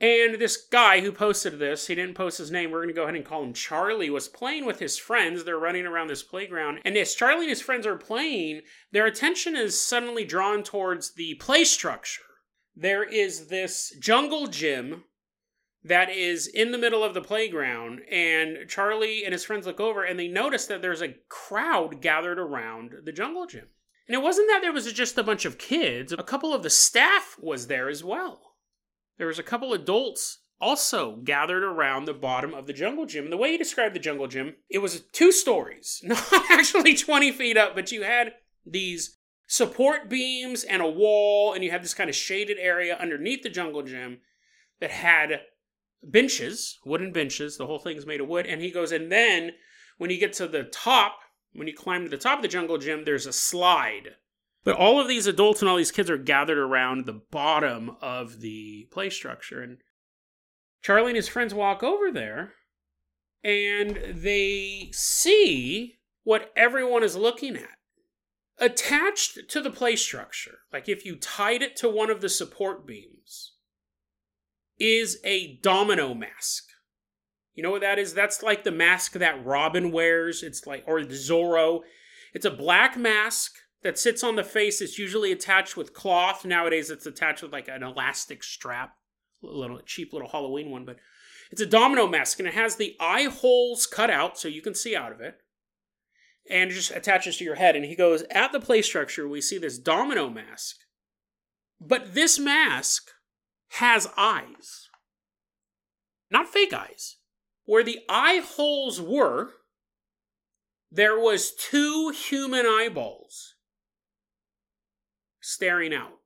And 0.00 0.36
this 0.40 0.56
guy 0.56 1.00
who 1.00 1.10
posted 1.10 1.58
this, 1.58 1.88
he 1.88 1.96
didn't 1.96 2.14
post 2.14 2.38
his 2.38 2.52
name. 2.52 2.70
We're 2.70 2.78
going 2.78 2.88
to 2.88 2.94
go 2.94 3.02
ahead 3.02 3.16
and 3.16 3.24
call 3.24 3.42
him 3.42 3.52
Charlie, 3.52 4.10
was 4.10 4.28
playing 4.28 4.64
with 4.64 4.78
his 4.78 4.96
friends. 4.96 5.42
They're 5.42 5.58
running 5.58 5.86
around 5.86 6.06
this 6.06 6.22
playground. 6.22 6.78
And 6.84 6.96
as 6.96 7.16
Charlie 7.16 7.42
and 7.42 7.48
his 7.48 7.60
friends 7.60 7.84
are 7.84 7.96
playing, 7.96 8.60
their 8.92 9.06
attention 9.06 9.56
is 9.56 9.80
suddenly 9.80 10.24
drawn 10.24 10.62
towards 10.62 11.14
the 11.14 11.34
play 11.34 11.64
structure. 11.64 12.22
There 12.76 13.02
is 13.02 13.48
this 13.48 13.92
jungle 13.98 14.46
gym 14.46 15.02
that 15.88 16.10
is 16.10 16.46
in 16.46 16.70
the 16.70 16.78
middle 16.78 17.02
of 17.02 17.14
the 17.14 17.20
playground 17.20 18.00
and 18.10 18.68
Charlie 18.68 19.24
and 19.24 19.32
his 19.32 19.44
friends 19.44 19.66
look 19.66 19.80
over 19.80 20.04
and 20.04 20.18
they 20.18 20.28
notice 20.28 20.66
that 20.66 20.82
there's 20.82 21.02
a 21.02 21.16
crowd 21.28 22.00
gathered 22.00 22.38
around 22.38 22.94
the 23.04 23.12
jungle 23.12 23.46
gym. 23.46 23.68
And 24.06 24.14
it 24.14 24.22
wasn't 24.22 24.48
that 24.48 24.60
there 24.62 24.72
was 24.72 24.90
just 24.92 25.18
a 25.18 25.22
bunch 25.22 25.44
of 25.44 25.58
kids, 25.58 26.12
a 26.12 26.22
couple 26.22 26.54
of 26.54 26.62
the 26.62 26.70
staff 26.70 27.36
was 27.40 27.66
there 27.66 27.88
as 27.88 28.02
well. 28.02 28.54
There 29.18 29.26
was 29.26 29.38
a 29.38 29.42
couple 29.42 29.72
adults 29.72 30.38
also 30.60 31.16
gathered 31.16 31.62
around 31.62 32.04
the 32.04 32.14
bottom 32.14 32.54
of 32.54 32.66
the 32.66 32.72
jungle 32.72 33.06
gym. 33.06 33.24
And 33.24 33.32
the 33.32 33.36
way 33.36 33.52
he 33.52 33.58
described 33.58 33.94
the 33.94 34.00
jungle 34.00 34.26
gym, 34.26 34.56
it 34.68 34.78
was 34.78 35.02
two 35.12 35.32
stories, 35.32 36.00
not 36.04 36.22
actually 36.50 36.94
20 36.94 37.32
feet 37.32 37.56
up, 37.56 37.74
but 37.74 37.92
you 37.92 38.02
had 38.02 38.32
these 38.66 39.18
support 39.46 40.08
beams 40.08 40.64
and 40.64 40.82
a 40.82 40.88
wall, 40.88 41.52
and 41.52 41.64
you 41.64 41.70
had 41.70 41.82
this 41.82 41.94
kind 41.94 42.10
of 42.10 42.16
shaded 42.16 42.58
area 42.58 42.96
underneath 42.96 43.42
the 43.42 43.48
jungle 43.48 43.82
gym 43.82 44.18
that 44.80 44.90
had 44.90 45.40
benches, 46.02 46.78
wooden 46.84 47.12
benches. 47.12 47.56
The 47.56 47.66
whole 47.66 47.78
thing's 47.78 48.06
made 48.06 48.20
of 48.20 48.28
wood. 48.28 48.46
And 48.46 48.60
he 48.60 48.70
goes, 48.70 48.92
and 48.92 49.10
then 49.10 49.52
when 49.98 50.10
you 50.10 50.18
get 50.18 50.32
to 50.34 50.46
the 50.46 50.64
top, 50.64 51.18
when 51.52 51.66
you 51.66 51.74
climb 51.74 52.04
to 52.04 52.08
the 52.08 52.16
top 52.16 52.38
of 52.38 52.42
the 52.42 52.48
jungle 52.48 52.78
gym, 52.78 53.04
there's 53.04 53.26
a 53.26 53.32
slide. 53.32 54.16
But 54.64 54.76
all 54.76 55.00
of 55.00 55.08
these 55.08 55.26
adults 55.26 55.62
and 55.62 55.68
all 55.68 55.76
these 55.76 55.92
kids 55.92 56.10
are 56.10 56.18
gathered 56.18 56.58
around 56.58 57.06
the 57.06 57.20
bottom 57.30 57.96
of 58.00 58.40
the 58.40 58.88
play 58.90 59.10
structure. 59.10 59.62
And 59.62 59.78
Charlie 60.82 61.08
and 61.08 61.16
his 61.16 61.28
friends 61.28 61.54
walk 61.54 61.82
over 61.82 62.10
there 62.10 62.54
and 63.42 63.98
they 64.10 64.90
see 64.92 65.98
what 66.24 66.52
everyone 66.56 67.02
is 67.02 67.16
looking 67.16 67.56
at. 67.56 67.78
Attached 68.58 69.48
to 69.48 69.60
the 69.60 69.70
play 69.70 69.94
structure, 69.94 70.58
like 70.72 70.88
if 70.88 71.04
you 71.04 71.14
tied 71.14 71.62
it 71.62 71.76
to 71.76 71.88
one 71.88 72.10
of 72.10 72.20
the 72.20 72.28
support 72.28 72.86
beams, 72.86 73.52
is 74.78 75.18
a 75.24 75.56
domino 75.62 76.14
mask. 76.14 76.64
You 77.54 77.62
know 77.62 77.70
what 77.70 77.80
that 77.80 77.98
is? 77.98 78.14
That's 78.14 78.42
like 78.42 78.62
the 78.62 78.70
mask 78.70 79.12
that 79.14 79.44
Robin 79.44 79.90
wears. 79.90 80.42
It's 80.42 80.66
like, 80.66 80.84
or 80.86 81.00
Zorro. 81.00 81.80
It's 82.32 82.46
a 82.46 82.50
black 82.50 82.96
mask 82.96 83.56
that 83.82 83.98
sits 83.98 84.22
on 84.22 84.36
the 84.36 84.44
face. 84.44 84.80
It's 84.80 84.98
usually 84.98 85.32
attached 85.32 85.76
with 85.76 85.92
cloth. 85.92 86.44
Nowadays, 86.44 86.90
it's 86.90 87.06
attached 87.06 87.42
with 87.42 87.52
like 87.52 87.68
an 87.68 87.82
elastic 87.82 88.44
strap, 88.44 88.94
a 89.42 89.46
little 89.46 89.80
cheap 89.84 90.12
little 90.12 90.28
Halloween 90.28 90.70
one, 90.70 90.84
but 90.84 90.98
it's 91.50 91.60
a 91.60 91.66
domino 91.66 92.06
mask 92.06 92.38
and 92.38 92.46
it 92.46 92.54
has 92.54 92.76
the 92.76 92.94
eye 93.00 93.24
holes 93.24 93.86
cut 93.86 94.10
out 94.10 94.38
so 94.38 94.48
you 94.48 94.62
can 94.62 94.74
see 94.74 94.94
out 94.94 95.12
of 95.12 95.20
it. 95.20 95.38
And 96.50 96.70
it 96.70 96.74
just 96.74 96.92
attaches 96.92 97.36
to 97.38 97.44
your 97.44 97.56
head. 97.56 97.76
And 97.76 97.84
he 97.84 97.96
goes, 97.96 98.22
At 98.30 98.52
the 98.52 98.60
play 98.60 98.82
structure, 98.82 99.28
we 99.28 99.40
see 99.40 99.58
this 99.58 99.78
domino 99.78 100.30
mask. 100.30 100.76
But 101.80 102.14
this 102.14 102.38
mask 102.38 103.10
has 103.72 104.08
eyes. 104.16 104.88
Not 106.30 106.48
fake 106.48 106.72
eyes. 106.72 107.16
Where 107.64 107.84
the 107.84 108.00
eye 108.08 108.42
holes 108.44 109.00
were, 109.00 109.50
there 110.90 111.18
was 111.18 111.54
two 111.54 112.10
human 112.10 112.66
eyeballs 112.66 113.54
staring 115.40 115.94
out. 115.94 116.18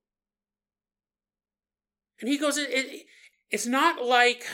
And 2.20 2.30
he 2.30 2.38
goes, 2.38 2.56
it, 2.56 2.70
it, 2.70 3.06
it's 3.50 3.66
not 3.66 4.04
like 4.04 4.46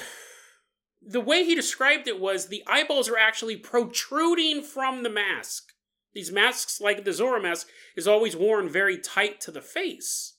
the 1.02 1.20
way 1.20 1.44
he 1.44 1.54
described 1.54 2.08
it 2.08 2.18
was 2.18 2.46
the 2.46 2.62
eyeballs 2.66 3.08
are 3.08 3.18
actually 3.18 3.56
protruding 3.56 4.62
from 4.62 5.02
the 5.02 5.10
mask. 5.10 5.72
These 6.14 6.32
masks, 6.32 6.80
like 6.80 7.04
the 7.04 7.10
Zorro 7.10 7.42
mask, 7.42 7.68
is 7.96 8.08
always 8.08 8.34
worn 8.34 8.68
very 8.68 8.98
tight 8.98 9.40
to 9.42 9.50
the 9.50 9.60
face. 9.60 10.37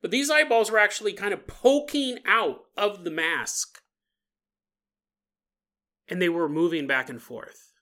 But 0.00 0.10
these 0.10 0.30
eyeballs 0.30 0.70
were 0.70 0.78
actually 0.78 1.12
kind 1.12 1.34
of 1.34 1.46
poking 1.46 2.18
out 2.26 2.64
of 2.76 3.04
the 3.04 3.10
mask. 3.10 3.80
And 6.08 6.22
they 6.22 6.28
were 6.28 6.48
moving 6.48 6.86
back 6.86 7.08
and 7.08 7.20
forth. 7.20 7.72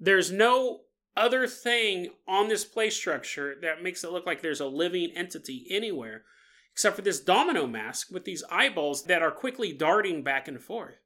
There's 0.00 0.32
no 0.32 0.80
other 1.16 1.46
thing 1.46 2.08
on 2.26 2.48
this 2.48 2.64
play 2.64 2.90
structure 2.90 3.54
that 3.62 3.82
makes 3.82 4.02
it 4.02 4.10
look 4.10 4.26
like 4.26 4.42
there's 4.42 4.60
a 4.60 4.66
living 4.66 5.10
entity 5.14 5.66
anywhere 5.70 6.24
except 6.72 6.96
for 6.96 7.02
this 7.02 7.20
domino 7.20 7.68
mask 7.68 8.10
with 8.10 8.24
these 8.24 8.42
eyeballs 8.50 9.04
that 9.04 9.22
are 9.22 9.30
quickly 9.30 9.72
darting 9.72 10.24
back 10.24 10.48
and 10.48 10.60
forth. 10.60 11.03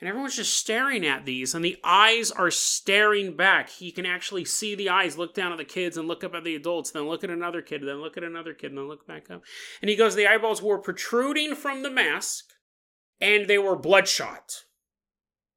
And 0.00 0.08
everyone's 0.08 0.36
just 0.36 0.54
staring 0.56 1.04
at 1.04 1.24
these, 1.24 1.54
and 1.54 1.64
the 1.64 1.78
eyes 1.82 2.30
are 2.30 2.52
staring 2.52 3.36
back. 3.36 3.68
He 3.68 3.90
can 3.90 4.06
actually 4.06 4.44
see 4.44 4.76
the 4.76 4.88
eyes 4.88 5.18
look 5.18 5.34
down 5.34 5.50
at 5.50 5.58
the 5.58 5.64
kids 5.64 5.96
and 5.96 6.06
look 6.06 6.22
up 6.22 6.34
at 6.34 6.44
the 6.44 6.54
adults, 6.54 6.92
then 6.92 7.08
look 7.08 7.24
at 7.24 7.30
another 7.30 7.62
kid, 7.62 7.82
then 7.82 8.00
look 8.00 8.16
at 8.16 8.22
another 8.22 8.54
kid, 8.54 8.70
and 8.70 8.78
then 8.78 8.86
look 8.86 9.08
back 9.08 9.28
up. 9.28 9.42
And 9.82 9.88
he 9.88 9.96
goes, 9.96 10.14
The 10.14 10.28
eyeballs 10.28 10.62
were 10.62 10.78
protruding 10.78 11.56
from 11.56 11.82
the 11.82 11.90
mask, 11.90 12.44
and 13.20 13.48
they 13.48 13.58
were 13.58 13.74
bloodshot. 13.74 14.62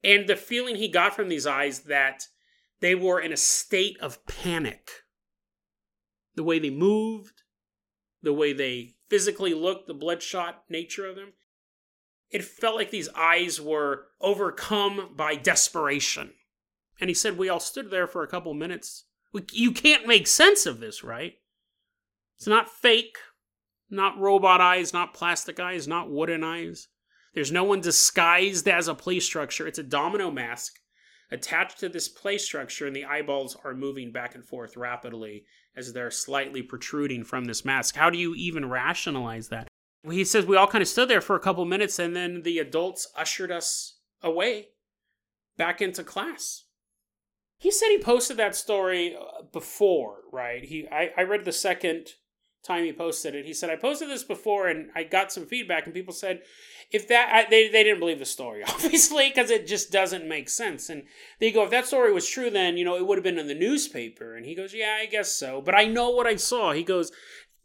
And 0.03 0.27
the 0.27 0.35
feeling 0.35 0.75
he 0.75 0.87
got 0.87 1.15
from 1.15 1.29
these 1.29 1.45
eyes 1.45 1.81
that 1.81 2.23
they 2.79 2.95
were 2.95 3.21
in 3.21 3.31
a 3.31 3.37
state 3.37 3.97
of 4.01 4.25
panic. 4.25 4.89
The 6.33 6.43
way 6.43 6.57
they 6.57 6.71
moved, 6.71 7.43
the 8.23 8.33
way 8.33 8.53
they 8.53 8.95
physically 9.07 9.53
looked, 9.53 9.87
the 9.87 9.93
bloodshot 9.93 10.63
nature 10.67 11.05
of 11.05 11.15
them, 11.15 11.33
it 12.31 12.43
felt 12.43 12.75
like 12.75 12.91
these 12.91 13.09
eyes 13.15 13.59
were 13.59 14.07
overcome 14.21 15.13
by 15.15 15.35
desperation. 15.35 16.33
And 16.99 17.09
he 17.09 17.13
said, 17.13 17.37
We 17.37 17.49
all 17.49 17.59
stood 17.59 17.91
there 17.91 18.07
for 18.07 18.23
a 18.23 18.27
couple 18.27 18.53
minutes. 18.53 19.05
We, 19.33 19.43
you 19.51 19.71
can't 19.71 20.07
make 20.07 20.27
sense 20.27 20.65
of 20.65 20.79
this, 20.79 21.03
right? 21.03 21.33
It's 22.37 22.47
not 22.47 22.69
fake, 22.69 23.17
not 23.89 24.17
robot 24.17 24.61
eyes, 24.61 24.93
not 24.93 25.13
plastic 25.13 25.59
eyes, 25.59 25.87
not 25.87 26.09
wooden 26.09 26.43
eyes. 26.43 26.87
There's 27.33 27.51
no 27.51 27.63
one 27.63 27.81
disguised 27.81 28.67
as 28.67 28.87
a 28.87 28.95
play 28.95 29.19
structure. 29.19 29.67
It's 29.67 29.79
a 29.79 29.83
domino 29.83 30.31
mask 30.31 30.73
attached 31.31 31.79
to 31.79 31.89
this 31.89 32.09
play 32.09 32.37
structure, 32.37 32.87
and 32.87 32.95
the 32.95 33.05
eyeballs 33.05 33.55
are 33.63 33.73
moving 33.73 34.11
back 34.11 34.35
and 34.35 34.45
forth 34.45 34.75
rapidly 34.75 35.45
as 35.75 35.93
they're 35.93 36.11
slightly 36.11 36.61
protruding 36.61 37.23
from 37.23 37.45
this 37.45 37.63
mask. 37.63 37.95
How 37.95 38.09
do 38.09 38.17
you 38.17 38.35
even 38.35 38.69
rationalize 38.69 39.47
that? 39.47 39.67
He 40.09 40.23
says 40.23 40.45
we 40.45 40.57
all 40.57 40.67
kind 40.67 40.81
of 40.81 40.87
stood 40.87 41.09
there 41.09 41.21
for 41.21 41.35
a 41.35 41.39
couple 41.39 41.63
minutes, 41.65 41.99
and 41.99 42.15
then 42.15 42.41
the 42.41 42.59
adults 42.59 43.07
ushered 43.15 43.51
us 43.51 43.97
away 44.23 44.69
back 45.57 45.81
into 45.81 46.03
class. 46.03 46.65
He 47.57 47.69
said 47.69 47.89
he 47.89 47.99
posted 47.99 48.37
that 48.37 48.55
story 48.55 49.15
uh, 49.15 49.43
before, 49.51 50.21
right? 50.31 50.63
He 50.63 50.87
I, 50.91 51.11
I 51.15 51.21
read 51.21 51.45
the 51.45 51.51
second 51.51 52.13
time 52.63 52.83
he 52.83 52.93
posted 52.93 53.35
it. 53.35 53.45
He 53.45 53.53
said 53.53 53.69
I 53.69 53.75
posted 53.75 54.09
this 54.09 54.23
before 54.23 54.67
and 54.67 54.89
I 54.95 55.03
got 55.03 55.31
some 55.31 55.45
feedback 55.45 55.85
and 55.85 55.93
people 55.93 56.13
said 56.13 56.41
if 56.91 57.07
that 57.07 57.29
I, 57.31 57.49
they 57.49 57.69
they 57.69 57.83
didn't 57.83 57.99
believe 57.99 58.19
the 58.19 58.25
story 58.25 58.63
obviously 58.67 59.29
because 59.29 59.49
it 59.49 59.65
just 59.65 59.91
doesn't 59.91 60.27
make 60.27 60.49
sense 60.49 60.89
and 60.89 61.03
they 61.39 61.51
go 61.51 61.63
if 61.63 61.71
that 61.71 61.87
story 61.87 62.11
was 62.11 62.27
true 62.27 62.49
then 62.49 62.77
you 62.77 62.85
know 62.85 62.97
it 62.97 63.07
would 63.07 63.17
have 63.17 63.23
been 63.23 63.39
in 63.39 63.47
the 63.47 63.55
newspaper 63.55 64.35
and 64.35 64.45
he 64.45 64.53
goes 64.53 64.73
yeah 64.73 64.97
I 65.01 65.05
guess 65.05 65.31
so 65.31 65.61
but 65.61 65.75
I 65.75 65.85
know 65.85 66.09
what 66.11 66.27
I 66.27 66.35
saw 66.35 66.71
he 66.73 66.83
goes 66.83 67.11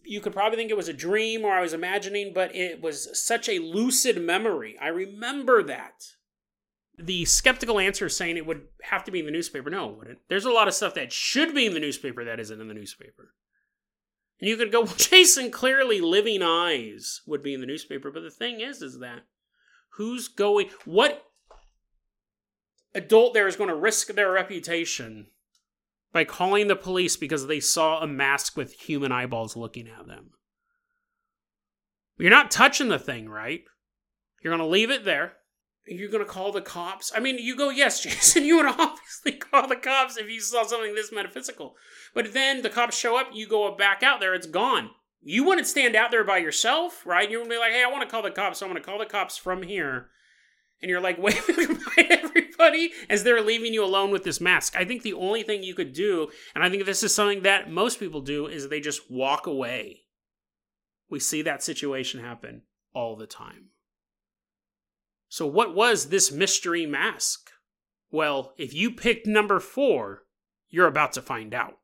you 0.06 0.20
could 0.20 0.32
probably 0.32 0.56
think 0.56 0.70
it 0.70 0.76
was 0.76 0.88
a 0.88 0.92
dream 0.92 1.44
or 1.44 1.52
I 1.52 1.60
was 1.60 1.72
imagining 1.72 2.32
but 2.32 2.54
it 2.54 2.80
was 2.80 3.08
such 3.18 3.48
a 3.48 3.58
lucid 3.58 4.20
memory. 4.20 4.76
I 4.80 4.88
remember 4.88 5.62
that. 5.64 6.04
The 6.98 7.26
skeptical 7.26 7.78
answer 7.78 8.08
saying 8.08 8.36
it 8.36 8.46
would 8.46 8.62
have 8.84 9.04
to 9.04 9.10
be 9.10 9.20
in 9.20 9.26
the 9.26 9.32
newspaper. 9.32 9.68
No 9.68 9.90
it 9.90 9.98
wouldn't. 9.98 10.18
There's 10.28 10.46
a 10.46 10.50
lot 10.50 10.68
of 10.68 10.74
stuff 10.74 10.94
that 10.94 11.12
should 11.12 11.54
be 11.54 11.66
in 11.66 11.74
the 11.74 11.80
newspaper 11.80 12.24
that 12.24 12.40
isn't 12.40 12.60
in 12.60 12.68
the 12.68 12.74
newspaper. 12.74 13.34
And 14.40 14.48
you 14.48 14.56
could 14.56 14.72
go, 14.72 14.80
well, 14.84 14.94
Jason, 14.96 15.50
clearly 15.50 16.00
living 16.00 16.42
eyes 16.42 17.22
would 17.26 17.42
be 17.42 17.54
in 17.54 17.60
the 17.60 17.66
newspaper. 17.66 18.10
But 18.10 18.22
the 18.22 18.30
thing 18.30 18.60
is, 18.60 18.82
is 18.82 19.00
that 19.00 19.24
who's 19.90 20.28
going, 20.28 20.70
what 20.84 21.24
adult 22.94 23.34
there 23.34 23.46
is 23.46 23.56
going 23.56 23.68
to 23.68 23.76
risk 23.76 24.08
their 24.08 24.32
reputation 24.32 25.26
by 26.16 26.24
calling 26.24 26.68
the 26.68 26.76
police 26.76 27.16
because 27.16 27.46
they 27.46 27.60
saw 27.60 28.00
a 28.00 28.06
mask 28.06 28.56
with 28.56 28.72
human 28.72 29.12
eyeballs 29.12 29.56
looking 29.56 29.86
at 29.86 30.06
them? 30.06 30.30
You're 32.18 32.30
not 32.30 32.50
touching 32.50 32.88
the 32.88 32.98
thing, 32.98 33.28
right? 33.28 33.60
You're 34.42 34.56
going 34.56 34.66
to 34.66 34.72
leave 34.72 34.90
it 34.90 35.04
there 35.04 35.34
you're 35.86 36.10
going 36.10 36.24
to 36.24 36.30
call 36.30 36.52
the 36.52 36.60
cops? 36.60 37.12
I 37.14 37.20
mean, 37.20 37.38
you 37.38 37.56
go, 37.56 37.70
yes, 37.70 38.00
Jason, 38.02 38.44
you 38.44 38.56
would 38.56 38.66
obviously 38.66 39.32
call 39.32 39.68
the 39.68 39.76
cops 39.76 40.16
if 40.16 40.28
you 40.28 40.40
saw 40.40 40.64
something 40.64 40.94
this 40.94 41.12
metaphysical. 41.12 41.76
But 42.14 42.32
then 42.32 42.62
the 42.62 42.70
cops 42.70 42.98
show 42.98 43.18
up, 43.18 43.28
you 43.32 43.46
go 43.46 43.74
back 43.74 44.02
out 44.02 44.20
there, 44.20 44.34
it's 44.34 44.46
gone. 44.46 44.90
You 45.22 45.44
wouldn't 45.44 45.66
stand 45.66 45.96
out 45.96 46.10
there 46.10 46.24
by 46.24 46.38
yourself, 46.38 47.04
right? 47.04 47.30
You 47.30 47.40
would 47.40 47.48
be 47.48 47.58
like, 47.58 47.72
hey, 47.72 47.84
I 47.84 47.90
want 47.90 48.02
to 48.02 48.08
call 48.08 48.22
the 48.22 48.30
cops, 48.30 48.58
so 48.58 48.66
I'm 48.66 48.72
going 48.72 48.82
to 48.82 48.88
call 48.88 48.98
the 48.98 49.06
cops 49.06 49.36
from 49.36 49.62
here. 49.62 50.08
And 50.82 50.90
you're 50.90 51.00
like 51.00 51.18
waving 51.22 51.56
goodbye 51.56 52.02
to 52.02 52.12
everybody 52.12 52.92
as 53.08 53.24
they're 53.24 53.40
leaving 53.40 53.74
you 53.74 53.84
alone 53.84 54.10
with 54.10 54.24
this 54.24 54.40
mask. 54.40 54.76
I 54.76 54.84
think 54.84 55.02
the 55.02 55.14
only 55.14 55.42
thing 55.42 55.62
you 55.62 55.74
could 55.74 55.92
do, 55.92 56.28
and 56.54 56.62
I 56.62 56.70
think 56.70 56.84
this 56.84 57.02
is 57.02 57.14
something 57.14 57.42
that 57.42 57.70
most 57.70 57.98
people 57.98 58.20
do, 58.20 58.46
is 58.46 58.68
they 58.68 58.80
just 58.80 59.10
walk 59.10 59.46
away. 59.46 60.02
We 61.08 61.20
see 61.20 61.42
that 61.42 61.62
situation 61.62 62.20
happen 62.20 62.62
all 62.94 63.16
the 63.16 63.26
time. 63.26 63.70
So, 65.28 65.46
what 65.46 65.74
was 65.74 66.08
this 66.08 66.32
mystery 66.32 66.86
mask? 66.86 67.50
Well, 68.10 68.54
if 68.56 68.72
you 68.72 68.90
picked 68.92 69.26
number 69.26 69.60
four, 69.60 70.22
you're 70.68 70.86
about 70.86 71.12
to 71.14 71.22
find 71.22 71.54
out. 71.54 71.78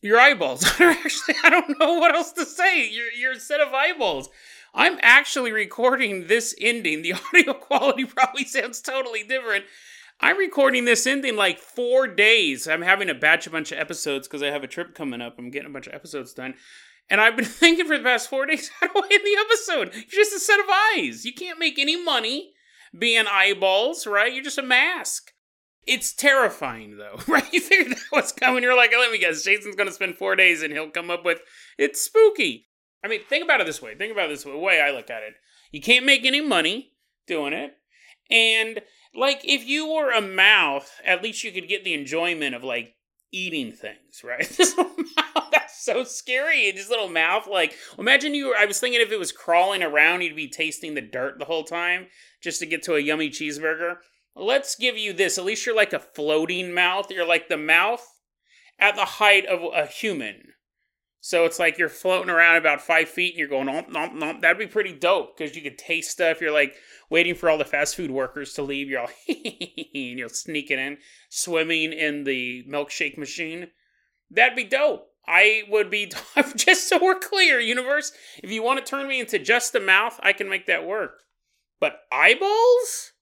Your 0.00 0.18
eyeballs 0.18 0.64
actually, 0.80 1.34
I 1.42 1.50
don't 1.50 1.78
know 1.78 1.94
what 1.94 2.14
else 2.14 2.32
to 2.32 2.44
say. 2.44 2.88
Your, 2.88 3.10
your 3.10 3.34
set 3.34 3.60
of 3.60 3.74
eyeballs. 3.74 4.28
I'm 4.78 4.96
actually 5.02 5.50
recording 5.50 6.28
this 6.28 6.54
ending. 6.60 7.02
The 7.02 7.14
audio 7.34 7.52
quality 7.52 8.04
probably 8.04 8.44
sounds 8.44 8.80
totally 8.80 9.24
different. 9.24 9.64
I'm 10.20 10.38
recording 10.38 10.84
this 10.84 11.04
ending 11.04 11.34
like 11.34 11.58
four 11.58 12.06
days. 12.06 12.68
I'm 12.68 12.82
having 12.82 13.10
a 13.10 13.14
batch 13.14 13.48
a 13.48 13.50
bunch 13.50 13.72
of 13.72 13.78
episodes 13.78 14.28
because 14.28 14.40
I 14.40 14.52
have 14.52 14.62
a 14.62 14.68
trip 14.68 14.94
coming 14.94 15.20
up. 15.20 15.34
I'm 15.36 15.50
getting 15.50 15.68
a 15.68 15.72
bunch 15.72 15.88
of 15.88 15.94
episodes 15.94 16.32
done. 16.32 16.54
And 17.10 17.20
I've 17.20 17.34
been 17.34 17.44
thinking 17.44 17.86
for 17.86 17.98
the 17.98 18.04
past 18.04 18.30
four 18.30 18.46
days, 18.46 18.70
how 18.80 18.86
do 18.86 18.92
I 18.94 19.08
end 19.10 19.22
the 19.24 19.36
episode? 19.40 19.94
You're 19.94 20.24
just 20.24 20.36
a 20.36 20.38
set 20.38 20.60
of 20.60 20.66
eyes. 20.94 21.24
You 21.24 21.34
can't 21.34 21.58
make 21.58 21.80
any 21.80 22.00
money 22.00 22.52
being 22.96 23.26
eyeballs, 23.28 24.06
right? 24.06 24.32
You're 24.32 24.44
just 24.44 24.58
a 24.58 24.62
mask. 24.62 25.32
It's 25.88 26.12
terrifying, 26.12 26.98
though, 26.98 27.18
right? 27.26 27.52
You 27.52 27.60
figured 27.60 27.96
that 27.96 28.12
was 28.12 28.30
coming. 28.30 28.62
You're 28.62 28.76
like, 28.76 28.92
let 28.92 29.10
me 29.10 29.18
guess, 29.18 29.42
Jason's 29.42 29.74
going 29.74 29.88
to 29.88 29.94
spend 29.94 30.18
four 30.18 30.36
days 30.36 30.62
and 30.62 30.72
he'll 30.72 30.90
come 30.90 31.10
up 31.10 31.24
with 31.24 31.40
it's 31.76 32.00
spooky. 32.00 32.68
I 33.04 33.08
mean, 33.08 33.20
think 33.28 33.44
about 33.44 33.60
it 33.60 33.66
this 33.66 33.82
way. 33.82 33.94
Think 33.94 34.12
about 34.12 34.26
it 34.26 34.34
this 34.34 34.44
way. 34.44 34.52
The 34.52 34.58
way 34.58 34.80
I 34.80 34.90
look 34.90 35.10
at 35.10 35.22
it, 35.22 35.34
you 35.70 35.80
can't 35.80 36.06
make 36.06 36.24
any 36.24 36.40
money 36.40 36.92
doing 37.26 37.52
it. 37.52 37.72
And, 38.30 38.80
like, 39.14 39.40
if 39.44 39.66
you 39.66 39.86
were 39.86 40.10
a 40.10 40.20
mouth, 40.20 40.90
at 41.04 41.22
least 41.22 41.44
you 41.44 41.52
could 41.52 41.68
get 41.68 41.84
the 41.84 41.94
enjoyment 41.94 42.54
of, 42.54 42.64
like, 42.64 42.94
eating 43.32 43.72
things, 43.72 44.22
right? 44.24 44.48
This 44.56 44.76
little 44.76 44.92
mouth, 44.96 45.48
that's 45.52 45.82
so 45.84 46.04
scary. 46.04 46.70
This 46.72 46.90
little 46.90 47.08
mouth, 47.08 47.46
like, 47.46 47.74
imagine 47.98 48.34
you. 48.34 48.54
I 48.58 48.66
was 48.66 48.80
thinking 48.80 49.00
if 49.00 49.12
it 49.12 49.18
was 49.18 49.32
crawling 49.32 49.82
around, 49.82 50.22
you'd 50.22 50.36
be 50.36 50.48
tasting 50.48 50.94
the 50.94 51.00
dirt 51.00 51.38
the 51.38 51.44
whole 51.44 51.64
time 51.64 52.06
just 52.42 52.60
to 52.60 52.66
get 52.66 52.82
to 52.84 52.94
a 52.94 53.00
yummy 53.00 53.30
cheeseburger. 53.30 53.96
Let's 54.34 54.76
give 54.76 54.96
you 54.96 55.12
this. 55.12 55.38
At 55.38 55.44
least 55.44 55.66
you're 55.66 55.74
like 55.74 55.92
a 55.92 55.98
floating 55.98 56.72
mouth. 56.72 57.10
You're 57.10 57.26
like 57.26 57.48
the 57.48 57.56
mouth 57.56 58.06
at 58.78 58.94
the 58.94 59.04
height 59.04 59.46
of 59.46 59.60
a 59.74 59.86
human. 59.86 60.52
So 61.20 61.44
it's 61.44 61.58
like 61.58 61.78
you're 61.78 61.88
floating 61.88 62.30
around 62.30 62.56
about 62.56 62.80
five 62.80 63.08
feet 63.08 63.32
and 63.32 63.38
you're 63.38 63.48
going, 63.48 63.66
nom, 63.66 63.90
nom, 63.90 64.18
nom. 64.18 64.40
That'd 64.40 64.58
be 64.58 64.66
pretty 64.66 64.92
dope 64.92 65.36
because 65.36 65.56
you 65.56 65.62
could 65.62 65.76
taste 65.76 66.10
stuff. 66.10 66.40
You're 66.40 66.52
like 66.52 66.76
waiting 67.10 67.34
for 67.34 67.50
all 67.50 67.58
the 67.58 67.64
fast 67.64 67.96
food 67.96 68.10
workers 68.10 68.52
to 68.54 68.62
leave. 68.62 68.88
You're 68.88 69.00
all, 69.00 69.10
hee 69.26 69.34
hee 69.42 69.90
hee, 69.92 70.10
and 70.10 70.18
you're 70.18 70.28
sneaking 70.28 70.78
in, 70.78 70.98
swimming 71.28 71.92
in 71.92 72.24
the 72.24 72.64
milkshake 72.70 73.18
machine. 73.18 73.68
That'd 74.30 74.56
be 74.56 74.64
dope. 74.64 75.08
I 75.26 75.64
would 75.68 75.90
be, 75.90 76.10
just 76.56 76.88
so 76.88 77.02
we're 77.02 77.18
clear, 77.18 77.60
universe, 77.60 78.12
if 78.42 78.50
you 78.50 78.62
want 78.62 78.84
to 78.84 78.90
turn 78.90 79.08
me 79.08 79.20
into 79.20 79.38
just 79.38 79.74
a 79.74 79.80
mouth, 79.80 80.18
I 80.22 80.32
can 80.32 80.48
make 80.48 80.66
that 80.66 80.86
work. 80.86 81.20
But 81.80 82.00
eyeballs? 82.10 83.12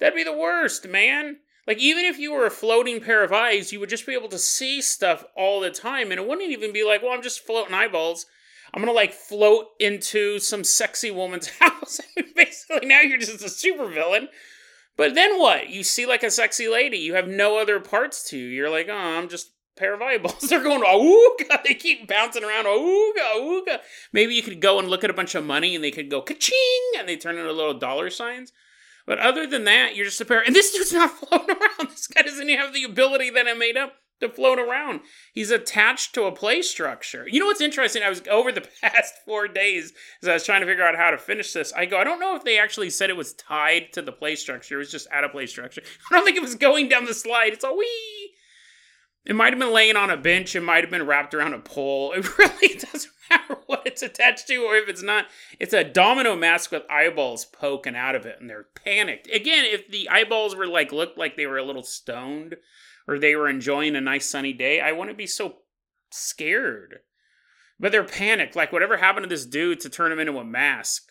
That'd 0.00 0.16
be 0.16 0.24
the 0.24 0.36
worst, 0.36 0.88
man. 0.88 1.38
Like, 1.66 1.78
even 1.78 2.04
if 2.04 2.18
you 2.18 2.32
were 2.32 2.46
a 2.46 2.50
floating 2.50 3.00
pair 3.00 3.24
of 3.24 3.32
eyes, 3.32 3.72
you 3.72 3.80
would 3.80 3.88
just 3.88 4.06
be 4.06 4.14
able 4.14 4.28
to 4.28 4.38
see 4.38 4.82
stuff 4.82 5.24
all 5.36 5.60
the 5.60 5.70
time. 5.70 6.10
And 6.10 6.20
it 6.20 6.28
wouldn't 6.28 6.50
even 6.50 6.72
be 6.72 6.84
like, 6.84 7.02
well, 7.02 7.12
I'm 7.12 7.22
just 7.22 7.44
floating 7.44 7.74
eyeballs. 7.74 8.26
I'm 8.74 8.82
gonna 8.82 8.92
like 8.92 9.12
float 9.12 9.66
into 9.78 10.40
some 10.40 10.64
sexy 10.64 11.12
woman's 11.12 11.48
house. 11.60 12.00
Basically, 12.34 12.88
now 12.88 13.00
you're 13.00 13.18
just 13.18 13.40
a 13.40 13.46
supervillain. 13.46 14.26
But 14.96 15.14
then 15.14 15.38
what? 15.38 15.70
You 15.70 15.84
see 15.84 16.06
like 16.06 16.22
a 16.24 16.30
sexy 16.30 16.68
lady. 16.68 16.98
You 16.98 17.14
have 17.14 17.28
no 17.28 17.58
other 17.58 17.78
parts 17.78 18.28
to 18.30 18.36
you. 18.36 18.46
You're 18.46 18.70
like, 18.70 18.88
oh, 18.88 18.94
I'm 18.94 19.28
just 19.28 19.48
a 19.48 19.80
pair 19.80 19.94
of 19.94 20.02
eyeballs. 20.02 20.40
They're 20.48 20.62
going, 20.62 20.82
ooga. 20.82 21.62
They 21.64 21.74
keep 21.74 22.08
bouncing 22.08 22.44
around, 22.44 22.64
ooga, 22.66 23.36
ooga. 23.36 23.78
Maybe 24.12 24.34
you 24.34 24.42
could 24.42 24.60
go 24.60 24.78
and 24.78 24.88
look 24.88 25.04
at 25.04 25.10
a 25.10 25.14
bunch 25.14 25.34
of 25.34 25.44
money 25.44 25.74
and 25.74 25.82
they 25.82 25.90
could 25.90 26.10
go 26.10 26.20
ka-ching 26.20 26.92
and 26.98 27.08
they 27.08 27.16
turn 27.16 27.38
into 27.38 27.52
little 27.52 27.78
dollar 27.78 28.10
signs. 28.10 28.52
But 29.06 29.18
other 29.18 29.46
than 29.46 29.64
that, 29.64 29.94
you're 29.94 30.06
just 30.06 30.20
a 30.20 30.24
pair. 30.24 30.40
And 30.40 30.54
this 30.54 30.72
dude's 30.72 30.92
not 30.92 31.10
floating 31.18 31.56
around. 31.56 31.90
This 31.90 32.06
guy 32.06 32.22
doesn't 32.22 32.48
even 32.48 32.64
have 32.64 32.74
the 32.74 32.84
ability 32.84 33.30
that 33.30 33.46
I 33.46 33.54
made 33.54 33.76
up 33.76 33.94
to 34.20 34.28
float 34.28 34.58
around. 34.58 35.00
He's 35.32 35.50
attached 35.50 36.14
to 36.14 36.24
a 36.24 36.32
play 36.32 36.62
structure. 36.62 37.26
You 37.28 37.40
know 37.40 37.46
what's 37.46 37.60
interesting? 37.60 38.02
I 38.02 38.08
was 38.08 38.22
over 38.30 38.52
the 38.52 38.66
past 38.82 39.14
four 39.24 39.48
days 39.48 39.92
as 40.22 40.28
I 40.28 40.34
was 40.34 40.44
trying 40.44 40.60
to 40.60 40.66
figure 40.66 40.84
out 40.84 40.96
how 40.96 41.10
to 41.10 41.18
finish 41.18 41.52
this. 41.52 41.72
I 41.72 41.86
go, 41.86 41.98
I 41.98 42.04
don't 42.04 42.20
know 42.20 42.36
if 42.36 42.44
they 42.44 42.58
actually 42.58 42.90
said 42.90 43.10
it 43.10 43.16
was 43.16 43.34
tied 43.34 43.92
to 43.92 44.02
the 44.02 44.12
play 44.12 44.36
structure. 44.36 44.76
It 44.76 44.78
was 44.78 44.90
just 44.90 45.08
at 45.12 45.24
a 45.24 45.28
play 45.28 45.46
structure. 45.46 45.82
I 46.10 46.14
don't 46.14 46.24
think 46.24 46.36
it 46.36 46.42
was 46.42 46.54
going 46.54 46.88
down 46.88 47.04
the 47.04 47.14
slide. 47.14 47.52
It's 47.52 47.64
a 47.64 47.72
wee. 47.72 48.30
It 49.26 49.34
might 49.34 49.52
have 49.52 49.58
been 49.58 49.72
laying 49.72 49.96
on 49.96 50.10
a 50.10 50.18
bench. 50.18 50.54
It 50.54 50.60
might 50.60 50.84
have 50.84 50.90
been 50.90 51.06
wrapped 51.06 51.34
around 51.34 51.54
a 51.54 51.58
pole. 51.58 52.12
It 52.12 52.38
really 52.38 52.74
doesn't 52.74 53.12
matter 53.30 53.53
what 53.66 53.82
it's 53.86 54.02
attached 54.02 54.46
to 54.48 54.56
or 54.56 54.76
if 54.76 54.88
it's 54.88 55.02
not. 55.02 55.26
It's 55.58 55.72
a 55.72 55.84
domino 55.84 56.36
mask 56.36 56.72
with 56.72 56.90
eyeballs 56.90 57.44
poking 57.44 57.96
out 57.96 58.14
of 58.14 58.26
it, 58.26 58.38
and 58.40 58.48
they're 58.48 58.66
panicked. 58.74 59.28
Again, 59.32 59.64
if 59.64 59.88
the 59.88 60.08
eyeballs 60.08 60.54
were 60.54 60.66
like 60.66 60.92
looked 60.92 61.18
like 61.18 61.36
they 61.36 61.46
were 61.46 61.58
a 61.58 61.64
little 61.64 61.82
stoned 61.82 62.56
or 63.06 63.18
they 63.18 63.34
were 63.34 63.48
enjoying 63.48 63.96
a 63.96 64.00
nice 64.00 64.28
sunny 64.28 64.52
day, 64.52 64.80
I 64.80 64.92
wouldn't 64.92 65.18
be 65.18 65.26
so 65.26 65.56
scared. 66.10 67.00
But 67.78 67.92
they're 67.92 68.04
panicked. 68.04 68.56
Like 68.56 68.72
whatever 68.72 68.96
happened 68.96 69.24
to 69.24 69.28
this 69.28 69.46
dude 69.46 69.80
to 69.80 69.90
turn 69.90 70.12
him 70.12 70.20
into 70.20 70.38
a 70.38 70.44
mask. 70.44 71.08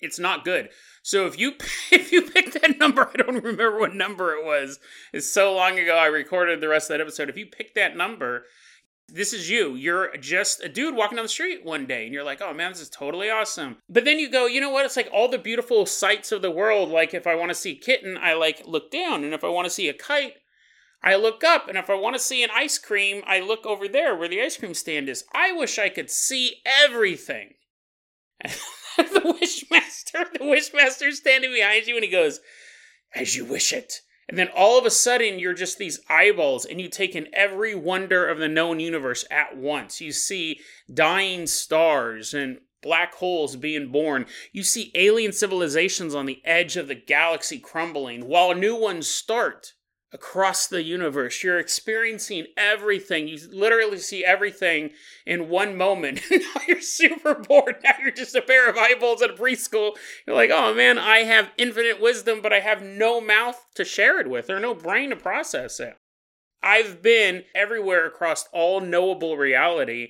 It's 0.00 0.18
not 0.18 0.44
good. 0.44 0.70
So 1.02 1.26
if 1.26 1.38
you 1.38 1.52
if 1.92 2.12
you 2.12 2.22
pick 2.22 2.52
that 2.52 2.78
number, 2.78 3.08
I 3.08 3.16
don't 3.16 3.42
remember 3.42 3.78
what 3.78 3.94
number 3.94 4.32
it 4.32 4.44
was. 4.44 4.78
It's 5.12 5.30
so 5.30 5.54
long 5.54 5.78
ago 5.78 5.96
I 5.96 6.06
recorded 6.06 6.60
the 6.60 6.68
rest 6.68 6.90
of 6.90 6.94
that 6.94 7.02
episode. 7.02 7.28
If 7.28 7.36
you 7.36 7.46
pick 7.46 7.74
that 7.74 7.96
number, 7.96 8.44
this 9.14 9.32
is 9.32 9.50
you. 9.50 9.74
You're 9.74 10.16
just 10.16 10.62
a 10.62 10.68
dude 10.68 10.94
walking 10.94 11.16
down 11.16 11.24
the 11.24 11.28
street 11.28 11.64
one 11.64 11.86
day 11.86 12.04
and 12.04 12.14
you're 12.14 12.24
like, 12.24 12.40
oh 12.40 12.54
man, 12.54 12.72
this 12.72 12.80
is 12.80 12.88
totally 12.88 13.30
awesome. 13.30 13.76
But 13.88 14.04
then 14.04 14.18
you 14.18 14.30
go, 14.30 14.46
you 14.46 14.60
know 14.60 14.70
what? 14.70 14.84
It's 14.84 14.96
like 14.96 15.08
all 15.12 15.28
the 15.28 15.38
beautiful 15.38 15.86
sights 15.86 16.32
of 16.32 16.42
the 16.42 16.50
world. 16.50 16.88
Like 16.88 17.14
if 17.14 17.26
I 17.26 17.34
want 17.34 17.50
to 17.50 17.54
see 17.54 17.72
a 17.72 17.76
kitten, 17.76 18.18
I 18.20 18.34
like 18.34 18.62
look 18.66 18.90
down. 18.90 19.24
And 19.24 19.34
if 19.34 19.44
I 19.44 19.48
want 19.48 19.66
to 19.66 19.70
see 19.70 19.88
a 19.88 19.94
kite, 19.94 20.34
I 21.02 21.16
look 21.16 21.44
up. 21.44 21.68
And 21.68 21.78
if 21.78 21.90
I 21.90 21.94
want 21.94 22.14
to 22.16 22.20
see 22.20 22.42
an 22.42 22.50
ice 22.54 22.78
cream, 22.78 23.22
I 23.26 23.40
look 23.40 23.66
over 23.66 23.88
there 23.88 24.16
where 24.16 24.28
the 24.28 24.42
ice 24.42 24.56
cream 24.56 24.74
stand 24.74 25.08
is. 25.08 25.24
I 25.34 25.52
wish 25.52 25.78
I 25.78 25.88
could 25.88 26.10
see 26.10 26.56
everything. 26.84 27.54
the 28.96 29.36
wishmaster, 29.40 30.32
the 30.32 30.40
wishmaster 30.40 31.12
standing 31.12 31.52
behind 31.52 31.86
you 31.86 31.94
and 31.94 32.04
he 32.04 32.10
goes, 32.10 32.40
as 33.14 33.36
you 33.36 33.44
wish 33.44 33.72
it. 33.72 34.00
And 34.30 34.38
then 34.38 34.48
all 34.54 34.78
of 34.78 34.86
a 34.86 34.90
sudden, 34.90 35.40
you're 35.40 35.54
just 35.54 35.76
these 35.76 35.98
eyeballs, 36.08 36.64
and 36.64 36.80
you 36.80 36.88
take 36.88 37.16
in 37.16 37.26
every 37.32 37.74
wonder 37.74 38.28
of 38.28 38.38
the 38.38 38.46
known 38.46 38.78
universe 38.78 39.24
at 39.28 39.56
once. 39.56 40.00
You 40.00 40.12
see 40.12 40.60
dying 40.92 41.48
stars 41.48 42.32
and 42.32 42.60
black 42.80 43.14
holes 43.14 43.56
being 43.56 43.90
born. 43.90 44.26
You 44.52 44.62
see 44.62 44.92
alien 44.94 45.32
civilizations 45.32 46.14
on 46.14 46.26
the 46.26 46.40
edge 46.44 46.76
of 46.76 46.86
the 46.86 46.94
galaxy 46.94 47.58
crumbling 47.58 48.28
while 48.28 48.54
new 48.54 48.76
ones 48.76 49.08
start 49.08 49.74
across 50.12 50.66
the 50.66 50.82
universe. 50.82 51.42
You're 51.42 51.58
experiencing 51.58 52.46
everything. 52.56 53.28
You 53.28 53.38
literally 53.52 53.98
see 53.98 54.24
everything 54.24 54.90
in 55.24 55.48
one 55.48 55.76
moment. 55.76 56.20
now 56.30 56.62
you're 56.66 56.80
super 56.80 57.34
bored. 57.34 57.76
Now 57.84 57.94
you're 58.02 58.10
just 58.10 58.34
a 58.34 58.42
pair 58.42 58.68
of 58.68 58.76
eyeballs 58.76 59.22
at 59.22 59.30
a 59.30 59.34
preschool. 59.34 59.96
You're 60.26 60.36
like, 60.36 60.50
oh 60.50 60.74
man, 60.74 60.98
I 60.98 61.18
have 61.18 61.52
infinite 61.56 62.00
wisdom, 62.00 62.40
but 62.42 62.52
I 62.52 62.60
have 62.60 62.82
no 62.82 63.20
mouth 63.20 63.64
to 63.74 63.84
share 63.84 64.20
it 64.20 64.28
with 64.28 64.50
or 64.50 64.58
no 64.58 64.74
brain 64.74 65.10
to 65.10 65.16
process 65.16 65.78
it. 65.80 65.96
I've 66.62 67.00
been 67.02 67.44
everywhere 67.54 68.06
across 68.06 68.46
all 68.52 68.80
knowable 68.80 69.36
reality. 69.36 70.08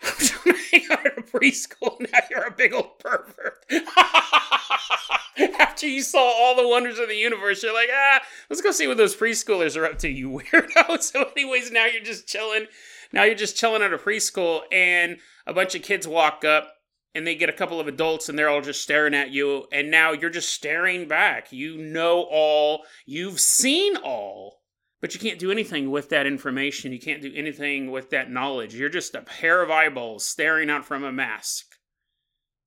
At 0.90 1.18
a 1.18 1.22
preschool. 1.22 2.00
Now 2.00 2.20
you're 2.30 2.46
a 2.46 2.50
big 2.50 2.72
old 2.72 2.98
pervert. 2.98 3.64
After 5.58 5.86
you 5.86 6.02
saw 6.02 6.18
all 6.18 6.56
the 6.56 6.66
wonders 6.66 6.98
of 6.98 7.08
the 7.08 7.16
universe, 7.16 7.62
you're 7.62 7.74
like, 7.74 7.90
ah, 7.92 8.20
let's 8.50 8.62
go 8.62 8.70
see 8.70 8.88
what 8.88 8.96
those 8.96 9.16
preschoolers 9.16 9.76
are 9.76 9.84
up 9.84 9.98
to, 10.00 10.08
you 10.08 10.30
weirdo. 10.52 11.00
So, 11.02 11.30
anyways, 11.36 11.70
now 11.70 11.86
you're 11.86 12.02
just 12.02 12.26
chilling. 12.26 12.66
Now 13.12 13.24
you're 13.24 13.34
just 13.34 13.56
chilling 13.56 13.82
at 13.82 13.92
a 13.92 13.98
preschool, 13.98 14.62
and 14.72 15.18
a 15.46 15.52
bunch 15.52 15.74
of 15.74 15.82
kids 15.82 16.06
walk 16.06 16.44
up, 16.44 16.74
and 17.14 17.26
they 17.26 17.34
get 17.34 17.48
a 17.48 17.54
couple 17.54 17.80
of 17.80 17.88
adults, 17.88 18.28
and 18.28 18.38
they're 18.38 18.48
all 18.48 18.60
just 18.60 18.82
staring 18.82 19.14
at 19.14 19.30
you, 19.30 19.66
and 19.72 19.90
now 19.90 20.12
you're 20.12 20.30
just 20.30 20.50
staring 20.50 21.08
back. 21.08 21.52
You 21.52 21.78
know 21.78 22.26
all, 22.30 22.82
you've 23.06 23.40
seen 23.40 23.96
all, 23.96 24.57
but 25.00 25.14
you 25.14 25.20
can't 25.20 25.38
do 25.38 25.50
anything 25.50 25.90
with 25.90 26.08
that 26.10 26.26
information. 26.26 26.92
You 26.92 27.00
can't 27.00 27.22
do 27.22 27.32
anything 27.34 27.90
with 27.90 28.10
that 28.10 28.30
knowledge. 28.30 28.74
You're 28.74 28.88
just 28.88 29.14
a 29.14 29.22
pair 29.22 29.62
of 29.62 29.70
eyeballs 29.70 30.26
staring 30.26 30.70
out 30.70 30.84
from 30.84 31.04
a 31.04 31.12
mask 31.12 31.66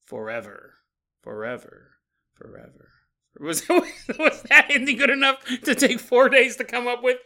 forever, 0.05 0.75
forever 1.21 1.91
forever. 2.41 2.89
Was 3.39 3.67
was 3.69 4.41
that 4.43 4.67
ending 4.69 4.97
good 4.97 5.09
enough 5.09 5.43
to 5.63 5.75
take 5.75 5.99
four 5.99 6.29
days 6.29 6.57
to 6.57 6.63
come 6.63 6.87
up 6.87 7.03
with? 7.03 7.17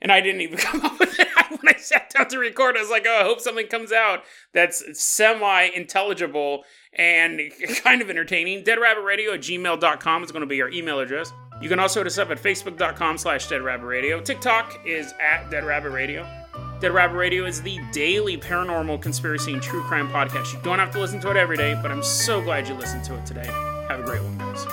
And 0.00 0.12
I 0.12 0.20
didn't 0.20 0.42
even 0.42 0.58
come 0.58 0.82
up 0.82 0.98
with 1.00 1.18
it 1.18 1.28
when 1.50 1.74
I 1.74 1.78
sat 1.78 2.10
down 2.10 2.28
to 2.28 2.38
record. 2.38 2.76
I 2.76 2.80
was 2.80 2.90
like, 2.90 3.06
oh, 3.08 3.20
I 3.20 3.24
hope 3.24 3.40
something 3.40 3.66
comes 3.66 3.92
out 3.92 4.22
that's 4.52 4.84
semi 5.00 5.62
intelligible 5.74 6.64
and 6.92 7.40
kind 7.82 8.02
of 8.02 8.10
entertaining. 8.10 8.62
dead 8.62 8.78
DeadRabbitRadio 8.78 9.34
at 9.34 9.40
gmail.com 9.40 10.24
is 10.24 10.32
going 10.32 10.40
to 10.40 10.46
be 10.46 10.62
our 10.62 10.70
email 10.70 11.00
address. 11.00 11.32
You 11.60 11.68
can 11.68 11.78
also 11.78 12.00
hit 12.00 12.06
us 12.06 12.18
up 12.18 12.30
at 12.30 12.38
facebook.com 12.38 13.18
slash 13.18 13.48
deadrabbitradio. 13.48 14.24
TikTok 14.24 14.80
is 14.84 15.14
at 15.20 15.50
deadrabbitradio. 15.50 16.80
Dead 16.80 16.92
Rabbit 16.92 17.16
Radio 17.16 17.46
is 17.46 17.62
the 17.62 17.80
daily 17.90 18.36
paranormal 18.36 19.00
conspiracy 19.00 19.54
and 19.54 19.62
true 19.62 19.82
crime 19.84 20.08
podcast. 20.08 20.52
You 20.52 20.60
don't 20.62 20.78
have 20.78 20.90
to 20.90 21.00
listen 21.00 21.20
to 21.20 21.30
it 21.30 21.36
every 21.36 21.56
day, 21.56 21.78
but 21.80 21.90
I'm 21.90 22.02
so 22.02 22.42
glad 22.42 22.68
you 22.68 22.74
listened 22.74 23.02
to 23.04 23.16
it 23.16 23.24
today. 23.24 23.46
Have 23.88 24.00
a 24.00 24.02
great 24.02 24.22
one, 24.22 24.36
guys. 24.36 24.66